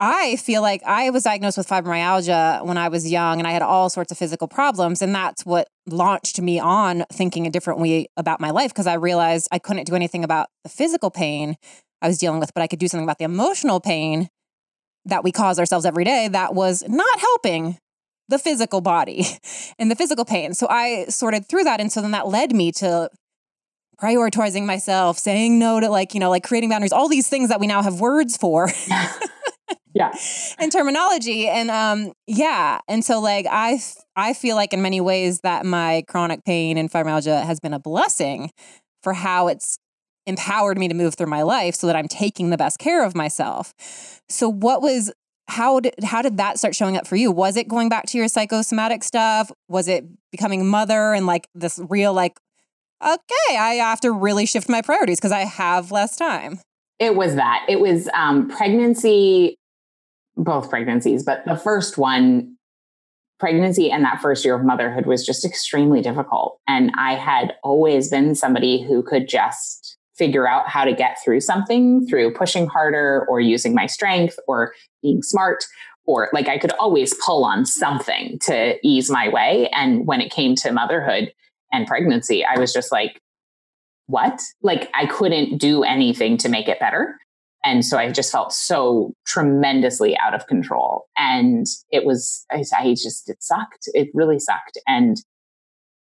I 0.02 0.36
feel 0.36 0.62
like 0.62 0.82
I 0.86 1.10
was 1.10 1.24
diagnosed 1.24 1.58
with 1.58 1.68
fibromyalgia 1.68 2.64
when 2.64 2.78
I 2.78 2.88
was 2.88 3.10
young 3.10 3.38
and 3.38 3.46
I 3.46 3.50
had 3.50 3.60
all 3.60 3.90
sorts 3.90 4.10
of 4.10 4.16
physical 4.16 4.48
problems. 4.48 5.02
And 5.02 5.14
that's 5.14 5.44
what 5.44 5.68
launched 5.86 6.40
me 6.40 6.58
on 6.58 7.04
thinking 7.12 7.46
a 7.46 7.50
different 7.50 7.80
way 7.80 8.06
about 8.16 8.40
my 8.40 8.50
life 8.50 8.72
because 8.72 8.86
I 8.86 8.94
realized 8.94 9.48
I 9.52 9.58
couldn't 9.58 9.84
do 9.84 9.94
anything 9.94 10.24
about 10.24 10.48
the 10.64 10.70
physical 10.70 11.10
pain 11.10 11.56
I 12.00 12.08
was 12.08 12.16
dealing 12.16 12.40
with, 12.40 12.54
but 12.54 12.62
I 12.62 12.66
could 12.66 12.78
do 12.78 12.88
something 12.88 13.04
about 13.04 13.18
the 13.18 13.26
emotional 13.26 13.78
pain 13.78 14.30
that 15.04 15.22
we 15.22 15.32
cause 15.32 15.58
ourselves 15.58 15.84
every 15.84 16.04
day 16.04 16.28
that 16.28 16.54
was 16.54 16.82
not 16.88 17.20
helping 17.20 17.76
the 18.28 18.38
physical 18.38 18.80
body 18.80 19.26
and 19.78 19.90
the 19.90 19.96
physical 19.96 20.24
pain. 20.24 20.54
So 20.54 20.66
I 20.70 21.06
sorted 21.10 21.46
through 21.46 21.64
that. 21.64 21.78
And 21.78 21.92
so 21.92 22.00
then 22.00 22.12
that 22.12 22.28
led 22.28 22.54
me 22.54 22.72
to 22.72 23.10
prioritizing 24.00 24.64
myself, 24.64 25.18
saying 25.18 25.58
no 25.58 25.80
to 25.80 25.88
like, 25.88 26.14
you 26.14 26.20
know, 26.20 26.30
like 26.30 26.44
creating 26.44 26.70
boundaries, 26.70 26.92
all 26.92 27.08
these 27.08 27.28
things 27.28 27.48
that 27.50 27.60
we 27.60 27.66
now 27.66 27.82
have 27.82 28.00
words 28.00 28.36
for. 28.36 28.70
yeah. 29.94 30.12
and 30.58 30.72
terminology. 30.72 31.48
And 31.48 31.70
um 31.70 32.12
yeah. 32.26 32.80
And 32.88 33.04
so 33.04 33.20
like 33.20 33.46
i 33.50 33.80
i 34.16 34.32
feel 34.32 34.56
like 34.56 34.72
in 34.72 34.82
many 34.82 35.00
ways 35.00 35.40
that 35.40 35.66
my 35.66 36.04
chronic 36.08 36.44
pain 36.44 36.78
and 36.78 36.90
fibromyalgia 36.90 37.44
has 37.44 37.60
been 37.60 37.74
a 37.74 37.80
blessing 37.80 38.50
for 39.02 39.12
how 39.12 39.48
it's 39.48 39.78
empowered 40.26 40.78
me 40.78 40.86
to 40.86 40.94
move 40.94 41.14
through 41.14 41.26
my 41.26 41.42
life 41.42 41.74
so 41.74 41.86
that 41.86 41.96
i'm 41.96 42.06
taking 42.06 42.50
the 42.50 42.56
best 42.56 42.78
care 42.78 43.04
of 43.04 43.14
myself. 43.14 43.74
So 44.28 44.48
what 44.48 44.80
was 44.80 45.12
how 45.48 45.80
did 45.80 45.94
how 46.04 46.22
did 46.22 46.36
that 46.36 46.58
start 46.58 46.74
showing 46.74 46.96
up 46.96 47.06
for 47.06 47.16
you? 47.16 47.32
Was 47.32 47.56
it 47.56 47.66
going 47.68 47.88
back 47.88 48.06
to 48.06 48.18
your 48.18 48.28
psychosomatic 48.28 49.02
stuff? 49.02 49.50
Was 49.68 49.88
it 49.88 50.04
becoming 50.30 50.66
mother 50.66 51.12
and 51.12 51.26
like 51.26 51.48
this 51.54 51.80
real 51.88 52.14
like 52.14 52.38
okay 53.02 53.56
i 53.56 53.74
have 53.74 54.00
to 54.00 54.12
really 54.12 54.46
shift 54.46 54.68
my 54.68 54.82
priorities 54.82 55.18
because 55.18 55.32
i 55.32 55.40
have 55.40 55.90
less 55.90 56.16
time 56.16 56.60
it 56.98 57.16
was 57.16 57.34
that 57.36 57.64
it 57.68 57.80
was 57.80 58.08
um, 58.14 58.48
pregnancy 58.48 59.56
both 60.36 60.70
pregnancies, 60.70 61.22
but 61.22 61.44
the 61.44 61.56
first 61.56 61.98
one, 61.98 62.56
pregnancy 63.38 63.90
and 63.90 64.04
that 64.04 64.20
first 64.20 64.44
year 64.44 64.54
of 64.54 64.64
motherhood 64.64 65.06
was 65.06 65.24
just 65.24 65.44
extremely 65.44 66.02
difficult. 66.02 66.58
And 66.68 66.92
I 66.98 67.14
had 67.14 67.54
always 67.62 68.10
been 68.10 68.34
somebody 68.34 68.82
who 68.82 69.02
could 69.02 69.28
just 69.28 69.96
figure 70.14 70.46
out 70.46 70.68
how 70.68 70.84
to 70.84 70.92
get 70.92 71.16
through 71.24 71.40
something 71.40 72.06
through 72.06 72.34
pushing 72.34 72.66
harder 72.66 73.26
or 73.30 73.40
using 73.40 73.74
my 73.74 73.86
strength 73.86 74.38
or 74.46 74.74
being 75.02 75.22
smart 75.22 75.64
or 76.04 76.28
like 76.34 76.48
I 76.48 76.58
could 76.58 76.72
always 76.72 77.14
pull 77.24 77.44
on 77.44 77.64
something 77.64 78.38
to 78.40 78.76
ease 78.86 79.10
my 79.10 79.30
way. 79.30 79.70
And 79.72 80.06
when 80.06 80.20
it 80.20 80.30
came 80.30 80.54
to 80.56 80.72
motherhood 80.72 81.32
and 81.72 81.86
pregnancy, 81.86 82.44
I 82.44 82.58
was 82.58 82.72
just 82.72 82.92
like, 82.92 83.20
what? 84.06 84.40
Like 84.62 84.90
I 84.94 85.06
couldn't 85.06 85.58
do 85.58 85.82
anything 85.84 86.36
to 86.38 86.48
make 86.48 86.68
it 86.68 86.80
better. 86.80 87.16
And 87.64 87.84
so 87.84 87.98
I 87.98 88.10
just 88.10 88.32
felt 88.32 88.52
so 88.52 89.14
tremendously 89.26 90.16
out 90.16 90.34
of 90.34 90.46
control. 90.46 91.06
And 91.16 91.66
it 91.90 92.04
was, 92.04 92.46
I, 92.50 92.64
just, 92.94 93.28
it 93.28 93.42
sucked. 93.42 93.88
It 93.92 94.08
really 94.14 94.38
sucked. 94.38 94.78
And 94.86 95.18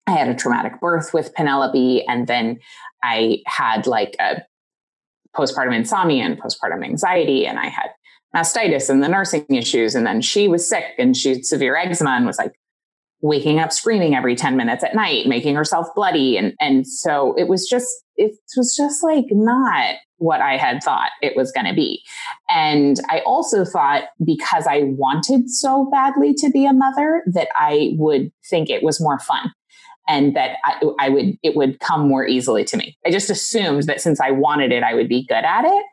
I 0.07 0.11
had 0.11 0.27
a 0.27 0.35
traumatic 0.35 0.81
birth 0.81 1.13
with 1.13 1.33
Penelope. 1.35 2.05
And 2.07 2.27
then 2.27 2.59
I 3.03 3.43
had 3.45 3.85
like 3.85 4.15
a 4.19 4.41
postpartum 5.35 5.75
insomnia 5.75 6.23
and 6.23 6.41
postpartum 6.41 6.83
anxiety. 6.83 7.45
And 7.45 7.59
I 7.59 7.67
had 7.67 7.91
mastitis 8.35 8.89
and 8.89 9.03
the 9.03 9.07
nursing 9.07 9.45
issues. 9.49 9.93
And 9.93 10.07
then 10.07 10.21
she 10.21 10.47
was 10.47 10.67
sick 10.67 10.85
and 10.97 11.15
she 11.15 11.29
had 11.29 11.45
severe 11.45 11.75
eczema 11.75 12.11
and 12.11 12.25
was 12.25 12.39
like 12.39 12.53
waking 13.23 13.57
up 13.57 13.71
screaming 13.71 14.13
every 14.13 14.35
10 14.35 14.57
minutes 14.57 14.83
at 14.83 14.93
night, 14.93 15.25
making 15.25 15.55
herself 15.55 15.87
bloody. 15.95 16.37
And, 16.37 16.53
and 16.59 16.85
so 16.85 17.33
it 17.37 17.47
was 17.47 17.65
just, 17.67 17.87
it 18.17 18.37
was 18.57 18.75
just 18.75 19.01
like 19.01 19.25
not 19.31 19.95
what 20.17 20.41
I 20.41 20.57
had 20.57 20.83
thought 20.83 21.09
it 21.21 21.35
was 21.35 21.49
going 21.51 21.65
to 21.65 21.73
be. 21.73 22.03
And 22.49 22.97
I 23.09 23.19
also 23.19 23.63
thought 23.63 24.03
because 24.23 24.67
I 24.67 24.81
wanted 24.83 25.49
so 25.49 25.89
badly 25.89 26.33
to 26.35 26.49
be 26.49 26.65
a 26.65 26.73
mother 26.73 27.23
that 27.33 27.47
I 27.55 27.93
would 27.95 28.29
think 28.49 28.69
it 28.69 28.83
was 28.83 28.99
more 28.99 29.19
fun 29.19 29.51
and 30.05 30.35
that 30.35 30.57
I, 30.65 30.81
I, 30.99 31.09
would 31.09 31.37
it 31.43 31.55
would 31.55 31.79
come 31.79 32.09
more 32.09 32.27
easily 32.27 32.65
to 32.65 32.77
me. 32.77 32.97
I 33.05 33.09
just 33.09 33.29
assumed 33.29 33.83
that 33.83 34.01
since 34.01 34.19
I 34.19 34.31
wanted 34.31 34.73
it, 34.73 34.83
I 34.83 34.95
would 34.95 35.07
be 35.07 35.25
good 35.25 35.45
at 35.45 35.63
it. 35.63 35.85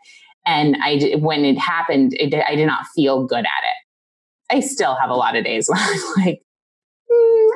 And 0.47 0.77
I 0.83 1.15
when 1.21 1.45
it 1.45 1.59
happened, 1.59 2.13
it, 2.15 2.35
I 2.49 2.57
did 2.57 2.67
not 2.67 2.87
feel 2.97 3.25
good 3.25 3.45
at 3.45 3.45
it. 3.45 4.57
I 4.57 4.61
still 4.61 4.97
have 4.97 5.11
a 5.11 5.15
lot 5.15 5.37
of 5.37 5.45
days 5.45 5.69
when 5.69 5.79
I'm 5.79 6.25
like, 6.25 6.43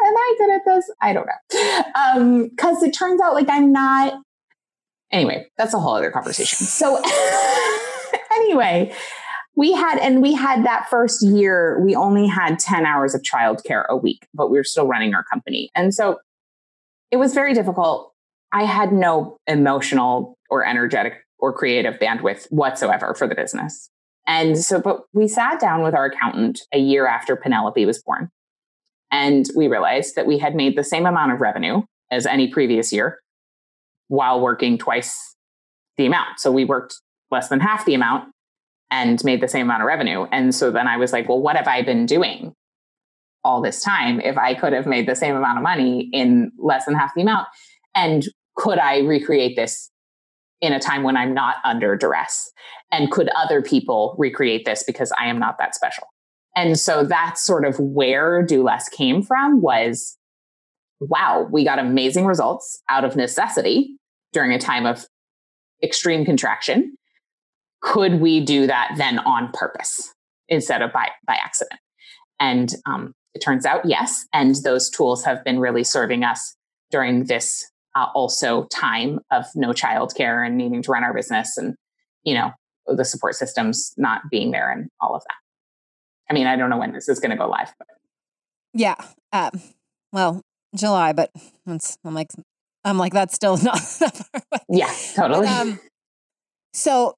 am 0.07 0.17
I 0.17 0.35
good 0.39 0.51
at 0.51 0.61
this? 0.67 0.91
I 1.01 1.13
don't 1.13 1.27
know. 1.27 2.49
Because 2.51 2.77
um, 2.83 2.89
it 2.89 2.93
turns 2.93 3.21
out 3.21 3.35
like 3.35 3.49
I'm 3.49 3.73
not 3.73 4.15
Anyway, 5.15 5.47
that's 5.57 5.73
a 5.73 5.79
whole 5.79 5.95
other 5.95 6.11
conversation. 6.11 6.67
So, 6.67 7.01
anyway, 8.33 8.93
we 9.55 9.73
had, 9.73 9.99
and 9.99 10.21
we 10.21 10.35
had 10.35 10.65
that 10.65 10.89
first 10.91 11.23
year, 11.23 11.81
we 11.85 11.95
only 11.95 12.27
had 12.27 12.59
10 12.59 12.85
hours 12.85 13.15
of 13.15 13.23
childcare 13.23 13.87
a 13.89 13.97
week, 13.97 14.27
but 14.35 14.51
we 14.51 14.59
were 14.59 14.65
still 14.65 14.89
running 14.89 15.15
our 15.15 15.23
company. 15.23 15.71
And 15.77 15.95
so 15.95 16.19
it 17.13 17.17
was 17.17 17.33
very 17.33 17.55
difficult. 17.55 18.13
I 18.53 18.65
had 18.65 18.93
no 18.93 19.39
emotional 19.47 20.37
or 20.51 20.67
energetic 20.67 21.15
or 21.39 21.53
creative 21.53 21.95
bandwidth 22.01 22.51
whatsoever 22.51 23.15
for 23.15 23.29
the 23.29 23.37
business. 23.37 23.91
And 24.27 24.59
so, 24.59 24.81
but 24.81 25.03
we 25.13 25.29
sat 25.29 25.61
down 25.61 25.83
with 25.83 25.95
our 25.95 26.07
accountant 26.07 26.63
a 26.73 26.79
year 26.79 27.07
after 27.07 27.37
Penelope 27.37 27.87
was 27.87 28.03
born. 28.03 28.31
And 29.11 29.47
we 29.55 29.69
realized 29.69 30.17
that 30.17 30.27
we 30.27 30.39
had 30.39 30.55
made 30.55 30.77
the 30.77 30.85
same 30.85 31.07
amount 31.07 31.33
of 31.33 31.41
revenue 31.41 31.83
as 32.11 32.27
any 32.27 32.49
previous 32.49 32.93
year 32.93 33.19
while 34.09 34.41
working 34.41 34.79
twice 34.79 35.37
the 35.97 36.07
amount. 36.07 36.39
So 36.39 36.51
we 36.51 36.65
worked 36.65 37.01
less 37.31 37.49
than 37.49 37.61
half 37.61 37.85
the 37.85 37.95
amount 37.95 38.29
and 38.91 39.23
made 39.25 39.41
the 39.41 39.49
same 39.49 39.63
amount 39.63 39.83
of 39.83 39.87
revenue. 39.87 40.27
And 40.31 40.55
so 40.55 40.71
then 40.71 40.87
I 40.87 40.97
was 40.97 41.13
like, 41.13 41.29
well, 41.29 41.41
what 41.41 41.57
have 41.57 41.69
I 41.69 41.83
been 41.83 42.07
doing 42.07 42.53
all 43.43 43.61
this 43.61 43.83
time 43.83 44.21
if 44.21 44.39
I 44.39 44.55
could 44.55 44.73
have 44.73 44.87
made 44.87 45.09
the 45.09 45.17
same 45.17 45.37
amount 45.37 45.59
of 45.59 45.63
money 45.63 46.09
in 46.13 46.53
less 46.59 46.85
than 46.85 46.95
half 46.95 47.13
the 47.15 47.23
amount? 47.23 47.49
And 47.95 48.25
could 48.57 48.79
I 48.79 48.99
recreate 48.99 49.57
this 49.57 49.91
in 50.61 50.73
a 50.73 50.81
time 50.81 51.03
when 51.03 51.17
I'm 51.17 51.35
not 51.35 51.57
under 51.65 51.97
duress? 51.97 52.51
And 52.93 53.11
could 53.11 53.29
other 53.37 53.63
people 53.63 54.15
recreate 54.19 54.65
this 54.65 54.85
because 54.85 55.13
I 55.19 55.27
am 55.27 55.39
not 55.39 55.57
that 55.59 55.75
special? 55.75 56.05
And 56.57 56.79
so 56.79 57.05
that's 57.05 57.43
sort 57.43 57.65
of 57.65 57.79
where 57.79 58.43
Do 58.43 58.63
Less 58.63 58.89
came 58.89 59.23
from 59.23 59.61
was 59.61 60.17
wow, 61.01 61.47
we 61.51 61.65
got 61.65 61.79
amazing 61.79 62.25
results 62.25 62.81
out 62.89 63.05
of 63.05 63.17
necessity 63.17 63.97
during 64.33 64.53
a 64.53 64.59
time 64.59 64.87
of 64.87 65.07
extreme 65.83 66.25
contraction. 66.25 66.97
Could 67.83 68.21
we 68.21 68.43
do 68.43 68.67
that 68.67 68.95
then 68.97 69.19
on 69.19 69.51
purpose 69.53 70.15
instead 70.49 70.81
of 70.81 70.93
by, 70.93 71.11
by 71.27 71.35
accident? 71.35 71.79
And 72.41 72.75
um, 72.87 73.13
it 73.35 73.41
turns 73.41 73.67
out, 73.67 73.85
yes. 73.85 74.25
And 74.33 74.55
those 74.65 74.89
tools 74.89 75.25
have 75.25 75.45
been 75.45 75.59
really 75.59 75.85
serving 75.85 76.25
us 76.25 76.55
during 76.91 77.25
this 77.25 77.67
uh, 77.95 78.07
also 78.15 78.65
time 78.73 79.19
of 79.31 79.45
no 79.55 79.71
childcare 79.71 80.47
and 80.47 80.57
needing 80.57 80.83
to 80.83 80.93
run 80.93 81.05
our 81.05 81.13
business 81.13 81.59
and 81.59 81.75
you 82.25 82.35
know, 82.35 82.51
the 82.87 83.05
support 83.05 83.35
systems 83.35 83.93
not 83.97 84.23
being 84.31 84.51
there 84.51 84.71
and 84.71 84.89
all 85.01 85.15
of 85.15 85.23
that. 85.23 85.44
I 86.31 86.35
mean, 86.35 86.47
I 86.47 86.57
don't 86.57 86.71
know 86.71 86.79
when 86.79 86.93
this 86.93 87.09
is 87.09 87.21
going 87.21 87.31
to 87.31 87.37
go 87.37 87.49
live, 87.49 87.73
but 87.79 87.89
yeah. 88.73 88.97
Um, 89.33 89.51
well, 90.13 90.43
July, 90.75 91.13
but 91.13 91.31
I'm 91.67 92.15
like, 92.15 92.31
I'm 92.85 92.99
like, 92.99 93.13
that's 93.13 93.35
still 93.35 93.57
not 93.63 93.81
that 94.01 94.17
far 94.17 94.43
away. 94.53 94.65
Yeah, 94.69 94.95
totally. 95.15 95.47
But, 95.47 95.61
um, 95.61 95.81
so 96.73 97.15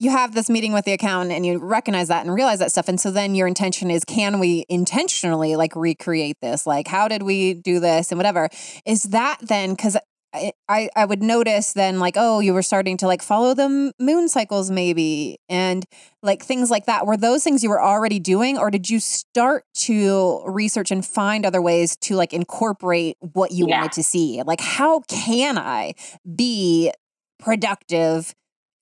you 0.00 0.10
have 0.10 0.34
this 0.34 0.48
meeting 0.48 0.72
with 0.72 0.86
the 0.86 0.92
accountant 0.92 1.32
and 1.32 1.44
you 1.44 1.58
recognize 1.58 2.08
that 2.08 2.24
and 2.24 2.34
realize 2.34 2.58
that 2.58 2.72
stuff. 2.72 2.88
And 2.88 2.98
so 2.98 3.10
then 3.10 3.34
your 3.34 3.46
intention 3.46 3.90
is, 3.90 4.02
can 4.04 4.38
we 4.38 4.64
intentionally 4.70 5.56
like 5.56 5.76
recreate 5.76 6.38
this? 6.40 6.66
Like, 6.66 6.88
how 6.88 7.06
did 7.06 7.22
we 7.22 7.52
do 7.52 7.80
this 7.80 8.10
and 8.10 8.18
whatever? 8.18 8.48
Is 8.86 9.02
that 9.04 9.36
then, 9.42 9.72
because 9.72 9.98
I, 10.32 10.88
I 10.94 11.04
would 11.04 11.22
notice 11.22 11.72
then 11.72 11.98
like 11.98 12.14
oh 12.16 12.40
you 12.40 12.54
were 12.54 12.62
starting 12.62 12.96
to 12.98 13.06
like 13.06 13.22
follow 13.22 13.52
the 13.54 13.92
moon 13.98 14.28
cycles 14.28 14.70
maybe 14.70 15.38
and 15.48 15.84
like 16.22 16.42
things 16.42 16.70
like 16.70 16.86
that. 16.86 17.06
Were 17.06 17.16
those 17.16 17.42
things 17.42 17.62
you 17.62 17.70
were 17.70 17.82
already 17.82 18.18
doing 18.18 18.56
or 18.56 18.70
did 18.70 18.88
you 18.88 19.00
start 19.00 19.64
to 19.74 20.42
research 20.46 20.90
and 20.90 21.04
find 21.04 21.44
other 21.44 21.60
ways 21.60 21.96
to 22.02 22.14
like 22.14 22.32
incorporate 22.32 23.16
what 23.32 23.50
you 23.50 23.66
yeah. 23.68 23.78
wanted 23.78 23.92
to 23.92 24.02
see? 24.02 24.42
Like 24.44 24.60
how 24.60 25.00
can 25.08 25.58
i 25.58 25.94
be 26.36 26.92
productive 27.40 28.34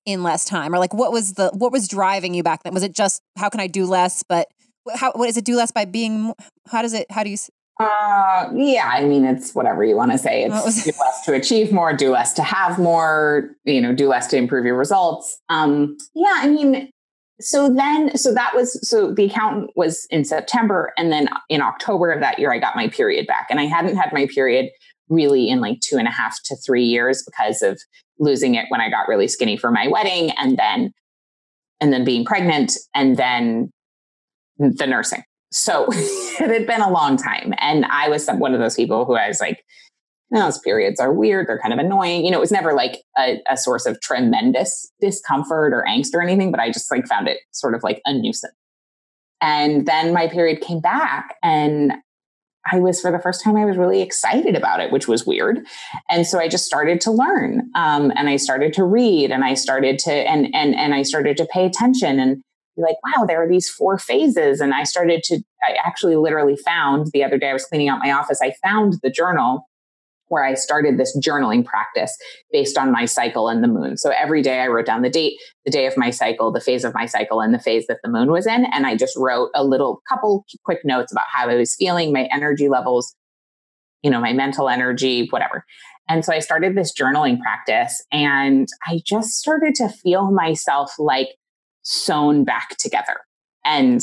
in 0.05 0.23
less 0.23 0.45
time? 0.45 0.73
Or 0.73 0.79
like 0.79 0.93
what 0.93 1.11
was 1.11 1.33
the 1.33 1.49
what 1.49 1.71
was 1.71 1.87
driving 1.87 2.33
you 2.33 2.43
back 2.43 2.63
then? 2.63 2.73
Was 2.73 2.83
it 2.83 2.93
just 2.93 3.21
how 3.37 3.49
can 3.49 3.59
i 3.59 3.67
do 3.67 3.85
less 3.85 4.23
but 4.23 4.47
how 4.95 5.11
what 5.13 5.29
is 5.29 5.37
it 5.37 5.45
do 5.45 5.55
less 5.55 5.71
by 5.71 5.85
being 5.85 6.33
how 6.67 6.81
does 6.81 6.93
it 6.93 7.09
how 7.11 7.23
do 7.23 7.29
you 7.29 7.37
uh, 7.79 8.49
yeah, 8.53 8.89
I 8.91 9.05
mean, 9.05 9.23
it's 9.23 9.55
whatever 9.55 9.85
you 9.85 9.95
want 9.95 10.11
to 10.11 10.17
say. 10.17 10.43
It's 10.43 10.83
do 10.83 10.91
less 10.99 11.25
to 11.25 11.33
achieve 11.33 11.71
more, 11.71 11.93
do 11.93 12.11
less 12.11 12.33
to 12.33 12.43
have 12.43 12.77
more, 12.77 13.51
you 13.63 13.79
know, 13.79 13.93
do 13.93 14.09
less 14.09 14.27
to 14.27 14.37
improve 14.37 14.65
your 14.65 14.75
results. 14.75 15.39
Um, 15.47 15.97
yeah, 16.13 16.33
I 16.35 16.49
mean, 16.49 16.91
so 17.39 17.73
then, 17.73 18.17
so 18.17 18.33
that 18.33 18.53
was, 18.53 18.85
so 18.87 19.13
the 19.13 19.25
accountant 19.25 19.71
was 19.77 20.05
in 20.09 20.25
September. 20.25 20.91
And 20.97 21.09
then 21.09 21.29
in 21.47 21.61
October 21.61 22.11
of 22.11 22.19
that 22.19 22.37
year, 22.37 22.51
I 22.51 22.59
got 22.59 22.75
my 22.75 22.89
period 22.89 23.27
back. 23.27 23.47
And 23.49 23.61
I 23.61 23.65
hadn't 23.65 23.95
had 23.95 24.11
my 24.11 24.27
period 24.27 24.69
really 25.07 25.49
in 25.49 25.61
like 25.61 25.79
two 25.79 25.97
and 25.97 26.07
a 26.07 26.11
half 26.11 26.35
to 26.45 26.57
three 26.57 26.83
years 26.83 27.23
because 27.25 27.61
of 27.61 27.79
losing 28.19 28.55
it 28.55 28.65
when 28.67 28.81
I 28.81 28.89
got 28.89 29.07
really 29.07 29.29
skinny 29.29 29.55
for 29.55 29.71
my 29.71 29.87
wedding 29.87 30.31
and 30.31 30.57
then, 30.57 30.91
and 31.79 31.93
then 31.93 32.03
being 32.03 32.25
pregnant 32.25 32.73
and 32.93 33.15
then 33.15 33.71
the 34.57 34.85
nursing 34.85 35.23
so 35.51 35.87
it 35.91 36.49
had 36.49 36.67
been 36.67 36.81
a 36.81 36.91
long 36.91 37.17
time. 37.17 37.53
And 37.59 37.85
I 37.85 38.09
was 38.09 38.23
some, 38.23 38.39
one 38.39 38.53
of 38.53 38.59
those 38.59 38.75
people 38.75 39.05
who 39.05 39.15
I 39.15 39.27
was 39.27 39.39
like, 39.39 39.63
no, 40.31 40.41
those 40.41 40.59
periods 40.59 40.99
are 40.99 41.11
weird. 41.11 41.47
They're 41.47 41.59
kind 41.59 41.73
of 41.73 41.79
annoying. 41.79 42.23
You 42.23 42.31
know, 42.31 42.37
it 42.37 42.41
was 42.41 42.51
never 42.51 42.73
like 42.73 43.03
a, 43.17 43.39
a 43.49 43.57
source 43.57 43.85
of 43.85 43.99
tremendous 44.01 44.91
discomfort 45.01 45.73
or 45.73 45.83
angst 45.87 46.13
or 46.13 46.21
anything, 46.21 46.51
but 46.51 46.59
I 46.59 46.71
just 46.71 46.91
like 46.91 47.07
found 47.07 47.27
it 47.27 47.39
sort 47.51 47.73
of 47.73 47.81
like 47.83 48.01
a 48.05 48.13
nuisance. 48.13 48.53
And 49.41 49.87
then 49.87 50.13
my 50.13 50.27
period 50.27 50.61
came 50.61 50.81
back 50.81 51.35
and 51.41 51.93
I 52.71 52.79
was 52.79 53.01
for 53.01 53.11
the 53.11 53.19
first 53.19 53.43
time 53.43 53.55
I 53.55 53.65
was 53.65 53.77
really 53.77 54.01
excited 54.01 54.55
about 54.55 54.79
it, 54.79 54.91
which 54.91 55.07
was 55.07 55.25
weird. 55.25 55.65
And 56.09 56.27
so 56.27 56.39
I 56.39 56.47
just 56.47 56.65
started 56.65 57.01
to 57.01 57.11
learn, 57.11 57.69
um, 57.73 58.11
and 58.15 58.29
I 58.29 58.35
started 58.35 58.73
to 58.73 58.83
read, 58.83 59.31
and 59.31 59.43
I 59.43 59.53
started 59.53 59.97
to 59.99 60.11
and 60.11 60.53
and 60.53 60.75
and 60.75 60.93
I 60.93 61.03
started 61.03 61.37
to 61.37 61.47
pay 61.51 61.65
attention. 61.65 62.19
And 62.19 62.43
like, 62.79 62.97
wow, 63.03 63.25
there 63.25 63.43
are 63.43 63.47
these 63.47 63.69
four 63.69 63.97
phases. 63.97 64.61
And 64.61 64.73
I 64.73 64.83
started 64.83 65.23
to, 65.23 65.41
I 65.63 65.75
actually 65.85 66.15
literally 66.15 66.55
found 66.55 67.07
the 67.13 67.23
other 67.23 67.37
day 67.37 67.49
I 67.49 67.53
was 67.53 67.65
cleaning 67.65 67.89
out 67.89 67.99
my 67.99 68.11
office, 68.11 68.39
I 68.41 68.53
found 68.63 68.95
the 69.03 69.11
journal 69.11 69.67
where 70.29 70.43
I 70.43 70.53
started 70.53 70.97
this 70.97 71.17
journaling 71.17 71.65
practice 71.65 72.15
based 72.51 72.77
on 72.77 72.91
my 72.91 73.05
cycle 73.05 73.49
and 73.49 73.63
the 73.63 73.67
moon. 73.67 73.97
So 73.97 74.11
every 74.11 74.41
day 74.41 74.59
I 74.59 74.67
wrote 74.67 74.85
down 74.85 75.01
the 75.01 75.09
date, 75.09 75.33
the 75.65 75.71
day 75.71 75.87
of 75.87 75.97
my 75.97 76.11
cycle, 76.11 76.51
the 76.51 76.61
phase 76.61 76.83
of 76.83 76.93
my 76.93 77.07
cycle, 77.07 77.41
and 77.41 77.53
the 77.53 77.59
phase 77.59 77.87
that 77.87 77.97
the 78.03 78.09
moon 78.09 78.31
was 78.31 78.45
in. 78.45 78.65
And 78.71 78.85
I 78.85 78.95
just 78.95 79.17
wrote 79.17 79.49
a 79.55 79.63
little 79.63 80.01
couple 80.07 80.45
quick 80.63 80.79
notes 80.85 81.11
about 81.11 81.25
how 81.33 81.49
I 81.49 81.55
was 81.55 81.75
feeling, 81.75 82.13
my 82.13 82.29
energy 82.31 82.69
levels, 82.69 83.15
you 84.03 84.11
know, 84.11 84.21
my 84.21 84.33
mental 84.33 84.69
energy, 84.69 85.27
whatever. 85.29 85.65
And 86.07 86.25
so 86.25 86.33
I 86.33 86.39
started 86.39 86.75
this 86.75 86.93
journaling 86.93 87.39
practice 87.39 88.03
and 88.11 88.67
I 88.87 89.01
just 89.05 89.37
started 89.37 89.75
to 89.75 89.89
feel 89.89 90.31
myself 90.31 90.93
like 90.97 91.29
sewn 91.89 92.43
back 92.43 92.77
together. 92.77 93.17
And 93.65 94.01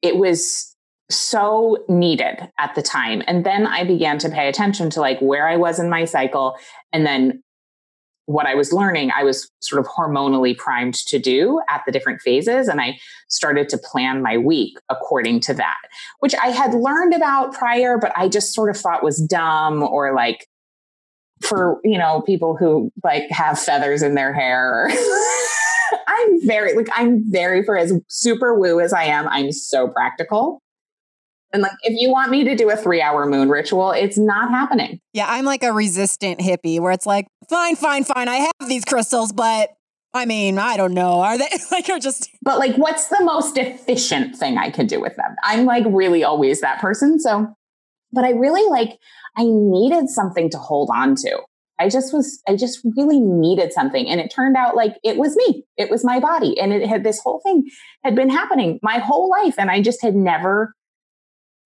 it 0.00 0.16
was 0.16 0.76
so 1.10 1.84
needed 1.88 2.48
at 2.58 2.74
the 2.74 2.82
time. 2.82 3.22
And 3.26 3.44
then 3.44 3.66
I 3.66 3.82
began 3.82 4.18
to 4.18 4.28
pay 4.28 4.48
attention 4.48 4.90
to 4.90 5.00
like 5.00 5.18
where 5.20 5.48
I 5.48 5.56
was 5.56 5.80
in 5.80 5.90
my 5.90 6.04
cycle 6.04 6.56
and 6.92 7.04
then 7.04 7.42
what 8.26 8.46
I 8.46 8.54
was 8.54 8.74
learning, 8.74 9.10
I 9.16 9.24
was 9.24 9.50
sort 9.60 9.80
of 9.80 9.86
hormonally 9.86 10.56
primed 10.56 10.94
to 11.06 11.18
do 11.18 11.62
at 11.70 11.82
the 11.86 11.92
different 11.92 12.20
phases. 12.20 12.68
And 12.68 12.78
I 12.78 12.98
started 13.28 13.70
to 13.70 13.78
plan 13.78 14.20
my 14.20 14.36
week 14.36 14.76
according 14.90 15.40
to 15.40 15.54
that, 15.54 15.78
which 16.20 16.34
I 16.34 16.48
had 16.48 16.74
learned 16.74 17.14
about 17.14 17.54
prior, 17.54 17.96
but 17.96 18.12
I 18.14 18.28
just 18.28 18.52
sort 18.52 18.68
of 18.68 18.76
thought 18.76 19.02
was 19.02 19.16
dumb 19.18 19.82
or 19.82 20.14
like 20.14 20.46
for, 21.40 21.80
you 21.82 21.96
know, 21.96 22.20
people 22.20 22.54
who 22.54 22.92
like 23.02 23.30
have 23.30 23.58
feathers 23.58 24.02
in 24.02 24.14
their 24.14 24.34
hair. 24.34 24.90
I'm 26.06 26.46
very 26.46 26.74
like 26.74 26.88
I'm 26.94 27.30
very 27.30 27.62
for 27.64 27.76
as 27.76 27.92
super 28.08 28.58
woo 28.58 28.80
as 28.80 28.92
I 28.92 29.04
am, 29.04 29.28
I'm 29.28 29.52
so 29.52 29.88
practical. 29.88 30.60
And 31.52 31.62
like 31.62 31.72
if 31.82 31.94
you 31.98 32.10
want 32.10 32.30
me 32.30 32.44
to 32.44 32.54
do 32.54 32.68
a 32.70 32.76
3-hour 32.76 33.26
moon 33.26 33.48
ritual, 33.48 33.92
it's 33.92 34.18
not 34.18 34.50
happening. 34.50 35.00
Yeah, 35.14 35.26
I'm 35.28 35.46
like 35.46 35.62
a 35.62 35.72
resistant 35.72 36.40
hippie 36.40 36.78
where 36.78 36.92
it's 36.92 37.06
like, 37.06 37.26
fine, 37.48 37.74
fine, 37.74 38.04
fine. 38.04 38.28
I 38.28 38.36
have 38.36 38.68
these 38.68 38.84
crystals, 38.84 39.32
but 39.32 39.70
I 40.12 40.26
mean, 40.26 40.58
I 40.58 40.76
don't 40.76 40.92
know. 40.92 41.20
Are 41.20 41.38
they 41.38 41.48
like 41.70 41.88
are 41.88 41.98
just 41.98 42.28
But 42.42 42.58
like 42.58 42.76
what's 42.76 43.08
the 43.08 43.22
most 43.24 43.56
efficient 43.56 44.36
thing 44.36 44.58
I 44.58 44.70
could 44.70 44.88
do 44.88 45.00
with 45.00 45.16
them? 45.16 45.36
I'm 45.42 45.64
like 45.64 45.84
really 45.88 46.24
always 46.24 46.60
that 46.60 46.80
person. 46.80 47.18
So 47.18 47.54
but 48.12 48.24
I 48.24 48.30
really 48.30 48.68
like 48.70 48.98
I 49.36 49.44
needed 49.44 50.08
something 50.08 50.50
to 50.50 50.58
hold 50.58 50.90
on 50.94 51.14
to. 51.16 51.40
I 51.78 51.88
just 51.88 52.12
was, 52.12 52.42
I 52.48 52.56
just 52.56 52.80
really 52.96 53.20
needed 53.20 53.72
something. 53.72 54.08
And 54.08 54.20
it 54.20 54.32
turned 54.34 54.56
out 54.56 54.76
like 54.76 54.96
it 55.04 55.16
was 55.16 55.36
me, 55.36 55.64
it 55.76 55.90
was 55.90 56.04
my 56.04 56.20
body. 56.20 56.58
And 56.58 56.72
it 56.72 56.86
had 56.86 57.04
this 57.04 57.20
whole 57.20 57.40
thing 57.44 57.64
had 58.04 58.14
been 58.14 58.30
happening 58.30 58.78
my 58.82 58.98
whole 58.98 59.30
life. 59.30 59.54
And 59.58 59.70
I 59.70 59.80
just 59.80 60.02
had 60.02 60.14
never 60.14 60.74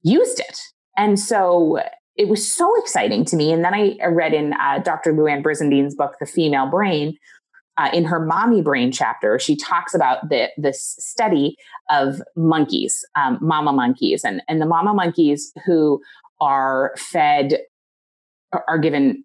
used 0.02 0.40
it. 0.40 0.58
And 0.96 1.18
so 1.18 1.80
it 2.16 2.28
was 2.28 2.52
so 2.52 2.78
exciting 2.80 3.24
to 3.26 3.36
me. 3.36 3.52
And 3.52 3.64
then 3.64 3.74
I 3.74 3.96
read 4.06 4.34
in 4.34 4.52
uh, 4.54 4.78
Dr. 4.78 5.12
Louann 5.12 5.42
Brizendine's 5.42 5.94
book, 5.94 6.14
The 6.20 6.26
Female 6.26 6.66
Brain, 6.66 7.16
uh, 7.78 7.88
in 7.92 8.04
her 8.04 8.20
mommy 8.20 8.60
brain 8.62 8.92
chapter, 8.92 9.38
she 9.38 9.56
talks 9.56 9.94
about 9.94 10.28
the, 10.28 10.48
this 10.56 10.94
study 10.98 11.56
of 11.90 12.20
monkeys, 12.36 13.04
um, 13.16 13.38
mama 13.40 13.72
monkeys, 13.72 14.24
and, 14.24 14.42
and 14.48 14.60
the 14.60 14.66
mama 14.66 14.92
monkeys 14.92 15.52
who 15.64 16.00
are 16.40 16.92
fed, 16.98 17.60
are 18.68 18.78
given 18.78 19.24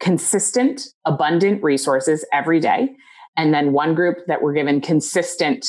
consistent, 0.00 0.82
abundant 1.04 1.62
resources 1.62 2.24
every 2.32 2.58
day. 2.58 2.94
And 3.36 3.54
then 3.54 3.72
one 3.72 3.94
group 3.94 4.18
that 4.26 4.42
were 4.42 4.52
given 4.52 4.80
consistent, 4.80 5.66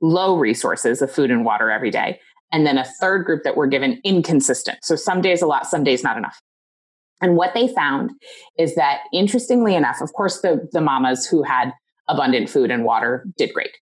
low 0.00 0.36
resources 0.36 1.02
of 1.02 1.10
food 1.10 1.30
and 1.30 1.44
water 1.44 1.70
every 1.70 1.90
day. 1.90 2.20
And 2.52 2.66
then 2.66 2.78
a 2.78 2.84
third 3.00 3.24
group 3.24 3.42
that 3.44 3.56
were 3.56 3.66
given 3.66 4.00
inconsistent. 4.04 4.78
So 4.82 4.96
some 4.96 5.20
days 5.20 5.42
a 5.42 5.46
lot, 5.46 5.66
some 5.66 5.84
days 5.84 6.02
not 6.04 6.16
enough. 6.16 6.40
And 7.20 7.36
what 7.36 7.52
they 7.52 7.68
found 7.68 8.12
is 8.58 8.74
that 8.76 9.00
interestingly 9.12 9.74
enough, 9.74 10.00
of 10.00 10.12
course, 10.12 10.40
the, 10.40 10.68
the 10.72 10.80
mamas 10.80 11.26
who 11.26 11.42
had 11.42 11.72
abundant 12.06 12.48
food 12.48 12.70
and 12.70 12.84
water 12.84 13.26
did 13.36 13.52
great. 13.52 13.76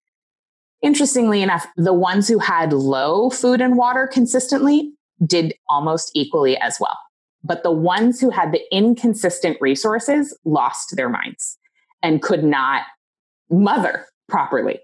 Interestingly 0.82 1.42
enough, 1.42 1.66
the 1.76 1.94
ones 1.94 2.28
who 2.28 2.38
had 2.38 2.72
low 2.72 3.30
food 3.30 3.60
and 3.60 3.76
water 3.76 4.06
consistently 4.06 4.92
did 5.24 5.54
almost 5.68 6.10
equally 6.14 6.56
as 6.58 6.78
well. 6.78 6.98
But 7.44 7.62
the 7.62 7.72
ones 7.72 8.20
who 8.20 8.30
had 8.30 8.52
the 8.52 8.62
inconsistent 8.74 9.58
resources 9.60 10.36
lost 10.44 10.96
their 10.96 11.08
minds 11.08 11.58
and 12.02 12.22
could 12.22 12.44
not 12.44 12.82
mother 13.50 14.06
properly. 14.28 14.80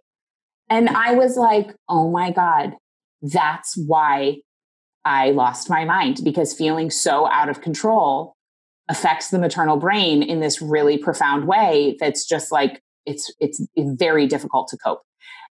And 0.69 0.89
I 0.89 1.13
was 1.13 1.37
like, 1.37 1.75
oh 1.89 2.11
my 2.11 2.31
God, 2.31 2.75
that's 3.23 3.77
why 3.77 4.39
I 5.05 5.31
lost 5.31 5.71
my 5.71 5.85
mind 5.85 6.21
because 6.23 6.53
feeling 6.53 6.91
so 6.91 7.29
out 7.31 7.49
of 7.49 7.61
control 7.61 8.35
affects 8.89 9.31
the 9.31 9.39
maternal 9.39 9.77
brain 9.77 10.23
in 10.23 10.41
this 10.41 10.61
really 10.61 10.99
profound 10.99 11.47
way 11.47 11.97
that's 12.01 12.27
just 12.27 12.51
like 12.53 12.83
it's 13.07 13.33
it's 13.41 13.65
very 13.77 14.27
difficult 14.27 14.69
to 14.69 14.77
cope. 14.77 15.03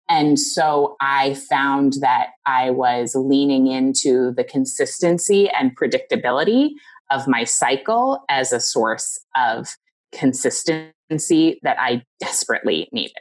And 0.10 0.40
so 0.40 0.96
I 1.02 1.34
found 1.34 1.94
that 2.02 2.30
I 2.46 2.70
was 2.70 3.14
leaning 3.16 3.68
into 3.68 4.32
the 4.32 4.44
consistency 4.44 5.50
and 5.50 5.78
predictability 5.78 6.72
of 7.12 7.28
my 7.28 7.44
cycle 7.44 8.24
as 8.30 8.52
a 8.52 8.60
source 8.60 9.20
of 9.36 9.70
consistency 10.12 11.60
that 11.64 11.78
I 11.80 12.04
desperately 12.20 12.90
needed. 12.92 13.18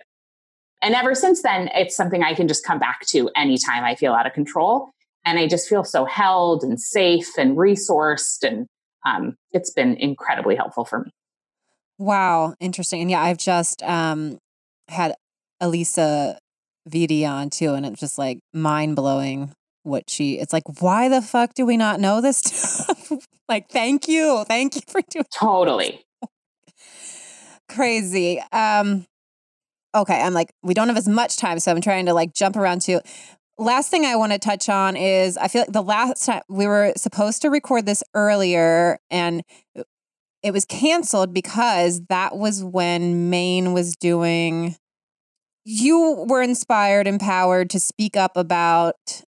And 0.82 0.94
ever 0.94 1.14
since 1.14 1.42
then, 1.42 1.68
it's 1.74 1.96
something 1.96 2.22
I 2.22 2.34
can 2.34 2.48
just 2.48 2.64
come 2.64 2.78
back 2.78 3.06
to 3.08 3.30
anytime 3.34 3.84
I 3.84 3.94
feel 3.94 4.12
out 4.12 4.26
of 4.26 4.32
control. 4.32 4.90
And 5.24 5.38
I 5.38 5.48
just 5.48 5.68
feel 5.68 5.82
so 5.82 6.04
held 6.04 6.62
and 6.62 6.80
safe 6.80 7.36
and 7.36 7.56
resourced. 7.56 8.46
And 8.46 8.66
um, 9.04 9.36
it's 9.52 9.70
been 9.70 9.96
incredibly 9.96 10.54
helpful 10.54 10.84
for 10.84 11.00
me. 11.00 11.10
Wow, 11.98 12.54
interesting. 12.60 13.00
And 13.00 13.10
yeah, 13.10 13.22
I've 13.22 13.38
just 13.38 13.82
um, 13.82 14.38
had 14.88 15.14
Alisa 15.62 16.36
Vitti 16.88 17.28
on 17.28 17.50
too, 17.50 17.74
and 17.74 17.86
it's 17.86 18.00
just 18.00 18.18
like 18.18 18.38
mind 18.52 18.96
blowing 18.96 19.52
what 19.82 20.08
she. 20.08 20.38
It's 20.38 20.52
like, 20.52 20.80
why 20.80 21.08
the 21.08 21.22
fuck 21.22 21.54
do 21.54 21.64
we 21.64 21.76
not 21.76 22.00
know 22.00 22.20
this 22.20 22.38
stuff? 22.44 23.26
Like, 23.48 23.68
thank 23.70 24.08
you, 24.08 24.44
thank 24.46 24.74
you 24.74 24.82
for 24.88 25.00
doing. 25.10 25.24
Totally 25.32 26.04
crazy. 27.68 28.42
Um, 28.52 29.06
okay, 29.94 30.20
I'm 30.20 30.34
like, 30.34 30.52
we 30.62 30.74
don't 30.74 30.88
have 30.88 30.96
as 30.96 31.08
much 31.08 31.36
time, 31.36 31.58
so 31.58 31.70
I'm 31.70 31.80
trying 31.80 32.06
to 32.06 32.14
like 32.14 32.34
jump 32.34 32.56
around 32.56 32.82
to. 32.82 33.00
Last 33.58 33.90
thing 33.90 34.04
I 34.04 34.16
want 34.16 34.32
to 34.32 34.38
touch 34.38 34.68
on 34.68 34.96
is 34.96 35.38
I 35.38 35.48
feel 35.48 35.62
like 35.62 35.72
the 35.72 35.82
last 35.82 36.26
time 36.26 36.42
we 36.48 36.66
were 36.66 36.92
supposed 36.96 37.40
to 37.42 37.48
record 37.48 37.86
this 37.86 38.02
earlier 38.12 38.98
and 39.10 39.42
it 40.42 40.52
was 40.52 40.64
canceled 40.66 41.32
because 41.32 42.02
that 42.08 42.36
was 42.36 42.62
when 42.62 43.30
Maine 43.30 43.72
was 43.72 43.96
doing. 43.96 44.76
You 45.64 46.24
were 46.28 46.42
inspired, 46.42 47.08
empowered 47.08 47.70
to 47.70 47.80
speak 47.80 48.16
up 48.16 48.36
about 48.36 49.22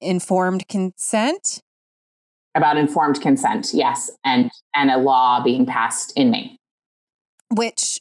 informed 0.00 0.66
consent. 0.66 1.62
About 2.56 2.76
informed 2.76 3.20
consent, 3.20 3.70
yes, 3.74 4.10
and 4.24 4.50
and 4.74 4.90
a 4.90 4.98
law 4.98 5.42
being 5.42 5.66
passed 5.66 6.12
in 6.16 6.30
Maine. 6.30 6.56
Which 7.52 8.00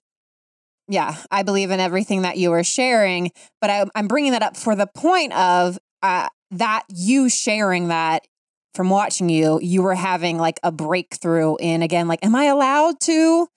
yeah, 0.88 1.16
I 1.32 1.44
believe 1.44 1.72
in 1.72 1.80
everything 1.80 2.24
that 2.24 2.38
you 2.38 2.52
are 2.52 2.64
sharing, 2.64 3.32
but 3.62 3.70
I, 3.70 3.86
am 3.96 4.08
bringing 4.08 4.34
that 4.34 4.44
up 4.44 4.58
for 4.58 4.76
the 4.76 4.88
point 4.88 5.34
of 5.34 5.80
uh, 6.02 6.28
that 6.52 6.84
you 6.90 7.30
sharing 7.30 7.88
that 7.88 8.28
from 8.74 8.90
watching 8.90 9.30
you, 9.30 9.60
you 9.62 9.82
were 9.82 9.96
having 9.96 10.38
like 10.38 10.60
a 10.64 10.72
breakthrough 10.72 11.56
in 11.58 11.82
again, 11.82 12.08
like, 12.08 12.24
am 12.26 12.36
I 12.36 12.46
allowed 12.46 13.00
to 13.02 13.48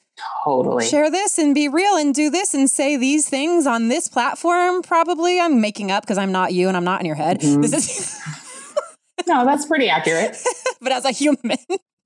totally 0.45 0.87
share 0.87 1.11
this 1.11 1.39
and 1.39 1.55
be 1.55 1.69
real 1.69 1.97
and 1.97 2.15
do 2.15 2.31
this 2.31 2.55
and 2.55 2.71
say 2.71 2.97
these 2.97 3.29
things 3.29 3.67
on 3.67 3.89
this 3.89 4.09
platform? 4.09 4.83
Probably 4.83 5.41
I'm 5.41 5.61
making 5.61 5.91
up 5.91 6.05
because 6.05 6.19
I'm 6.19 6.33
not 6.33 6.53
you 6.53 6.69
and 6.69 6.77
I'm 6.77 6.85
not 6.85 7.01
in 7.01 7.07
your 7.07 7.17
head. 7.17 7.41
Mm-hmm. 7.41 7.63
This 7.63 7.73
is 7.75 8.21
no, 9.27 9.45
that's 9.45 9.67
pretty 9.67 9.89
accurate. 9.89 10.37
but 10.81 10.93
as 10.93 11.05
a 11.05 11.11
human, 11.11 11.59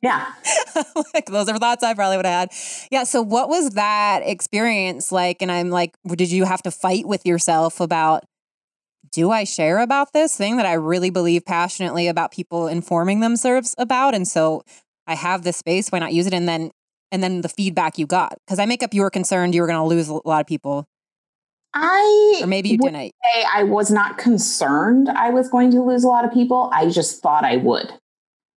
yeah. 0.02 0.32
like 1.14 1.26
those 1.26 1.48
are 1.48 1.58
thoughts 1.58 1.84
I 1.84 1.94
probably 1.94 2.16
would 2.16 2.26
have 2.26 2.50
had. 2.50 2.58
Yeah. 2.90 3.04
So 3.04 3.22
what 3.22 3.48
was 3.48 3.70
that 3.70 4.22
experience 4.24 5.12
like? 5.12 5.42
And 5.42 5.52
I'm 5.52 5.70
like, 5.70 5.94
did 6.06 6.30
you 6.30 6.44
have 6.44 6.62
to 6.62 6.70
fight 6.70 7.06
with 7.06 7.26
yourself 7.26 7.80
about 7.80 8.24
do 9.12 9.30
I 9.30 9.44
share 9.44 9.80
about 9.80 10.12
this 10.12 10.36
thing 10.36 10.56
that 10.56 10.66
I 10.66 10.74
really 10.74 11.10
believe 11.10 11.44
passionately 11.44 12.06
about 12.06 12.30
people 12.30 12.68
informing 12.68 13.20
themselves 13.20 13.74
about? 13.76 14.14
And 14.14 14.26
so 14.26 14.62
I 15.06 15.16
have 15.16 15.42
this 15.42 15.56
space, 15.56 15.90
why 15.90 15.98
not 15.98 16.12
use 16.12 16.26
it? 16.26 16.34
And 16.34 16.48
then 16.48 16.70
and 17.12 17.22
then 17.22 17.40
the 17.40 17.48
feedback 17.48 17.98
you 17.98 18.06
got. 18.06 18.38
Because 18.46 18.58
I 18.58 18.66
make 18.66 18.82
up 18.82 18.94
you 18.94 19.02
were 19.02 19.10
concerned 19.10 19.54
you 19.54 19.60
were 19.60 19.66
gonna 19.66 19.86
lose 19.86 20.08
a 20.08 20.20
lot 20.24 20.40
of 20.40 20.46
people. 20.46 20.86
I 21.72 22.40
or 22.42 22.46
maybe 22.46 22.70
you 22.70 22.78
didn't. 22.78 22.94
Say 22.94 23.44
I 23.52 23.62
was 23.62 23.90
not 23.90 24.18
concerned 24.18 25.08
I 25.08 25.30
was 25.30 25.48
going 25.48 25.70
to 25.72 25.82
lose 25.82 26.04
a 26.04 26.08
lot 26.08 26.24
of 26.24 26.32
people. 26.32 26.70
I 26.72 26.88
just 26.88 27.22
thought 27.22 27.44
I 27.44 27.56
would. 27.56 27.92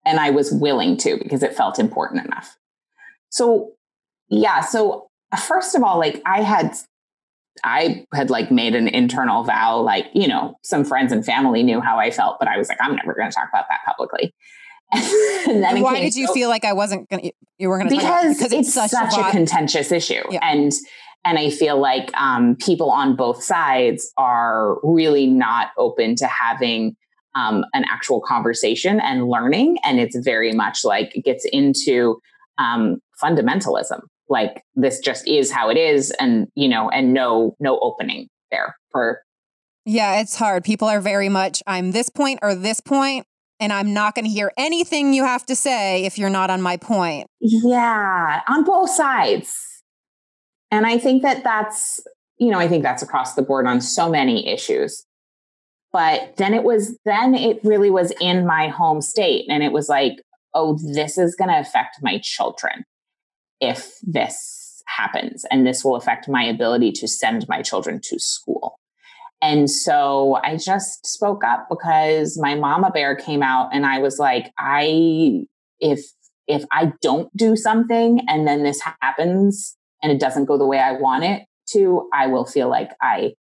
And 0.06 0.20
I 0.20 0.32
was 0.32 0.52
willing 0.52 0.98
to 0.98 1.18
because 1.18 1.44
it 1.44 1.56
felt 1.56 1.80
important 1.80 2.26
enough. 2.26 2.58
So 3.30 3.74
yeah, 4.30 4.62
so 4.62 5.10
uh, 5.32 5.38
first 5.38 5.76
of 5.76 5.84
all, 5.84 6.00
like 6.00 6.22
I 6.26 6.42
had 6.42 6.76
I 7.64 8.06
had 8.14 8.30
like 8.30 8.52
made 8.52 8.76
an 8.76 8.88
internal 8.88 9.44
vow, 9.44 9.80
like, 9.80 10.08
you 10.14 10.28
know, 10.28 10.58
some 10.64 10.84
friends 10.84 11.12
and 11.12 11.24
family 11.24 11.62
knew 11.62 11.82
how 11.82 12.00
I 12.00 12.10
felt, 12.10 12.40
but 12.40 12.48
I 12.48 12.58
was 12.58 12.68
like, 12.68 12.80
I'm 12.82 12.96
never 12.96 13.14
going 13.14 13.30
to 13.30 13.36
talk 13.36 13.48
about 13.50 13.66
that 13.70 13.82
publicly. 13.86 14.34
and 14.92 15.64
then 15.64 15.82
why 15.82 16.00
did 16.00 16.16
you 16.16 16.28
so, 16.28 16.34
feel 16.34 16.50
like 16.50 16.66
I 16.66 16.74
wasn't 16.74 17.10
going 17.10 17.24
to, 17.24 17.32
you 17.58 17.70
were 17.70 17.78
going 17.78 17.90
to 17.90 17.96
because, 17.96 18.38
because 18.38 18.54
it's, 18.54 18.76
it's 18.76 18.92
such, 18.92 19.14
a, 19.14 19.28
a 19.28 19.32
contentious 19.32 19.92
issue. 19.92 20.22
Yeah. 20.30 20.40
And, 20.42 20.72
and 21.26 21.40
I 21.40 21.50
feel 21.50 21.80
like 21.80 22.14
um, 22.16 22.56
people 22.58 22.92
on 22.92 23.16
both 23.16 23.44
sides 23.44 24.12
are 24.18 24.78
really 24.84 25.26
not 25.28 25.72
open 25.78 26.16
to 26.18 26.28
having 26.28 26.96
um, 27.36 27.66
an 27.74 27.86
actual 27.90 28.22
conversation 28.22 29.00
and 29.00 29.28
learning. 29.28 29.78
And 29.84 30.00
it's 30.00 30.18
very 30.18 30.54
much 30.54 30.84
like 30.84 31.16
it 31.16 31.24
gets 31.24 31.46
into 31.46 32.20
um, 32.58 33.00
fundamentalism. 33.22 34.02
Like 34.30 34.64
this 34.76 35.00
just 35.00 35.28
is 35.28 35.52
how 35.52 35.70
it 35.70 35.78
is 35.78 36.12
and 36.20 36.48
you 36.56 36.68
know 36.68 36.90
and 36.90 37.14
no 37.14 37.56
no 37.60 37.78
opening 37.80 38.30
there 38.52 38.76
for 38.90 39.22
yeah 39.86 40.22
it's 40.22 40.36
hard. 40.36 40.64
People 40.64 40.88
are 40.88 41.02
very 41.02 41.30
much 41.30 41.62
i'm 41.68 41.92
this 41.92 42.10
point 42.10 42.40
or 42.42 42.56
this 42.56 42.80
point 42.80 43.28
and 43.60 43.74
i'm 43.74 43.94
not 43.94 44.16
going 44.16 44.26
to 44.26 44.32
hear 44.32 44.52
anything 44.58 45.14
you 45.14 45.24
have 45.26 45.46
to 45.48 45.56
say 45.56 46.06
if 46.06 46.18
you're 46.18 46.30
not 46.30 46.50
on 46.50 46.62
my 46.62 46.78
point. 46.78 47.28
Yeah 47.42 48.42
on 48.48 48.64
both 48.64 48.90
sides 48.90 49.83
and 50.74 50.86
i 50.86 50.98
think 50.98 51.22
that 51.22 51.44
that's 51.44 52.02
you 52.38 52.50
know 52.50 52.60
i 52.60 52.68
think 52.68 52.84
that's 52.84 53.04
across 53.04 53.36
the 53.36 53.42
board 53.42 53.66
on 53.68 53.80
so 53.80 54.10
many 54.10 54.48
issues 54.48 55.06
but 55.92 56.36
then 56.38 56.54
it 56.54 56.64
was 56.64 56.98
then 57.06 57.36
it 57.36 57.60
really 57.64 57.90
was 57.92 58.12
in 58.20 58.46
my 58.46 58.68
home 58.68 59.02
state 59.02 59.46
and 59.50 59.64
it 59.64 59.72
was 59.72 59.88
like 59.90 60.14
oh 60.54 60.78
this 60.94 61.18
is 61.18 61.36
going 61.36 61.50
to 61.50 61.60
affect 61.60 61.98
my 62.02 62.20
children 62.24 62.84
if 63.62 63.98
this 64.04 64.64
happens 64.88 65.46
and 65.50 65.66
this 65.66 65.84
will 65.84 65.96
affect 65.96 66.28
my 66.28 66.44
ability 66.44 66.92
to 66.92 67.08
send 67.08 67.48
my 67.48 67.62
children 67.62 68.00
to 68.04 68.20
school. 68.20 68.80
And 69.42 69.70
so 69.70 70.40
I 70.44 70.58
just 70.58 71.06
spoke 71.06 71.44
up 71.44 71.68
because 71.70 72.38
my 72.40 72.56
mama 72.56 72.92
bear 72.92 73.16
came 73.16 73.44
out 73.44 73.70
and 73.74 73.86
I 73.86 74.00
was 74.00 74.20
like, 74.20 74.52
I, 74.58 75.46
if, 75.80 76.02
if 76.48 76.64
I 76.72 76.94
don't 77.02 77.36
do 77.36 77.56
something 77.56 78.22
and 78.28 78.48
then 78.48 78.64
this 78.64 78.82
happens 79.02 79.76
and 80.04 80.12
it 80.12 80.20
doesn't 80.20 80.46
go 80.46 80.58
the 80.58 80.68
way 80.68 80.80
I 80.80 80.92
want 80.92 81.24
it 81.24 81.44
to, 81.70 82.10
I 82.14 82.28
will 82.28 82.46
feel 82.46 82.70
like 82.70 82.92
I 83.02 83.34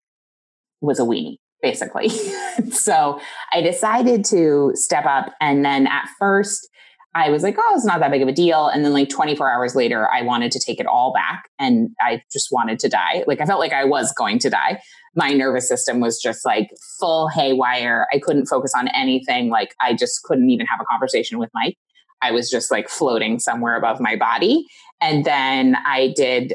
was 0.81 0.99
a 0.99 1.03
weenie, 1.03 1.37
basically. 1.61 2.09
so 2.71 3.21
I 3.53 3.61
decided 3.61 4.25
to 4.27 4.73
step 4.75 5.05
up. 5.05 5.35
And 5.41 5.65
then 5.65 5.87
at 5.87 6.09
first, 6.19 6.69
I 7.15 7.29
was 7.29 7.43
like, 7.43 7.57
oh, 7.59 7.73
it's 7.75 7.85
not 7.85 8.01
that 8.01 8.11
big 8.11 8.23
of 8.23 8.29
a 8.29 8.33
deal. 8.33 8.69
And 8.69 8.85
then 8.85 8.93
like 8.93 9.11
24 9.11 9.51
hours 9.51 9.75
later, 9.75 10.09
I 10.11 10.23
wanted 10.23 10.51
to 10.53 10.59
take 10.59 10.81
it 10.81 10.87
all 10.87 11.13
back 11.13 11.45
and 11.59 11.91
I 12.01 12.23
just 12.33 12.49
wanted 12.51 12.79
to 12.79 12.89
die. 12.89 13.25
Like 13.27 13.41
I 13.41 13.45
felt 13.45 13.61
like 13.61 13.73
I 13.73 13.85
was 13.85 14.13
going 14.13 14.39
to 14.41 14.51
die. 14.51 14.81
My 15.15 15.31
nervous 15.31 15.69
system 15.69 16.01
was 16.01 16.19
just 16.23 16.47
like 16.47 16.71
full 16.99 17.29
haywire. 17.29 18.07
I 18.15 18.19
couldn't 18.19 18.47
focus 18.47 18.73
on 18.75 18.89
anything. 18.89 19.51
Like 19.51 19.75
I 19.79 19.95
just 19.95 20.23
couldn't 20.23 20.49
even 20.49 20.65
have 20.67 20.81
a 20.81 20.87
conversation 20.87 21.39
with 21.39 21.51
Mike. 21.53 21.77
I 22.23 22.31
was 22.31 22.49
just 22.49 22.71
like 22.71 22.89
floating 22.89 23.39
somewhere 23.39 23.77
above 23.77 24.01
my 24.01 24.17
body. 24.17 24.65
And 25.03 25.25
then 25.25 25.77
I 25.85 26.15
did 26.17 26.55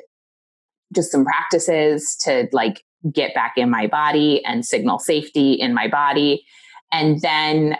just 0.95 1.11
some 1.11 1.25
practices 1.25 2.15
to 2.21 2.47
like 2.53 2.81
get 3.11 3.35
back 3.35 3.53
in 3.57 3.69
my 3.69 3.87
body 3.87 4.43
and 4.45 4.65
signal 4.65 4.99
safety 4.99 5.53
in 5.53 5.73
my 5.73 5.87
body. 5.87 6.45
And 6.91 7.21
then 7.21 7.75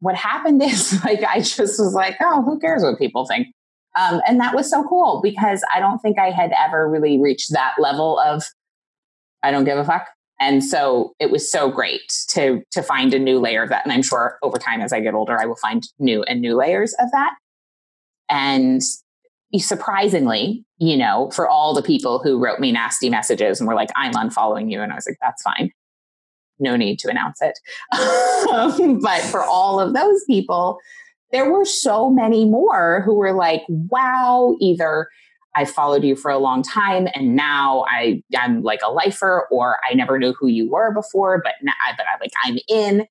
what 0.00 0.16
happened 0.16 0.62
is 0.64 1.04
like 1.04 1.22
I 1.22 1.40
just 1.40 1.78
was 1.78 1.94
like, 1.94 2.16
oh, 2.20 2.42
who 2.42 2.58
cares 2.58 2.82
what 2.82 2.98
people 2.98 3.26
think? 3.26 3.48
Um, 3.98 4.20
and 4.26 4.40
that 4.40 4.54
was 4.54 4.70
so 4.70 4.84
cool 4.84 5.20
because 5.22 5.64
I 5.74 5.80
don't 5.80 5.98
think 5.98 6.18
I 6.18 6.30
had 6.30 6.52
ever 6.58 6.88
really 6.88 7.20
reached 7.20 7.52
that 7.52 7.74
level 7.78 8.18
of 8.20 8.44
I 9.42 9.50
don't 9.50 9.64
give 9.64 9.78
a 9.78 9.84
fuck. 9.84 10.06
And 10.40 10.62
so 10.62 11.14
it 11.18 11.30
was 11.30 11.50
so 11.50 11.68
great 11.68 12.12
to 12.28 12.62
to 12.70 12.82
find 12.82 13.12
a 13.12 13.18
new 13.18 13.40
layer 13.40 13.62
of 13.62 13.70
that. 13.70 13.84
And 13.84 13.92
I'm 13.92 14.02
sure 14.02 14.38
over 14.42 14.56
time 14.56 14.80
as 14.80 14.92
I 14.92 15.00
get 15.00 15.14
older, 15.14 15.38
I 15.38 15.46
will 15.46 15.56
find 15.56 15.82
new 15.98 16.22
and 16.24 16.40
new 16.40 16.56
layers 16.56 16.94
of 17.00 17.10
that. 17.12 17.34
And 18.30 18.82
surprisingly, 19.56 20.64
you 20.78 20.96
know, 20.96 21.30
for 21.30 21.48
all 21.48 21.74
the 21.74 21.82
people 21.82 22.18
who 22.18 22.38
wrote 22.38 22.60
me 22.60 22.72
nasty 22.72 23.08
messages 23.08 23.60
and 23.60 23.68
were 23.68 23.74
like, 23.74 23.90
I'm 23.96 24.12
unfollowing 24.12 24.70
you. 24.70 24.82
And 24.82 24.92
I 24.92 24.94
was 24.94 25.06
like, 25.06 25.18
that's 25.20 25.42
fine 25.42 25.72
no 26.60 26.76
need 26.76 26.98
to 27.00 27.08
announce 27.08 27.40
it. 27.40 27.58
but 29.02 29.20
for 29.22 29.42
all 29.42 29.80
of 29.80 29.94
those 29.94 30.24
people, 30.24 30.78
there 31.32 31.50
were 31.50 31.64
so 31.64 32.10
many 32.10 32.44
more 32.44 33.02
who 33.04 33.14
were 33.14 33.32
like, 33.32 33.62
wow, 33.68 34.56
either 34.60 35.08
I 35.56 35.64
followed 35.64 36.04
you 36.04 36.16
for 36.16 36.30
a 36.30 36.38
long 36.38 36.62
time 36.62 37.08
and 37.14 37.34
now 37.34 37.84
I, 37.88 38.22
I'm 38.36 38.62
like 38.62 38.80
a 38.84 38.90
lifer, 38.90 39.46
or 39.50 39.78
I 39.88 39.94
never 39.94 40.18
knew 40.18 40.32
who 40.32 40.46
you 40.46 40.70
were 40.70 40.92
before, 40.92 41.40
but 41.42 41.54
now, 41.62 41.72
but 41.96 42.06
I 42.06 42.18
like 42.20 42.30
I'm 42.44 42.58
in. 42.68 43.06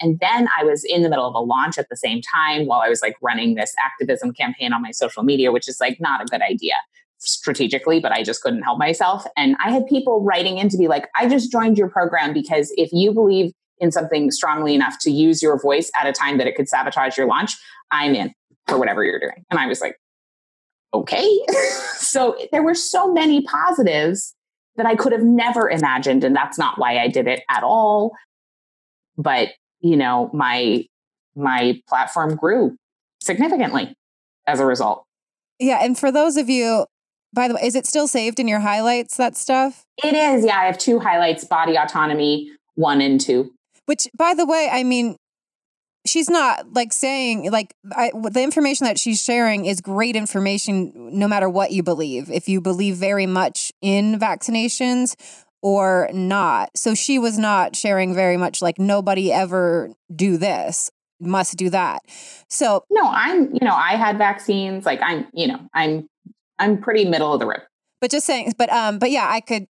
And 0.00 0.18
then 0.20 0.48
I 0.58 0.64
was 0.64 0.84
in 0.84 1.02
the 1.02 1.08
middle 1.08 1.26
of 1.26 1.34
a 1.34 1.40
launch 1.40 1.78
at 1.78 1.88
the 1.90 1.96
same 1.96 2.20
time 2.22 2.66
while 2.66 2.80
I 2.80 2.88
was 2.88 3.02
like 3.02 3.16
running 3.20 3.54
this 3.54 3.74
activism 3.84 4.32
campaign 4.32 4.72
on 4.72 4.82
my 4.82 4.90
social 4.90 5.22
media, 5.22 5.52
which 5.52 5.68
is 5.68 5.80
like 5.80 6.00
not 6.00 6.22
a 6.22 6.24
good 6.24 6.42
idea 6.42 6.74
strategically, 7.18 8.00
but 8.00 8.12
I 8.12 8.22
just 8.22 8.42
couldn't 8.42 8.62
help 8.62 8.78
myself. 8.78 9.26
And 9.36 9.56
I 9.62 9.70
had 9.70 9.86
people 9.86 10.22
writing 10.22 10.58
in 10.58 10.68
to 10.70 10.78
be 10.78 10.88
like, 10.88 11.08
I 11.16 11.28
just 11.28 11.52
joined 11.52 11.76
your 11.76 11.88
program 11.88 12.32
because 12.32 12.72
if 12.76 12.90
you 12.92 13.12
believe 13.12 13.52
in 13.78 13.92
something 13.92 14.30
strongly 14.30 14.74
enough 14.74 14.96
to 15.00 15.10
use 15.10 15.42
your 15.42 15.60
voice 15.60 15.90
at 16.00 16.06
a 16.06 16.12
time 16.12 16.38
that 16.38 16.46
it 16.46 16.54
could 16.54 16.68
sabotage 16.68 17.16
your 17.16 17.26
launch, 17.26 17.56
I'm 17.90 18.14
in 18.14 18.32
for 18.66 18.78
whatever 18.78 19.04
you're 19.04 19.20
doing. 19.20 19.44
And 19.50 19.60
I 19.60 19.66
was 19.66 19.80
like, 19.80 19.96
okay. 20.94 21.28
so 21.96 22.36
there 22.52 22.62
were 22.62 22.74
so 22.74 23.12
many 23.12 23.42
positives 23.42 24.34
that 24.76 24.86
I 24.86 24.94
could 24.94 25.12
have 25.12 25.22
never 25.22 25.68
imagined. 25.68 26.24
And 26.24 26.34
that's 26.34 26.58
not 26.58 26.78
why 26.78 26.98
I 26.98 27.08
did 27.08 27.26
it 27.26 27.42
at 27.50 27.62
all. 27.62 28.12
But, 29.16 29.50
you 29.80 29.96
know, 29.96 30.30
my 30.32 30.86
my 31.36 31.80
platform 31.88 32.36
grew 32.36 32.76
significantly 33.22 33.94
as 34.46 34.60
a 34.60 34.66
result. 34.66 35.04
Yeah. 35.58 35.78
And 35.82 35.98
for 35.98 36.10
those 36.10 36.36
of 36.36 36.48
you 36.48 36.86
by 37.32 37.48
the 37.48 37.54
way, 37.54 37.60
is 37.62 37.74
it 37.74 37.86
still 37.86 38.08
saved 38.08 38.40
in 38.40 38.48
your 38.48 38.60
highlights, 38.60 39.16
that 39.16 39.36
stuff? 39.36 39.84
It 40.02 40.14
is. 40.14 40.44
Yeah. 40.44 40.58
I 40.58 40.64
have 40.64 40.78
two 40.78 40.98
highlights 40.98 41.44
body 41.44 41.76
autonomy, 41.76 42.50
one 42.74 43.00
and 43.00 43.20
two. 43.20 43.52
Which, 43.86 44.08
by 44.16 44.34
the 44.34 44.46
way, 44.46 44.68
I 44.70 44.82
mean, 44.82 45.16
she's 46.06 46.30
not 46.30 46.72
like 46.72 46.92
saying 46.92 47.50
like 47.50 47.74
I, 47.92 48.10
the 48.14 48.42
information 48.42 48.86
that 48.86 48.98
she's 48.98 49.22
sharing 49.22 49.66
is 49.66 49.80
great 49.80 50.16
information 50.16 50.92
no 51.18 51.28
matter 51.28 51.48
what 51.48 51.72
you 51.72 51.82
believe 51.82 52.30
if 52.30 52.48
you 52.48 52.60
believe 52.60 52.96
very 52.96 53.26
much 53.26 53.70
in 53.82 54.18
vaccinations 54.18 55.14
or 55.62 56.08
not. 56.12 56.70
So 56.76 56.94
she 56.94 57.18
was 57.18 57.38
not 57.38 57.76
sharing 57.76 58.14
very 58.14 58.36
much 58.36 58.62
like 58.62 58.78
nobody 58.78 59.32
ever 59.32 59.90
do 60.14 60.36
this 60.36 60.90
must 61.20 61.56
do 61.56 61.68
that. 61.68 62.00
So 62.48 62.84
no 62.90 63.02
i'm 63.04 63.52
you 63.52 63.60
know 63.60 63.74
i 63.74 63.94
had 63.96 64.16
vaccines 64.16 64.86
like 64.86 65.00
i'm 65.02 65.26
you 65.34 65.48
know 65.48 65.60
i'm 65.74 66.08
i'm 66.58 66.80
pretty 66.80 67.04
middle 67.04 67.32
of 67.32 67.40
the 67.40 67.46
road. 67.46 67.62
But 68.00 68.10
just 68.10 68.26
saying 68.26 68.54
but 68.56 68.72
um 68.72 68.98
but 68.98 69.10
yeah 69.10 69.28
i 69.30 69.40
could 69.40 69.66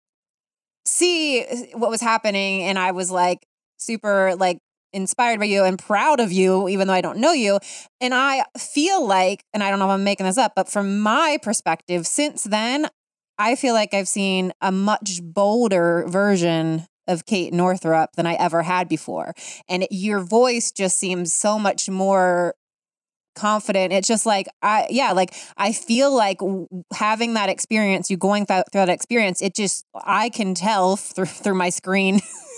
see 0.87 1.45
what 1.75 1.91
was 1.91 2.01
happening 2.01 2.63
and 2.63 2.79
i 2.79 2.93
was 2.93 3.11
like 3.11 3.45
super 3.79 4.35
like 4.37 4.59
inspired 4.93 5.39
by 5.39 5.47
you 5.47 5.65
and 5.65 5.79
proud 5.79 6.21
of 6.21 6.33
you, 6.33 6.69
even 6.69 6.89
though 6.89 6.95
I 6.95 7.01
don't 7.01 7.19
know 7.19 7.33
you. 7.33 7.59
And 8.01 8.15
I 8.15 8.45
feel 8.59 9.07
like, 9.07 9.45
and 9.53 9.63
I 9.63 9.71
don't 9.71 9.79
know 9.79 9.87
if 9.87 9.93
I'm 9.93 10.05
making 10.05 10.27
this 10.27 10.39
up, 10.39 10.53
but 10.57 10.69
from 10.69 11.01
my 11.01 11.39
perspective, 11.43 12.07
since 12.07 12.45
then, 12.45 12.89
I 13.41 13.55
feel 13.55 13.73
like 13.73 13.95
I've 13.95 14.07
seen 14.07 14.53
a 14.61 14.71
much 14.71 15.23
bolder 15.23 16.05
version 16.07 16.85
of 17.09 17.25
Kate 17.25 17.55
Northrup 17.55 18.11
than 18.13 18.27
I 18.27 18.35
ever 18.35 18.63
had 18.63 18.87
before. 18.87 19.33
And 19.67 19.87
your 19.91 20.21
voice 20.21 20.71
just 20.71 20.99
seems 20.99 21.33
so 21.33 21.59
much 21.59 21.89
more 21.89 22.55
confident. 23.35 23.95
It's 23.95 24.07
just 24.07 24.27
like 24.27 24.47
I 24.61 24.89
yeah, 24.91 25.13
like 25.13 25.35
I 25.57 25.73
feel 25.73 26.15
like 26.15 26.41
having 26.93 27.33
that 27.33 27.49
experience, 27.49 28.11
you 28.11 28.19
going 28.19 28.45
through, 28.45 28.65
through 28.73 28.83
that 28.83 28.91
experience, 28.91 29.41
it 29.41 29.55
just 29.55 29.87
I 29.95 30.29
can 30.29 30.53
tell 30.55 30.97
through 30.97 31.25
through 31.25 31.55
my 31.55 31.71
screen 31.71 32.21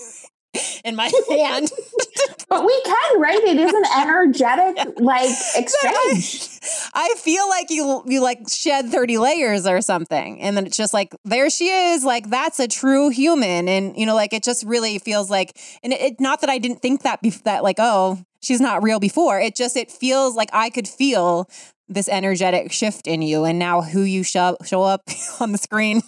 in 0.83 0.95
my 0.95 1.11
hand. 1.29 1.71
but 2.49 2.65
we 2.65 2.81
can, 2.83 3.21
right? 3.21 3.43
It 3.43 3.57
is 3.57 3.73
an 3.73 3.83
energetic 3.99 4.99
like 4.99 5.29
exchange. 5.55 6.49
I, 6.93 7.13
feel 7.17 7.47
like 7.47 7.69
you 7.69 8.03
you 8.05 8.21
like 8.21 8.49
shed 8.49 8.89
30 8.89 9.17
layers 9.17 9.65
or 9.65 9.81
something. 9.81 10.41
And 10.41 10.57
then 10.57 10.65
it's 10.65 10.77
just 10.77 10.93
like 10.93 11.15
there 11.23 11.49
she 11.49 11.69
is, 11.69 12.03
like 12.03 12.29
that's 12.29 12.59
a 12.59 12.67
true 12.67 13.09
human. 13.09 13.67
And 13.67 13.97
you 13.97 14.05
know, 14.05 14.15
like 14.15 14.33
it 14.33 14.43
just 14.43 14.63
really 14.65 14.99
feels 14.99 15.29
like 15.29 15.57
and 15.83 15.93
it, 15.93 16.01
it 16.01 16.19
not 16.19 16.41
that 16.41 16.49
I 16.49 16.57
didn't 16.57 16.81
think 16.81 17.03
that 17.03 17.21
be, 17.21 17.29
that 17.29 17.63
like, 17.63 17.77
oh, 17.79 18.19
she's 18.41 18.61
not 18.61 18.83
real 18.83 18.99
before. 18.99 19.39
It 19.39 19.55
just 19.55 19.77
it 19.77 19.91
feels 19.91 20.35
like 20.35 20.49
I 20.53 20.69
could 20.69 20.87
feel 20.87 21.49
this 21.87 22.09
energetic 22.09 22.71
shift 22.71 23.07
in 23.07 23.21
you 23.21 23.43
and 23.45 23.59
now 23.59 23.81
who 23.81 24.01
you 24.01 24.23
show, 24.23 24.57
show 24.65 24.83
up 24.83 25.03
on 25.39 25.51
the 25.51 25.57
screen. 25.57 26.01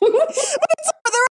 but 0.00 0.10
it's 0.28 0.56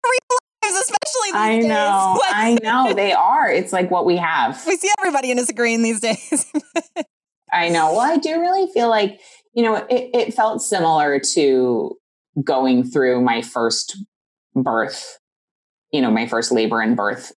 real 0.03 0.48
especially 0.63 1.29
I 1.33 1.59
know. 1.59 2.19
Like, 2.29 2.35
I 2.35 2.57
know 2.61 2.93
they 2.93 3.13
are. 3.13 3.49
It's 3.49 3.73
like 3.73 3.89
what 3.89 4.05
we 4.05 4.17
have. 4.17 4.61
We 4.65 4.77
see 4.77 4.89
everybody 4.99 5.31
in 5.31 5.39
a 5.39 5.45
screen 5.45 5.83
these 5.83 5.99
days. 5.99 6.51
I 7.53 7.69
know. 7.69 7.91
Well, 7.93 8.01
I 8.01 8.17
do 8.17 8.39
really 8.39 8.71
feel 8.71 8.89
like, 8.89 9.19
you 9.53 9.63
know, 9.63 9.75
it, 9.75 10.09
it 10.13 10.33
felt 10.33 10.61
similar 10.61 11.19
to 11.33 11.97
going 12.43 12.83
through 12.83 13.21
my 13.21 13.41
first 13.41 13.97
birth, 14.55 15.17
you 15.91 16.01
know, 16.01 16.11
my 16.11 16.27
first 16.27 16.51
labor 16.51 16.81
and 16.81 16.95
birth, 16.95 17.31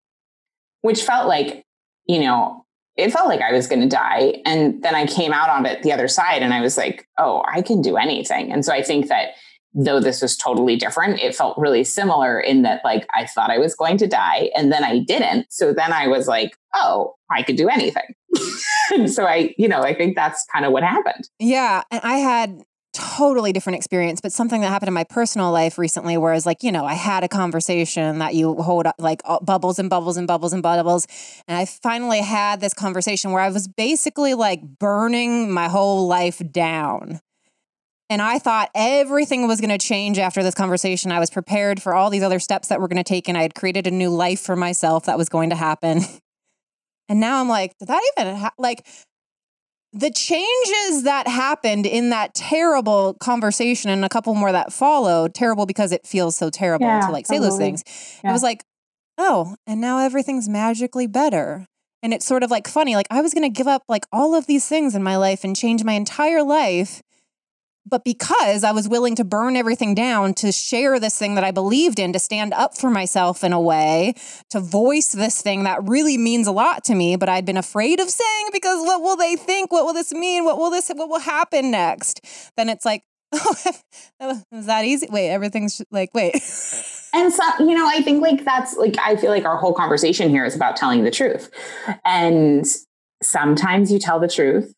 which 0.82 1.04
felt 1.04 1.28
like, 1.28 1.64
you 2.08 2.20
know, 2.20 2.66
it 2.98 3.12
felt 3.12 3.28
like 3.28 3.42
I 3.42 3.54
was 3.54 3.68
going 3.68 3.82
to 3.82 3.88
die. 3.88 4.42
And 4.46 4.82
then 4.84 4.96
I 4.96 5.06
came 5.06 5.32
out 5.32 5.50
on 5.50 5.66
it 5.66 5.84
the 5.84 5.92
other 5.92 6.08
side 6.08 6.42
and 6.42 6.54
I 6.54 6.62
was 6.62 6.78
like, 6.78 7.08
oh, 7.18 7.44
I 7.48 7.62
can 7.62 7.82
do 7.82 7.98
anything. 7.98 8.52
And 8.52 8.66
so 8.66 8.74
I 8.74 8.82
think 8.82 9.08
that 9.08 9.30
though 9.74 10.00
this 10.00 10.22
was 10.22 10.36
totally 10.36 10.76
different, 10.76 11.20
it 11.20 11.36
felt 11.36 11.58
really 11.58 11.84
similar 11.84 12.40
in 12.40 12.64
that 12.64 12.82
like 12.84 13.08
I 13.16 13.26
thought 13.26 13.52
I 13.52 13.60
was 13.60 13.76
going 13.76 13.98
to 13.98 14.08
die 14.08 14.50
and 14.56 14.72
then 14.72 14.84
I 14.84 15.00
didn't. 15.00 15.48
So 15.52 15.74
then 15.74 15.94
I 15.94 16.08
was 16.08 16.28
like, 16.28 16.56
oh, 16.74 17.16
I 17.30 17.44
could 17.44 17.56
do 17.56 17.70
anything. 17.70 18.16
and 18.92 19.12
so 19.12 19.26
I, 19.26 19.54
you 19.58 19.68
know, 19.68 19.82
I 19.82 19.94
think 19.94 20.16
that's 20.16 20.46
kind 20.52 20.66
of 20.66 20.72
what 20.72 20.84
happened. 20.84 21.30
Yeah. 21.40 21.84
And 21.92 22.02
I 22.04 22.18
had 22.18 22.64
totally 22.94 23.54
different 23.54 23.78
experience, 23.78 24.20
but 24.20 24.32
something 24.32 24.62
that 24.62 24.70
happened 24.70 24.88
in 24.88 24.94
my 24.94 25.04
personal 25.04 25.52
life 25.52 25.78
recently 25.78 26.18
where 26.18 26.34
was 26.34 26.46
like, 26.46 26.64
you 26.64 26.72
know, 26.72 26.86
I 26.86 26.96
had 26.96 27.24
a 27.24 27.28
conversation 27.28 28.20
that 28.20 28.34
you 28.34 28.56
hold 28.56 28.88
up 28.88 28.96
like 28.98 29.22
bubbles 29.44 29.78
and 29.78 29.90
bubbles 29.90 30.18
and 30.18 30.28
bubbles 30.28 30.54
and 30.54 30.64
bubbles. 30.64 31.08
And 31.48 31.56
I 31.56 31.66
finally 31.66 32.22
had 32.22 32.62
this 32.62 32.74
conversation 32.74 33.32
where 33.32 33.44
I 33.44 33.50
was 33.50 33.68
basically 33.68 34.34
like 34.34 34.62
burning 34.64 35.52
my 35.52 35.68
whole 35.68 36.08
life 36.08 36.42
down 36.52 37.22
and 38.10 38.22
I 38.22 38.40
thought 38.40 38.70
everything 38.74 39.48
was 39.48 39.62
going 39.62 39.70
to 39.70 39.78
change 39.78 40.18
after 40.18 40.42
this 40.42 40.56
conversation. 40.56 41.12
I 41.12 41.20
was 41.20 41.30
prepared 41.30 41.82
for 41.82 41.94
all 41.94 42.10
these 42.10 42.24
other 42.24 42.40
steps 42.40 42.70
that 42.70 42.82
were 42.82 42.88
going 42.88 42.98
to 42.98 43.04
take, 43.04 43.28
and 43.28 43.38
I 43.38 43.44
had 43.44 43.54
created 43.54 43.86
a 43.86 43.92
new 43.92 44.10
life 44.10 44.40
for 44.40 44.56
myself 44.56 45.06
that 45.06 45.18
was 45.18 45.30
going 45.30 45.50
to 45.52 45.56
happen. 45.56 46.02
And 47.10 47.20
now 47.20 47.42
I'm 47.42 47.50
like, 47.50 47.76
did 47.80 47.88
that 47.88 48.04
even 48.16 48.36
ha-? 48.36 48.54
like 48.60 48.86
the 49.92 50.12
changes 50.12 51.04
that 51.04 51.28
happened 51.28 51.88
in 51.88 52.12
that 52.12 52.36
terrible 52.36 53.16
conversation 53.16 53.90
and 53.90 54.06
a 54.06 54.10
couple 54.10 54.36
more 54.36 54.52
that 54.52 54.72
followed? 54.72 55.34
Terrible 55.34 55.66
because 55.66 55.92
it 55.92 56.06
feels 56.06 56.38
so 56.38 56.52
terrible 56.52 56.86
yeah, 56.86 57.08
to 57.08 57.12
like 57.12 57.26
totally. 57.26 57.46
say 57.46 57.50
those 57.50 57.58
things. 57.58 57.84
Yeah. 58.24 58.30
It 58.30 58.34
was 58.34 58.44
like, 58.44 58.64
oh, 59.18 59.56
and 59.66 59.82
now 59.82 59.98
everything's 59.98 60.48
magically 60.48 61.08
better. 61.08 61.66
And 62.04 62.14
it's 62.14 62.28
sort 62.28 62.44
of 62.44 62.52
like 62.52 62.68
funny. 62.68 62.96
Like 62.96 63.08
I 63.10 63.22
was 63.22 63.34
going 63.34 63.52
to 63.52 63.58
give 63.58 63.68
up 63.68 63.82
like 63.90 64.06
all 64.12 64.36
of 64.36 64.46
these 64.46 64.68
things 64.68 64.94
in 64.94 65.02
my 65.02 65.18
life 65.18 65.44
and 65.44 65.56
change 65.56 65.84
my 65.84 65.94
entire 65.94 66.44
life 66.44 67.02
but 67.90 68.04
because 68.04 68.64
I 68.64 68.72
was 68.72 68.88
willing 68.88 69.16
to 69.16 69.24
burn 69.24 69.56
everything 69.56 69.96
down 69.96 70.34
to 70.36 70.52
share 70.52 71.00
this 71.00 71.18
thing 71.18 71.36
that 71.36 71.44
I 71.44 71.52
believed 71.52 72.00
in, 72.00 72.14
to 72.14 72.20
stand 72.20 72.54
up 72.54 72.78
for 72.78 72.90
myself 72.90 73.44
in 73.44 73.54
a 73.54 73.60
way, 73.60 74.14
to 74.50 74.60
voice 74.60 75.12
this 75.12 75.42
thing 75.42 75.64
that 75.64 75.84
really 75.84 76.18
means 76.18 76.48
a 76.48 76.52
lot 76.52 76.84
to 76.86 76.96
me, 76.96 77.16
but 77.16 77.30
I'd 77.30 77.46
been 77.46 77.58
afraid 77.58 78.00
of 78.00 78.10
saying 78.10 78.50
because 78.54 78.86
what 78.86 79.02
will 79.02 79.16
they 79.16 79.36
think? 79.36 79.72
What 79.72 79.86
will 79.86 79.94
this 79.94 80.12
mean? 80.12 80.46
What 80.46 80.58
will 80.58 80.70
this, 80.70 80.90
what 80.90 81.10
will 81.10 81.20
happen 81.20 81.72
next? 81.72 82.22
Then 82.56 82.70
it's 82.70 82.86
like, 82.86 83.04
oh, 83.32 83.56
is 84.52 84.66
that 84.66 84.86
easy? 84.86 85.08
Wait, 85.10 85.30
everything's 85.30 85.82
like, 85.92 86.14
wait. 86.14 86.34
and 87.14 87.34
so, 87.34 87.44
you 87.60 87.76
know, 87.76 87.88
I 87.88 88.02
think 88.02 88.22
like 88.22 88.46
that's 88.46 88.76
like, 88.78 88.96
I 89.00 89.16
feel 89.16 89.30
like 89.30 89.46
our 89.46 89.58
whole 89.58 89.74
conversation 89.74 90.30
here 90.30 90.46
is 90.46 90.56
about 90.56 90.76
telling 90.76 91.04
the 91.04 91.12
truth. 91.12 91.50
And 92.06 92.66
sometimes 93.22 93.92
you 93.92 94.00
tell 94.00 94.20
the 94.20 94.28
truth 94.28 94.74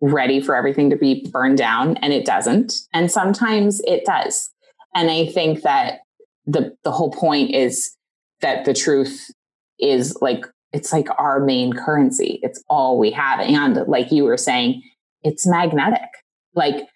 ready 0.00 0.40
for 0.40 0.54
everything 0.54 0.90
to 0.90 0.96
be 0.96 1.28
burned 1.30 1.58
down 1.58 1.96
and 1.98 2.12
it 2.12 2.24
doesn't. 2.24 2.74
And 2.92 3.10
sometimes 3.10 3.80
it 3.84 4.04
does. 4.04 4.50
And 4.94 5.10
i 5.10 5.26
think 5.26 5.62
that 5.62 6.00
the 6.46 6.74
the 6.84 6.90
whole 6.90 7.10
point 7.10 7.54
is 7.54 7.94
that 8.40 8.64
the 8.64 8.74
truth 8.74 9.30
is 9.78 10.16
like 10.20 10.44
it's 10.72 10.92
like 10.92 11.08
our 11.18 11.40
main 11.40 11.72
currency. 11.72 12.40
It's 12.42 12.62
all 12.68 12.98
we 12.98 13.10
have. 13.12 13.40
And 13.40 13.86
like 13.86 14.12
you 14.12 14.24
were 14.24 14.36
saying 14.36 14.82
it's 15.22 15.46
magnetic. 15.46 16.08
Like 16.54 16.86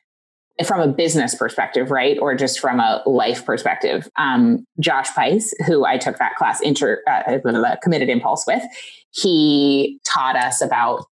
from 0.66 0.80
a 0.80 0.92
business 0.92 1.34
perspective 1.34 1.90
right? 1.90 2.18
Or 2.20 2.34
just 2.34 2.60
from 2.60 2.78
a 2.78 3.02
life 3.06 3.44
perspective. 3.44 4.08
Um, 4.16 4.64
josh 4.80 5.08
pais 5.14 5.54
who 5.66 5.84
i 5.84 5.98
took 5.98 6.18
that 6.18 6.34
class 6.36 6.60
inter 6.60 7.02
uh, 7.08 7.76
committed 7.82 8.08
impulse 8.08 8.46
with 8.46 8.62
he 9.10 9.98
taught 10.04 10.36
us 10.36 10.62
about 10.62 11.04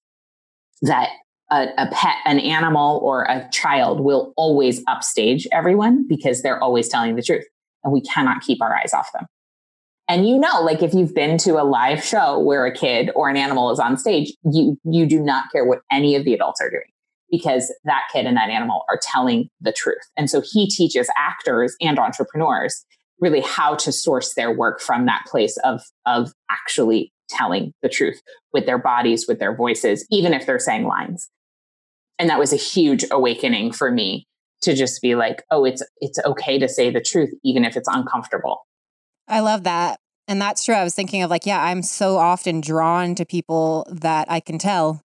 that 0.82 1.10
a, 1.50 1.68
a, 1.78 1.88
pet, 1.92 2.16
an 2.24 2.38
animal, 2.38 3.00
or 3.02 3.24
a 3.24 3.48
child 3.52 4.00
will 4.00 4.32
always 4.36 4.82
upstage 4.86 5.46
everyone 5.52 6.06
because 6.06 6.42
they're 6.42 6.62
always 6.62 6.88
telling 6.88 7.16
the 7.16 7.22
truth. 7.22 7.44
And 7.82 7.92
we 7.92 8.00
cannot 8.02 8.42
keep 8.42 8.62
our 8.62 8.74
eyes 8.76 8.94
off 8.94 9.08
them. 9.12 9.26
And 10.08 10.28
you 10.28 10.38
know, 10.38 10.60
like 10.62 10.82
if 10.82 10.92
you've 10.92 11.14
been 11.14 11.38
to 11.38 11.52
a 11.60 11.62
live 11.62 12.02
show 12.02 12.38
where 12.40 12.66
a 12.66 12.74
kid 12.74 13.10
or 13.14 13.28
an 13.28 13.36
animal 13.36 13.70
is 13.70 13.78
on 13.78 13.96
stage, 13.96 14.32
you 14.44 14.76
you 14.84 15.06
do 15.06 15.20
not 15.20 15.44
care 15.52 15.64
what 15.64 15.82
any 15.90 16.16
of 16.16 16.24
the 16.24 16.34
adults 16.34 16.60
are 16.60 16.68
doing 16.68 16.82
because 17.30 17.72
that 17.84 18.02
kid 18.12 18.26
and 18.26 18.36
that 18.36 18.50
animal 18.50 18.82
are 18.88 18.98
telling 19.00 19.48
the 19.60 19.72
truth. 19.72 20.02
And 20.16 20.28
so 20.28 20.42
he 20.44 20.68
teaches 20.68 21.08
actors 21.16 21.76
and 21.80 21.96
entrepreneurs 21.96 22.84
really 23.20 23.40
how 23.40 23.76
to 23.76 23.92
source 23.92 24.34
their 24.34 24.50
work 24.50 24.80
from 24.80 25.06
that 25.06 25.22
place 25.26 25.56
of 25.58 25.80
of 26.06 26.32
actually 26.50 27.12
telling 27.28 27.72
the 27.80 27.88
truth 27.88 28.20
with 28.52 28.66
their 28.66 28.78
bodies, 28.78 29.26
with 29.28 29.38
their 29.38 29.54
voices, 29.54 30.04
even 30.10 30.34
if 30.34 30.44
they're 30.44 30.58
saying 30.58 30.86
lines 30.86 31.30
and 32.20 32.28
that 32.28 32.38
was 32.38 32.52
a 32.52 32.56
huge 32.56 33.04
awakening 33.10 33.72
for 33.72 33.90
me 33.90 34.26
to 34.60 34.76
just 34.76 35.00
be 35.00 35.14
like 35.14 35.42
oh 35.50 35.64
it's 35.64 35.82
it's 35.98 36.18
okay 36.24 36.58
to 36.58 36.68
say 36.68 36.90
the 36.90 37.00
truth 37.00 37.30
even 37.42 37.64
if 37.64 37.76
it's 37.76 37.88
uncomfortable. 37.90 38.66
I 39.26 39.40
love 39.40 39.64
that. 39.64 39.98
And 40.28 40.40
that's 40.40 40.64
true. 40.64 40.74
I 40.74 40.84
was 40.84 40.94
thinking 40.94 41.22
of 41.22 41.30
like 41.30 41.46
yeah 41.46 41.64
i'm 41.64 41.82
so 41.82 42.18
often 42.18 42.60
drawn 42.60 43.14
to 43.16 43.24
people 43.24 43.86
that 43.90 44.30
i 44.30 44.38
can 44.38 44.58
tell 44.58 45.00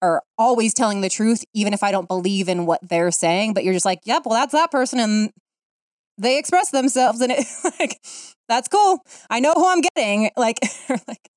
are 0.00 0.22
always 0.36 0.74
telling 0.74 1.00
the 1.00 1.10
truth 1.10 1.44
even 1.54 1.72
if 1.72 1.84
i 1.84 1.92
don't 1.92 2.08
believe 2.08 2.48
in 2.48 2.66
what 2.66 2.80
they're 2.88 3.12
saying. 3.12 3.52
But 3.52 3.64
you're 3.64 3.74
just 3.74 3.86
like 3.86 4.00
yep 4.04 4.22
well 4.24 4.40
that's 4.40 4.52
that 4.52 4.70
person 4.70 4.98
and 4.98 5.30
they 6.18 6.38
express 6.38 6.70
themselves 6.70 7.20
and 7.20 7.30
it 7.32 7.46
like 7.78 8.00
that's 8.48 8.68
cool. 8.68 9.00
I 9.28 9.38
know 9.40 9.52
who 9.52 9.68
i'm 9.68 9.82
getting. 9.82 10.30
Like 10.36 10.58
like 10.88 11.28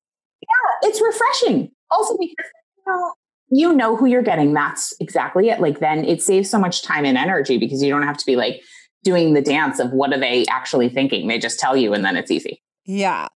yeah 0.41 0.71
it's 0.83 1.01
refreshing. 1.01 1.71
Also 1.91 2.17
because 2.17 2.49
you 2.77 2.83
know 2.87 3.13
you 3.49 3.73
know 3.73 3.95
who 3.95 4.05
you're 4.05 4.23
getting. 4.23 4.53
That's 4.53 4.93
exactly 4.99 5.49
it. 5.49 5.59
Like 5.59 5.79
then 5.79 6.03
it 6.03 6.21
saves 6.21 6.49
so 6.49 6.59
much 6.59 6.83
time 6.83 7.05
and 7.05 7.17
energy 7.17 7.57
because 7.57 7.81
you 7.83 7.89
don't 7.89 8.03
have 8.03 8.17
to 8.17 8.25
be 8.25 8.35
like 8.35 8.61
doing 9.03 9.33
the 9.33 9.41
dance 9.41 9.79
of 9.79 9.91
what 9.91 10.13
are 10.13 10.19
they 10.19 10.45
actually 10.49 10.89
thinking. 10.89 11.27
They 11.27 11.37
just 11.37 11.59
tell 11.59 11.77
you 11.77 11.93
and 11.93 12.03
then 12.03 12.15
it's 12.15 12.31
easy. 12.31 12.61
Yeah. 12.85 13.27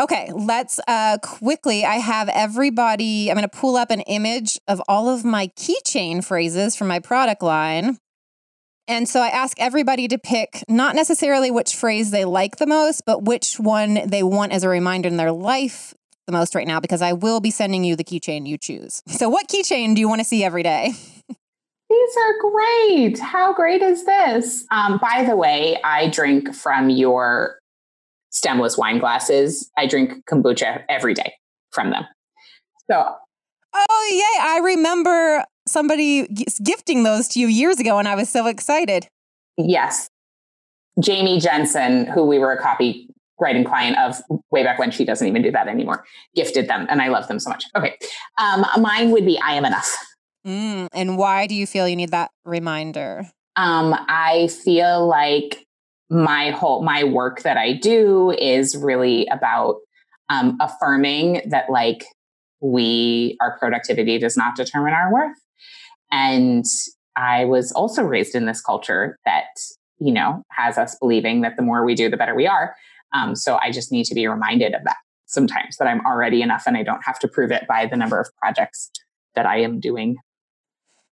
Okay, 0.00 0.30
let's 0.34 0.80
uh 0.88 1.18
quickly. 1.22 1.84
I 1.84 1.96
have 1.96 2.28
everybody, 2.30 3.30
I'm 3.30 3.36
going 3.36 3.48
to 3.48 3.56
pull 3.56 3.76
up 3.76 3.90
an 3.90 4.00
image 4.02 4.58
of 4.66 4.82
all 4.88 5.08
of 5.08 5.24
my 5.24 5.48
keychain 5.48 6.24
phrases 6.24 6.74
from 6.74 6.88
my 6.88 6.98
product 6.98 7.42
line. 7.42 7.98
And 8.88 9.08
so 9.08 9.20
I 9.20 9.28
ask 9.28 9.60
everybody 9.60 10.08
to 10.08 10.18
pick 10.18 10.64
not 10.68 10.96
necessarily 10.96 11.50
which 11.52 11.76
phrase 11.76 12.10
they 12.10 12.24
like 12.24 12.56
the 12.56 12.66
most, 12.66 13.04
but 13.06 13.22
which 13.22 13.60
one 13.60 14.00
they 14.06 14.24
want 14.24 14.52
as 14.52 14.64
a 14.64 14.68
reminder 14.68 15.08
in 15.08 15.16
their 15.16 15.30
life 15.30 15.94
the 16.26 16.32
most 16.32 16.54
right 16.54 16.66
now, 16.66 16.80
because 16.80 17.02
I 17.02 17.12
will 17.12 17.40
be 17.40 17.50
sending 17.50 17.84
you 17.84 17.96
the 17.96 18.04
keychain 18.04 18.46
you 18.46 18.58
choose. 18.58 19.02
So, 19.22 19.28
what 19.28 19.48
keychain 19.48 19.94
do 19.94 20.00
you 20.00 20.08
want 20.08 20.20
to 20.20 20.24
see 20.24 20.42
every 20.42 20.62
day? 20.62 20.92
These 21.28 22.16
are 22.16 22.50
great. 22.50 23.18
How 23.18 23.52
great 23.52 23.82
is 23.82 24.04
this? 24.04 24.64
Um, 24.70 24.98
by 24.98 25.24
the 25.28 25.36
way, 25.36 25.78
I 25.84 26.08
drink 26.08 26.54
from 26.54 26.88
your 26.88 27.58
stemless 28.30 28.78
wine 28.78 28.98
glasses. 28.98 29.70
I 29.76 29.86
drink 29.86 30.24
kombucha 30.24 30.84
every 30.88 31.12
day 31.12 31.34
from 31.70 31.90
them. 31.90 32.04
So, 32.90 33.14
oh, 33.74 34.10
yay. 34.10 34.42
I 34.42 34.60
remember 34.64 35.44
somebody 35.68 36.26
gifting 36.62 37.02
those 37.02 37.28
to 37.28 37.40
you 37.40 37.46
years 37.46 37.78
ago, 37.78 37.98
and 37.98 38.08
I 38.08 38.14
was 38.14 38.28
so 38.28 38.46
excited. 38.46 39.06
Yes. 39.56 40.08
Jamie 41.00 41.40
Jensen, 41.40 42.06
who 42.06 42.24
we 42.24 42.38
were 42.38 42.52
a 42.52 42.60
copywriting 43.42 43.66
client 43.66 43.98
of 43.98 44.20
way 44.50 44.62
back 44.62 44.78
when, 44.78 44.90
she 44.90 45.04
doesn't 45.04 45.26
even 45.26 45.42
do 45.42 45.50
that 45.50 45.68
anymore, 45.68 46.04
gifted 46.34 46.68
them, 46.68 46.86
and 46.88 47.00
I 47.00 47.08
love 47.08 47.28
them 47.28 47.38
so 47.38 47.50
much. 47.50 47.64
Okay. 47.76 47.96
Um, 48.38 48.64
mine 48.80 49.10
would 49.10 49.24
be 49.24 49.38
I 49.38 49.54
Am 49.54 49.64
Enough. 49.64 49.96
Mm, 50.46 50.88
and 50.92 51.16
why 51.16 51.46
do 51.46 51.54
you 51.54 51.66
feel 51.66 51.88
you 51.88 51.96
need 51.96 52.10
that 52.10 52.30
reminder? 52.44 53.24
Um, 53.56 53.94
I 54.08 54.48
feel 54.48 55.06
like 55.06 55.66
my 56.10 56.50
whole 56.50 56.82
my 56.82 57.04
work 57.04 57.42
that 57.42 57.56
I 57.56 57.72
do 57.72 58.32
is 58.32 58.76
really 58.76 59.26
about 59.28 59.76
um, 60.28 60.58
affirming 60.60 61.42
that 61.48 61.70
like 61.70 62.04
we 62.60 63.36
our 63.40 63.58
productivity 63.58 64.18
does 64.18 64.36
not 64.36 64.56
determine 64.56 64.92
our 64.92 65.12
worth 65.12 65.36
and 66.10 66.64
I 67.16 67.44
was 67.46 67.72
also 67.72 68.02
raised 68.02 68.34
in 68.34 68.46
this 68.46 68.60
culture 68.60 69.18
that, 69.24 69.46
you 69.98 70.12
know, 70.12 70.42
has 70.50 70.78
us 70.78 70.96
believing 71.00 71.40
that 71.40 71.56
the 71.56 71.62
more 71.62 71.84
we 71.84 71.94
do, 71.94 72.08
the 72.08 72.16
better 72.16 72.34
we 72.34 72.46
are. 72.46 72.74
Um, 73.12 73.36
so 73.36 73.58
I 73.62 73.70
just 73.70 73.92
need 73.92 74.04
to 74.04 74.14
be 74.14 74.26
reminded 74.26 74.74
of 74.74 74.84
that 74.84 74.96
sometimes 75.26 75.76
that 75.78 75.88
I'm 75.88 76.04
already 76.04 76.42
enough 76.42 76.64
and 76.66 76.76
I 76.76 76.82
don't 76.82 77.02
have 77.04 77.18
to 77.20 77.28
prove 77.28 77.50
it 77.50 77.66
by 77.66 77.86
the 77.86 77.96
number 77.96 78.20
of 78.20 78.28
projects 78.36 78.90
that 79.34 79.46
I 79.46 79.60
am 79.60 79.80
doing. 79.80 80.16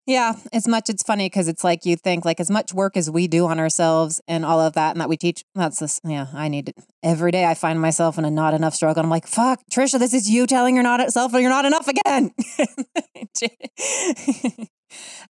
Yeah, 0.06 0.34
as 0.52 0.66
much 0.66 0.88
it's 0.88 1.02
funny 1.02 1.26
because 1.26 1.46
it's 1.46 1.62
like 1.62 1.84
you 1.84 1.94
think 1.94 2.24
like 2.24 2.40
as 2.40 2.50
much 2.50 2.74
work 2.74 2.96
as 2.96 3.10
we 3.10 3.28
do 3.28 3.46
on 3.46 3.60
ourselves 3.60 4.20
and 4.26 4.44
all 4.44 4.58
of 4.58 4.72
that 4.72 4.92
and 4.92 5.00
that 5.00 5.08
we 5.08 5.16
teach. 5.16 5.44
That's 5.54 5.78
this. 5.78 6.00
Yeah, 6.02 6.26
I 6.34 6.48
need 6.48 6.70
it 6.70 6.74
every 7.02 7.30
day. 7.30 7.44
I 7.44 7.54
find 7.54 7.80
myself 7.80 8.18
in 8.18 8.24
a 8.24 8.30
not 8.30 8.54
enough 8.54 8.74
struggle. 8.74 9.02
I'm 9.02 9.10
like, 9.10 9.26
fuck, 9.26 9.60
Trisha, 9.70 9.98
this 9.98 10.12
is 10.12 10.28
you 10.28 10.46
telling 10.46 10.74
you're 10.74 10.82
not 10.82 11.12
self 11.12 11.32
you're 11.32 11.48
not 11.48 11.64
enough 11.64 11.88
again. 11.88 12.32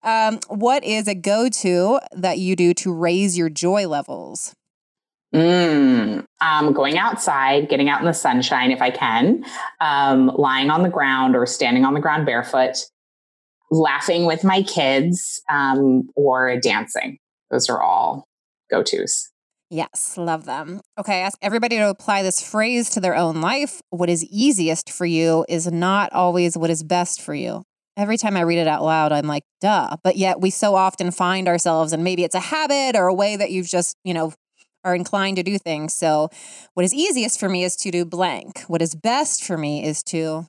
Um, 0.04 0.40
what 0.48 0.84
is 0.84 1.08
a 1.08 1.16
go 1.16 1.50
to 1.50 2.00
that 2.14 2.40
you 2.40 2.56
do 2.56 2.74
to 2.76 2.94
raise 2.94 3.38
your 3.38 3.50
joy 3.50 3.88
levels? 3.88 4.56
Mm, 5.34 6.26
um, 6.42 6.74
going 6.74 6.98
outside, 6.98 7.70
getting 7.70 7.88
out 7.88 8.00
in 8.00 8.06
the 8.06 8.14
sunshine 8.14 8.72
if 8.72 8.82
I 8.82 8.90
can, 8.90 9.44
um, 9.80 10.28
lying 10.28 10.72
on 10.72 10.82
the 10.82 10.90
ground 10.90 11.36
or 11.36 11.46
standing 11.46 11.86
on 11.86 11.94
the 11.94 12.00
ground 12.00 12.26
barefoot, 12.26 12.78
laughing 13.70 14.26
with 14.26 14.44
my 14.44 14.64
kids, 14.64 15.42
um, 15.50 16.10
or 16.16 16.60
dancing. 16.60 17.20
Those 17.52 17.70
are 17.70 17.82
all 17.82 18.26
go 18.72 18.82
tos. 18.82 19.30
Yes, 19.70 20.16
love 20.18 20.46
them. 20.46 20.82
Okay, 20.98 21.22
ask 21.22 21.38
everybody 21.44 21.78
to 21.78 21.90
apply 21.90 22.24
this 22.24 22.42
phrase 22.42 22.90
to 22.92 23.00
their 23.00 23.16
own 23.16 23.40
life. 23.40 23.82
What 23.92 24.10
is 24.10 24.26
easiest 24.26 24.90
for 24.90 25.06
you 25.06 25.46
is 25.48 25.72
not 25.72 26.12
always 26.12 26.58
what 26.58 26.72
is 26.72 26.82
best 26.82 27.22
for 27.22 27.36
you 27.36 27.64
every 28.00 28.18
time 28.18 28.38
I 28.38 28.42
read 28.42 28.58
it 28.58 28.68
out 28.68 28.82
loud, 28.82 29.12
I'm 29.12 29.28
like, 29.28 29.44
duh. 29.60 29.98
But 30.04 30.16
yet 30.16 30.40
we 30.40 30.50
so 30.50 30.76
often 30.76 31.12
find 31.12 31.48
ourselves, 31.48 31.92
and 31.92 32.04
maybe 32.04 32.24
it's 32.24 32.36
a 32.36 32.40
habit 32.40 32.98
or 32.98 33.08
a 33.08 33.14
way 33.14 33.36
that 33.36 33.52
you've 33.52 33.68
just, 33.68 33.98
you 34.04 34.14
know, 34.14 34.34
are 34.84 34.96
inclined 34.96 35.38
to 35.38 35.44
do 35.44 35.58
things. 35.58 35.94
So, 35.94 36.30
what 36.74 36.84
is 36.84 36.94
easiest 36.94 37.40
for 37.40 37.50
me 37.50 37.64
is 37.64 37.76
to 37.78 37.92
do 37.92 38.06
blank. 38.06 38.62
What 38.68 38.82
is 38.82 38.96
best 38.96 39.44
for 39.44 39.58
me 39.58 39.84
is 39.84 40.04
to. 40.04 40.48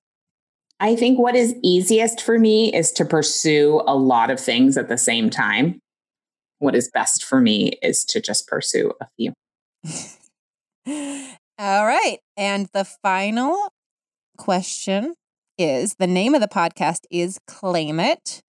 I 0.79 0.97
think 0.97 1.19
what 1.19 1.37
is 1.37 1.55
easiest 1.63 2.23
for 2.23 2.39
me 2.39 2.73
is 2.73 2.91
to 2.93 3.05
pursue 3.05 3.83
a 3.87 3.95
lot 3.95 4.31
of 4.31 4.41
things 4.41 4.79
at 4.79 4.89
the 4.89 4.97
same 4.97 5.29
time. 5.29 5.81
What 6.59 6.75
is 6.75 6.91
best 6.93 7.25
for 7.25 7.41
me 7.41 7.79
is 7.83 8.05
to 8.07 8.21
just 8.21 8.47
pursue 8.47 8.93
a 9.01 9.07
few. 9.17 9.33
All 11.59 11.87
right. 11.87 12.19
And 12.37 12.69
the 12.73 12.85
final 12.85 13.75
question 14.39 15.15
is 15.59 15.97
the 15.99 16.07
name 16.07 16.35
of 16.35 16.41
the 16.41 16.49
podcast 16.49 17.01
is 17.11 17.39
Claim 17.47 18.01
It. 18.01 18.41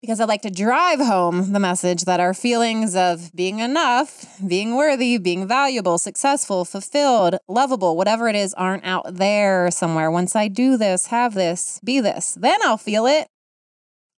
Because 0.00 0.18
I 0.18 0.24
like 0.24 0.40
to 0.42 0.50
drive 0.50 0.98
home 0.98 1.52
the 1.52 1.58
message 1.60 2.04
that 2.04 2.20
our 2.20 2.32
feelings 2.32 2.96
of 2.96 3.30
being 3.34 3.58
enough, 3.58 4.24
being 4.46 4.74
worthy, 4.74 5.18
being 5.18 5.46
valuable, 5.46 5.98
successful, 5.98 6.64
fulfilled, 6.64 7.36
lovable, 7.48 7.98
whatever 7.98 8.26
it 8.26 8.34
is, 8.34 8.54
aren't 8.54 8.84
out 8.86 9.16
there 9.16 9.70
somewhere. 9.70 10.10
Once 10.10 10.34
I 10.34 10.48
do 10.48 10.78
this, 10.78 11.08
have 11.08 11.34
this, 11.34 11.80
be 11.84 12.00
this, 12.00 12.32
then 12.40 12.58
I'll 12.64 12.78
feel 12.78 13.04
it. 13.04 13.28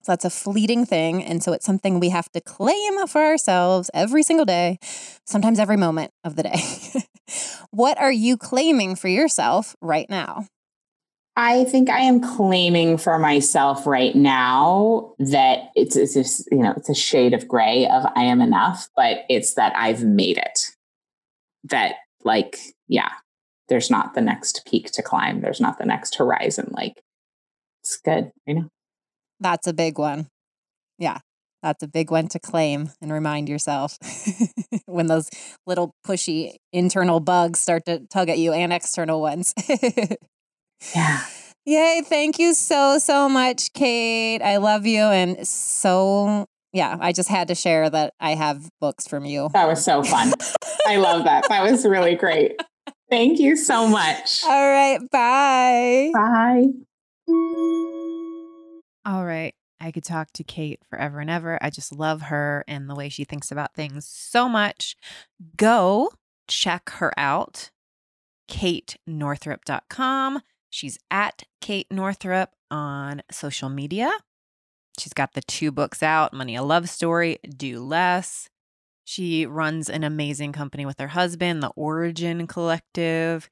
So 0.03 0.13
that's 0.13 0.25
a 0.25 0.31
fleeting 0.31 0.87
thing. 0.87 1.23
And 1.23 1.43
so 1.43 1.53
it's 1.53 1.67
something 1.67 1.99
we 1.99 2.11
have 2.11 2.31
to 2.31 2.41
claim 2.41 3.07
for 3.09 3.21
ourselves 3.21 3.91
every 3.93 4.23
single 4.23 4.47
day, 4.47 4.79
sometimes 5.27 5.59
every 5.59 5.77
moment 5.77 6.13
of 6.23 6.37
the 6.37 6.45
day. 6.45 6.63
what 7.71 7.99
are 7.99 8.13
you 8.13 8.37
claiming 8.37 8.95
for 8.95 9.09
yourself 9.09 9.75
right 9.81 10.09
now? 10.09 10.47
I 11.35 11.65
think 11.65 11.89
I 11.89 12.01
am 12.01 12.21
claiming 12.21 12.99
for 12.99 13.19
myself 13.19 13.87
right 13.87 14.15
now 14.15 15.15
that 15.19 15.71
it's, 15.75 15.97
it's 15.97 16.13
just, 16.15 16.49
you 16.53 16.59
know, 16.59 16.75
it's 16.77 16.91
a 16.91 16.95
shade 16.95 17.33
of 17.33 17.49
gray 17.49 17.87
of 17.87 18.05
I 18.15 18.25
am 18.25 18.43
enough, 18.43 18.89
but 18.95 19.25
it's 19.31 19.55
that 19.55 19.73
I've 19.75 20.05
made 20.05 20.37
it. 20.37 20.61
That, 21.65 21.95
like, 22.23 22.59
yeah, 22.87 23.13
there's 23.69 23.91
not 23.91 24.15
the 24.15 24.21
next 24.21 24.67
peak 24.67 24.91
to 24.93 25.03
climb. 25.03 25.41
There's 25.41 25.61
not 25.61 25.79
the 25.79 25.87
next 25.87 26.17
horizon. 26.17 26.71
Like, 26.73 27.01
it's 27.83 27.97
good, 27.97 28.31
you 28.47 28.55
know? 28.55 28.69
That's 29.41 29.67
a 29.67 29.73
big 29.73 29.99
one. 29.99 30.29
Yeah, 30.99 31.21
that's 31.63 31.83
a 31.83 31.89
big 31.89 32.11
one 32.11 32.29
to 32.29 32.39
claim 32.39 32.91
and 33.01 33.11
remind 33.11 33.49
yourself 33.49 33.99
when 34.87 35.07
those 35.07 35.31
little 35.67 35.95
pushy 36.07 36.57
internal 36.73 37.21
bugs 37.21 37.61
start 37.61 37.87
to 37.87 38.01
tug 38.11 38.29
at 38.29 38.39
you 38.39 38.53
and 38.53 38.73
external 38.73 39.23
ones. 39.23 39.55
Yeah. 40.95 41.25
Yay. 41.65 42.03
Thank 42.05 42.39
you 42.39 42.55
so, 42.55 42.99
so 42.99 43.29
much, 43.29 43.73
Kate. 43.73 44.43
I 44.43 44.57
love 44.57 44.87
you. 44.87 45.01
And 45.03 45.47
so, 45.47 46.47
yeah, 46.73 46.97
I 47.01 47.13
just 47.13 47.29
had 47.29 47.49
to 47.49 47.55
share 47.55 47.89
that 47.89 48.15
I 48.19 48.35
have 48.35 48.69
books 48.81 49.07
from 49.07 49.25
you. 49.25 49.49
That 49.53 49.69
was 49.69 49.85
so 49.85 50.03
fun. 50.03 50.33
I 50.87 50.97
love 50.97 51.25
that. 51.25 51.49
That 51.49 51.63
was 51.63 51.87
really 51.87 52.15
great. 52.17 52.61
Thank 53.11 53.39
you 53.39 53.57
so 53.57 53.87
much. 53.87 54.43
All 54.45 54.51
right. 54.51 54.99
Bye. 55.11 56.11
Bye. 56.15 56.67
All 59.05 59.25
right. 59.25 59.55
I 59.81 59.91
could 59.91 60.05
talk 60.05 60.33
to 60.35 60.45
Kate 60.45 60.81
forever 60.89 61.19
and 61.19 61.29
ever. 61.29 61.59
I 61.61 61.69
just 61.71 61.93
love 61.93 62.23
her 62.23 62.65
and 62.69 62.89
the 62.89 62.95
way 62.95 63.09
she 63.09 63.25
thinks 63.25 63.51
about 63.51 63.75
things 63.75 64.07
so 64.07 64.49
much. 64.49 64.97
Go 65.57 66.11
check 66.47 66.91
her 66.91 67.13
out, 67.19 67.71
katenorthrup.com. 68.49 70.41
She's 70.73 70.99
at 71.11 71.43
Kate 71.61 71.87
Northrup 71.91 72.49
on 72.71 73.23
social 73.31 73.69
media. 73.69 74.11
She's 74.99 75.13
got 75.13 75.35
the 75.35 75.43
two 75.43 75.71
books 75.71 76.03
out 76.03 76.33
Money 76.33 76.57
a 76.57 76.63
Love 76.63 76.89
Story, 76.89 77.39
Do 77.47 77.79
Less. 77.79 78.49
She 79.05 79.45
runs 79.45 79.91
an 79.91 80.03
amazing 80.03 80.53
company 80.53 80.87
with 80.87 80.99
her 80.99 81.09
husband, 81.09 81.63
the 81.63 81.73
Origin 81.77 82.47
Collective. 82.47 83.51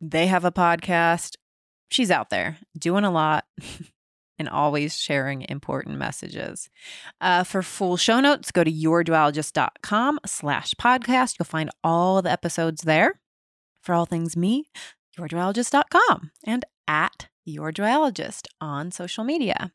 They 0.00 0.26
have 0.26 0.44
a 0.44 0.50
podcast. 0.50 1.36
She's 1.92 2.10
out 2.10 2.30
there 2.30 2.58
doing 2.76 3.04
a 3.04 3.10
lot 3.12 3.44
and 4.38 4.48
always 4.48 4.96
sharing 4.96 5.46
important 5.48 5.96
messages. 5.96 6.70
Uh, 7.20 7.44
for 7.44 7.62
full 7.62 7.96
show 7.96 8.18
notes, 8.18 8.50
go 8.50 8.64
to 8.64 8.72
yourjoyologist.com 8.72 10.18
slash 10.26 10.74
podcast. 10.74 11.38
You'll 11.38 11.46
find 11.46 11.70
all 11.84 12.20
the 12.20 12.32
episodes 12.32 12.82
there. 12.82 13.20
For 13.82 13.94
all 13.94 14.06
things 14.06 14.36
me, 14.36 14.66
yourjoyologist.com 15.20 16.30
and 16.44 16.64
at 16.88 17.28
yourjoyologist 17.48 18.46
on 18.60 18.90
social 18.90 19.24
media. 19.24 19.72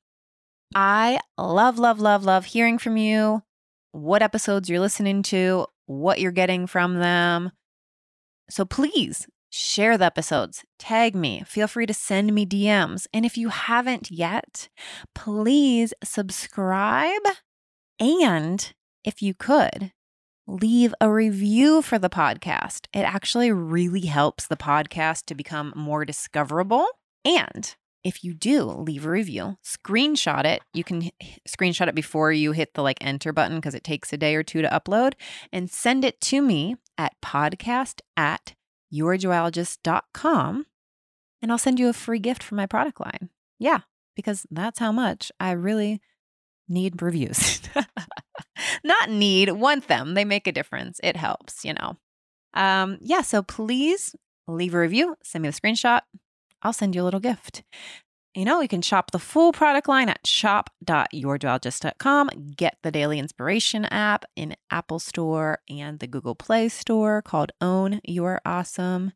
I 0.73 1.19
love, 1.37 1.77
love, 1.79 1.99
love, 1.99 2.23
love 2.23 2.45
hearing 2.45 2.77
from 2.77 2.97
you, 2.97 3.43
what 3.91 4.21
episodes 4.21 4.69
you're 4.69 4.79
listening 4.79 5.23
to, 5.23 5.67
what 5.85 6.19
you're 6.19 6.31
getting 6.31 6.67
from 6.67 6.99
them. 6.99 7.51
So 8.49 8.65
please 8.65 9.27
Share 9.57 9.97
the 9.97 10.03
episodes, 10.03 10.65
tag 10.77 11.15
me, 11.15 11.41
feel 11.45 11.67
free 11.67 11.85
to 11.85 11.93
send 11.93 12.33
me 12.33 12.45
DMs. 12.45 13.07
And 13.13 13.25
if 13.25 13.37
you 13.37 13.47
haven't 13.47 14.11
yet, 14.11 14.67
please 15.13 15.93
subscribe. 16.03 17.21
And 17.97 18.73
if 19.05 19.21
you 19.21 19.33
could, 19.33 19.93
leave 20.47 20.93
a 21.01 21.11
review 21.11 21.81
for 21.81 21.97
the 21.97 22.09
podcast. 22.09 22.87
It 22.93 23.01
actually 23.01 23.51
really 23.51 24.05
helps 24.05 24.47
the 24.47 24.57
podcast 24.57 25.25
to 25.25 25.35
become 25.35 25.73
more 25.75 26.05
discoverable. 26.05 26.87
And 27.23 27.75
if 28.03 28.23
you 28.23 28.35
do 28.35 28.63
leave 28.65 29.05
a 29.05 29.09
review, 29.09 29.57
screenshot 29.63 30.45
it. 30.45 30.61
You 30.73 30.83
can 30.83 31.09
screenshot 31.47 31.87
it 31.87 31.95
before 31.95 32.31
you 32.31 32.51
hit 32.51 32.75
the 32.75 32.83
like 32.83 33.03
enter 33.03 33.33
button 33.33 33.55
because 33.55 33.73
it 33.73 33.83
takes 33.83 34.13
a 34.13 34.17
day 34.17 34.35
or 34.35 34.43
two 34.43 34.61
to 34.61 34.69
upload 34.69 35.13
and 35.51 35.71
send 35.71 36.05
it 36.05 36.21
to 36.21 36.41
me 36.41 36.75
at 36.97 37.19
podcast 37.23 38.01
at 38.15 38.53
yourjoyologist.com 38.93 40.65
and 41.41 41.51
I'll 41.51 41.57
send 41.57 41.79
you 41.79 41.89
a 41.89 41.93
free 41.93 42.19
gift 42.19 42.43
for 42.43 42.55
my 42.55 42.65
product 42.65 42.99
line. 42.99 43.29
Yeah, 43.59 43.79
because 44.15 44.45
that's 44.51 44.79
how 44.79 44.91
much 44.91 45.31
I 45.39 45.51
really 45.51 46.01
need 46.67 47.01
reviews. 47.01 47.61
Not 48.83 49.09
need, 49.09 49.51
want 49.51 49.87
them. 49.87 50.13
They 50.13 50.25
make 50.25 50.47
a 50.47 50.51
difference. 50.51 50.99
It 51.03 51.15
helps, 51.15 51.65
you 51.65 51.73
know. 51.73 51.97
Um, 52.53 52.97
yeah, 53.01 53.21
so 53.21 53.43
please 53.43 54.15
leave 54.47 54.73
a 54.73 54.79
review, 54.79 55.15
send 55.23 55.43
me 55.43 55.49
the 55.49 55.59
screenshot, 55.59 56.01
I'll 56.61 56.73
send 56.73 56.95
you 56.95 57.01
a 57.01 57.03
little 57.03 57.19
gift. 57.19 57.63
You 58.33 58.43
know, 58.43 58.59
you 58.59 58.67
can 58.67 58.81
shop 58.81 59.11
the 59.11 59.19
full 59.19 59.53
product 59.53 59.87
line 59.87 60.09
at 60.09 60.27
shop.yourjoyologist.com. 60.27 62.29
Get 62.57 62.77
the 62.83 62.91
Daily 62.91 63.17
Inspiration 63.17 63.85
app 63.85 64.25
in 64.35 64.57
Apple 64.69 64.99
Store 64.99 65.59
and 65.69 65.99
the 65.99 66.07
Google 66.07 66.35
Play 66.35 66.67
Store 66.67 67.21
called 67.21 67.53
Own 67.61 68.01
Your 68.03 68.41
Awesome. 68.45 69.13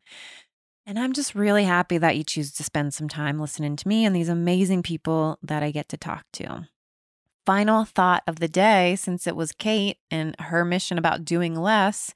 And 0.86 0.97
I'm 0.97 1.12
just 1.12 1.36
really 1.36 1.66
happy 1.66 1.97
that 1.97 2.16
you 2.16 2.24
choose 2.24 2.54
to 2.54 2.64
spend 2.64 2.93
some 2.93 3.10
time 3.10 3.41
listening 3.41 3.76
to 3.76 3.88
me 3.88 4.06
and 4.06 4.16
these 4.16 4.30
amazing 4.30 4.84
people 4.84 5.38
that 5.43 5.64
I 5.64 5.72
get 5.72 5.89
to 5.89 5.97
talk 5.97 6.24
to. 6.34 6.70
Final 7.46 7.86
thought 7.86 8.24
of 8.28 8.38
the 8.40 8.48
day, 8.48 8.96
since 8.96 9.26
it 9.26 9.36
was 9.36 9.52
Kate 9.52 9.98
and 10.12 10.36
her 10.40 10.64
mission 10.64 10.98
about 10.98 11.26
doing 11.26 11.56
less. 11.56 12.14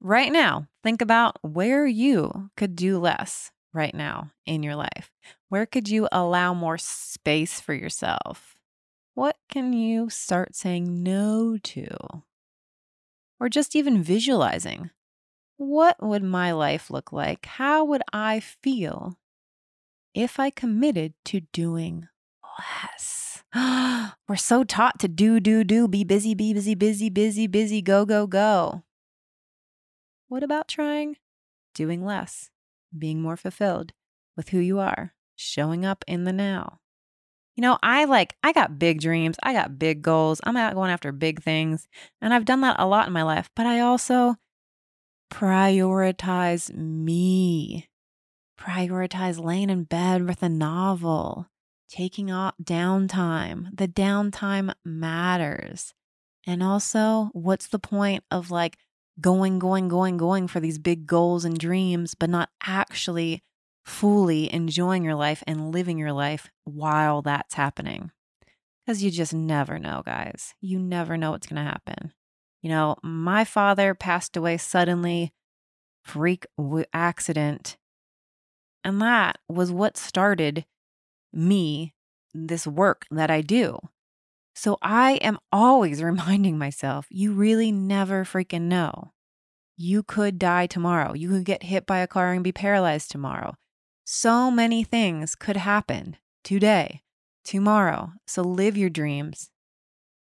Right 0.00 0.30
now, 0.30 0.68
think 0.82 1.00
about 1.00 1.38
where 1.42 1.86
you 1.86 2.50
could 2.56 2.76
do 2.76 2.98
less 2.98 3.52
right 3.72 3.94
now 3.94 4.30
in 4.46 4.62
your 4.62 4.76
life? 4.76 5.10
Where 5.48 5.66
could 5.66 5.88
you 5.88 6.08
allow 6.12 6.54
more 6.54 6.78
space 6.78 7.60
for 7.60 7.74
yourself? 7.74 8.56
What 9.14 9.36
can 9.48 9.72
you 9.72 10.10
start 10.10 10.54
saying 10.54 11.02
no 11.02 11.58
to? 11.62 11.88
Or 13.40 13.48
just 13.48 13.76
even 13.76 14.02
visualizing. 14.02 14.90
What 15.56 16.02
would 16.02 16.22
my 16.22 16.52
life 16.52 16.90
look 16.90 17.12
like? 17.12 17.46
How 17.46 17.84
would 17.84 18.02
I 18.12 18.40
feel 18.40 19.18
if 20.14 20.38
I 20.40 20.50
committed 20.50 21.14
to 21.26 21.40
doing 21.52 22.08
less? 22.58 23.23
We're 24.28 24.36
so 24.36 24.64
taught 24.64 24.98
to 25.00 25.08
do, 25.08 25.38
do, 25.38 25.64
do, 25.64 25.86
be 25.86 26.04
busy, 26.04 26.34
be 26.34 26.52
busy, 26.52 26.74
busy, 26.74 27.08
busy, 27.08 27.46
busy, 27.46 27.82
go, 27.82 28.04
go, 28.04 28.26
go. 28.26 28.82
What 30.28 30.42
about 30.42 30.68
trying 30.68 31.16
doing 31.74 32.04
less? 32.04 32.50
being 32.98 33.20
more 33.20 33.36
fulfilled 33.36 33.92
with 34.36 34.50
who 34.50 34.58
you 34.58 34.78
are, 34.78 35.14
showing 35.36 35.84
up 35.84 36.04
in 36.06 36.24
the 36.24 36.32
now. 36.32 36.80
You 37.56 37.62
know, 37.62 37.78
I 37.82 38.04
like, 38.04 38.36
I 38.42 38.52
got 38.52 38.78
big 38.78 39.00
dreams, 39.00 39.36
I 39.42 39.52
got 39.52 39.78
big 39.78 40.02
goals, 40.02 40.40
I'm 40.44 40.56
out 40.56 40.74
going 40.74 40.90
after 40.90 41.12
big 41.12 41.42
things, 41.42 41.86
and 42.20 42.34
I've 42.34 42.44
done 42.44 42.62
that 42.62 42.80
a 42.80 42.86
lot 42.86 43.06
in 43.06 43.12
my 43.12 43.22
life, 43.22 43.48
but 43.54 43.66
I 43.66 43.80
also 43.80 44.36
prioritize 45.32 46.74
me, 46.74 47.88
prioritize 48.58 49.42
laying 49.42 49.70
in 49.70 49.84
bed 49.84 50.26
with 50.26 50.42
a 50.42 50.48
novel, 50.48 51.46
taking 51.94 52.28
off 52.28 52.54
downtime. 52.60 53.68
The 53.76 53.86
downtime 53.86 54.74
matters. 54.84 55.94
And 56.44 56.60
also, 56.60 57.30
what's 57.32 57.68
the 57.68 57.78
point 57.78 58.24
of 58.32 58.50
like 58.50 58.78
going, 59.20 59.60
going, 59.60 59.86
going, 59.86 60.16
going 60.16 60.48
for 60.48 60.58
these 60.58 60.78
big 60.78 61.06
goals 61.06 61.44
and 61.44 61.56
dreams, 61.56 62.16
but 62.16 62.28
not 62.28 62.50
actually 62.66 63.42
fully 63.84 64.52
enjoying 64.52 65.04
your 65.04 65.14
life 65.14 65.44
and 65.46 65.70
living 65.70 65.96
your 65.96 66.12
life 66.12 66.50
while 66.64 67.22
that's 67.22 67.54
happening. 67.54 68.10
Because 68.84 69.02
you 69.02 69.12
just 69.12 69.32
never 69.32 69.78
know, 69.78 70.02
guys. 70.04 70.54
You 70.60 70.80
never 70.80 71.16
know 71.16 71.30
what's 71.30 71.46
going 71.46 71.64
to 71.64 71.70
happen. 71.70 72.12
You 72.60 72.70
know, 72.70 72.96
my 73.04 73.44
father 73.44 73.94
passed 73.94 74.36
away 74.36 74.56
suddenly, 74.56 75.32
freak 76.02 76.44
accident. 76.92 77.76
And 78.82 79.00
that 79.00 79.38
was 79.48 79.70
what 79.70 79.96
started 79.96 80.66
me, 81.34 81.94
this 82.32 82.66
work 82.66 83.06
that 83.10 83.30
I 83.30 83.40
do. 83.40 83.78
So 84.54 84.78
I 84.82 85.14
am 85.14 85.38
always 85.52 86.02
reminding 86.02 86.58
myself, 86.58 87.06
you 87.10 87.32
really 87.32 87.72
never 87.72 88.24
freaking 88.24 88.62
know. 88.62 89.12
You 89.76 90.02
could 90.02 90.38
die 90.38 90.66
tomorrow. 90.66 91.14
You 91.14 91.28
could 91.30 91.44
get 91.44 91.64
hit 91.64 91.86
by 91.86 91.98
a 91.98 92.06
car 92.06 92.32
and 92.32 92.44
be 92.44 92.52
paralyzed 92.52 93.10
tomorrow. 93.10 93.56
So 94.04 94.50
many 94.50 94.84
things 94.84 95.34
could 95.34 95.56
happen 95.56 96.16
today, 96.44 97.02
tomorrow. 97.44 98.12
So 98.26 98.42
live 98.42 98.76
your 98.76 98.90
dreams. 98.90 99.50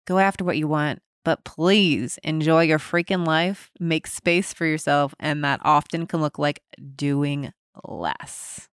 Go 0.05 0.19
after 0.19 0.43
what 0.43 0.57
you 0.57 0.67
want, 0.67 1.01
but 1.25 1.43
please 1.45 2.19
enjoy 2.23 2.63
your 2.63 2.77
freaking 2.77 3.25
life. 3.25 3.71
Make 3.79 4.05
space 4.05 4.53
for 4.53 4.65
yourself. 4.65 5.15
And 5.19 5.43
that 5.43 5.61
often 5.63 6.05
can 6.05 6.21
look 6.21 6.37
like 6.37 6.61
doing 6.95 7.53
less. 7.83 8.67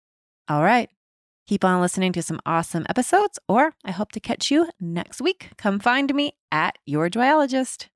All 0.50 0.64
right. 0.64 0.90
Keep 1.48 1.64
on 1.64 1.80
listening 1.80 2.12
to 2.14 2.24
some 2.24 2.40
awesome 2.46 2.88
episodes, 2.90 3.38
or 3.48 3.74
I 3.84 3.92
hope 3.92 4.12
to 4.14 4.20
catch 4.20 4.50
you 4.50 4.68
next 4.80 5.22
week. 5.22 5.50
Come 5.58 5.80
find 5.80 6.14
me 6.16 6.34
at 6.52 6.80
Your 6.88 7.08
Joyologist. 7.08 7.90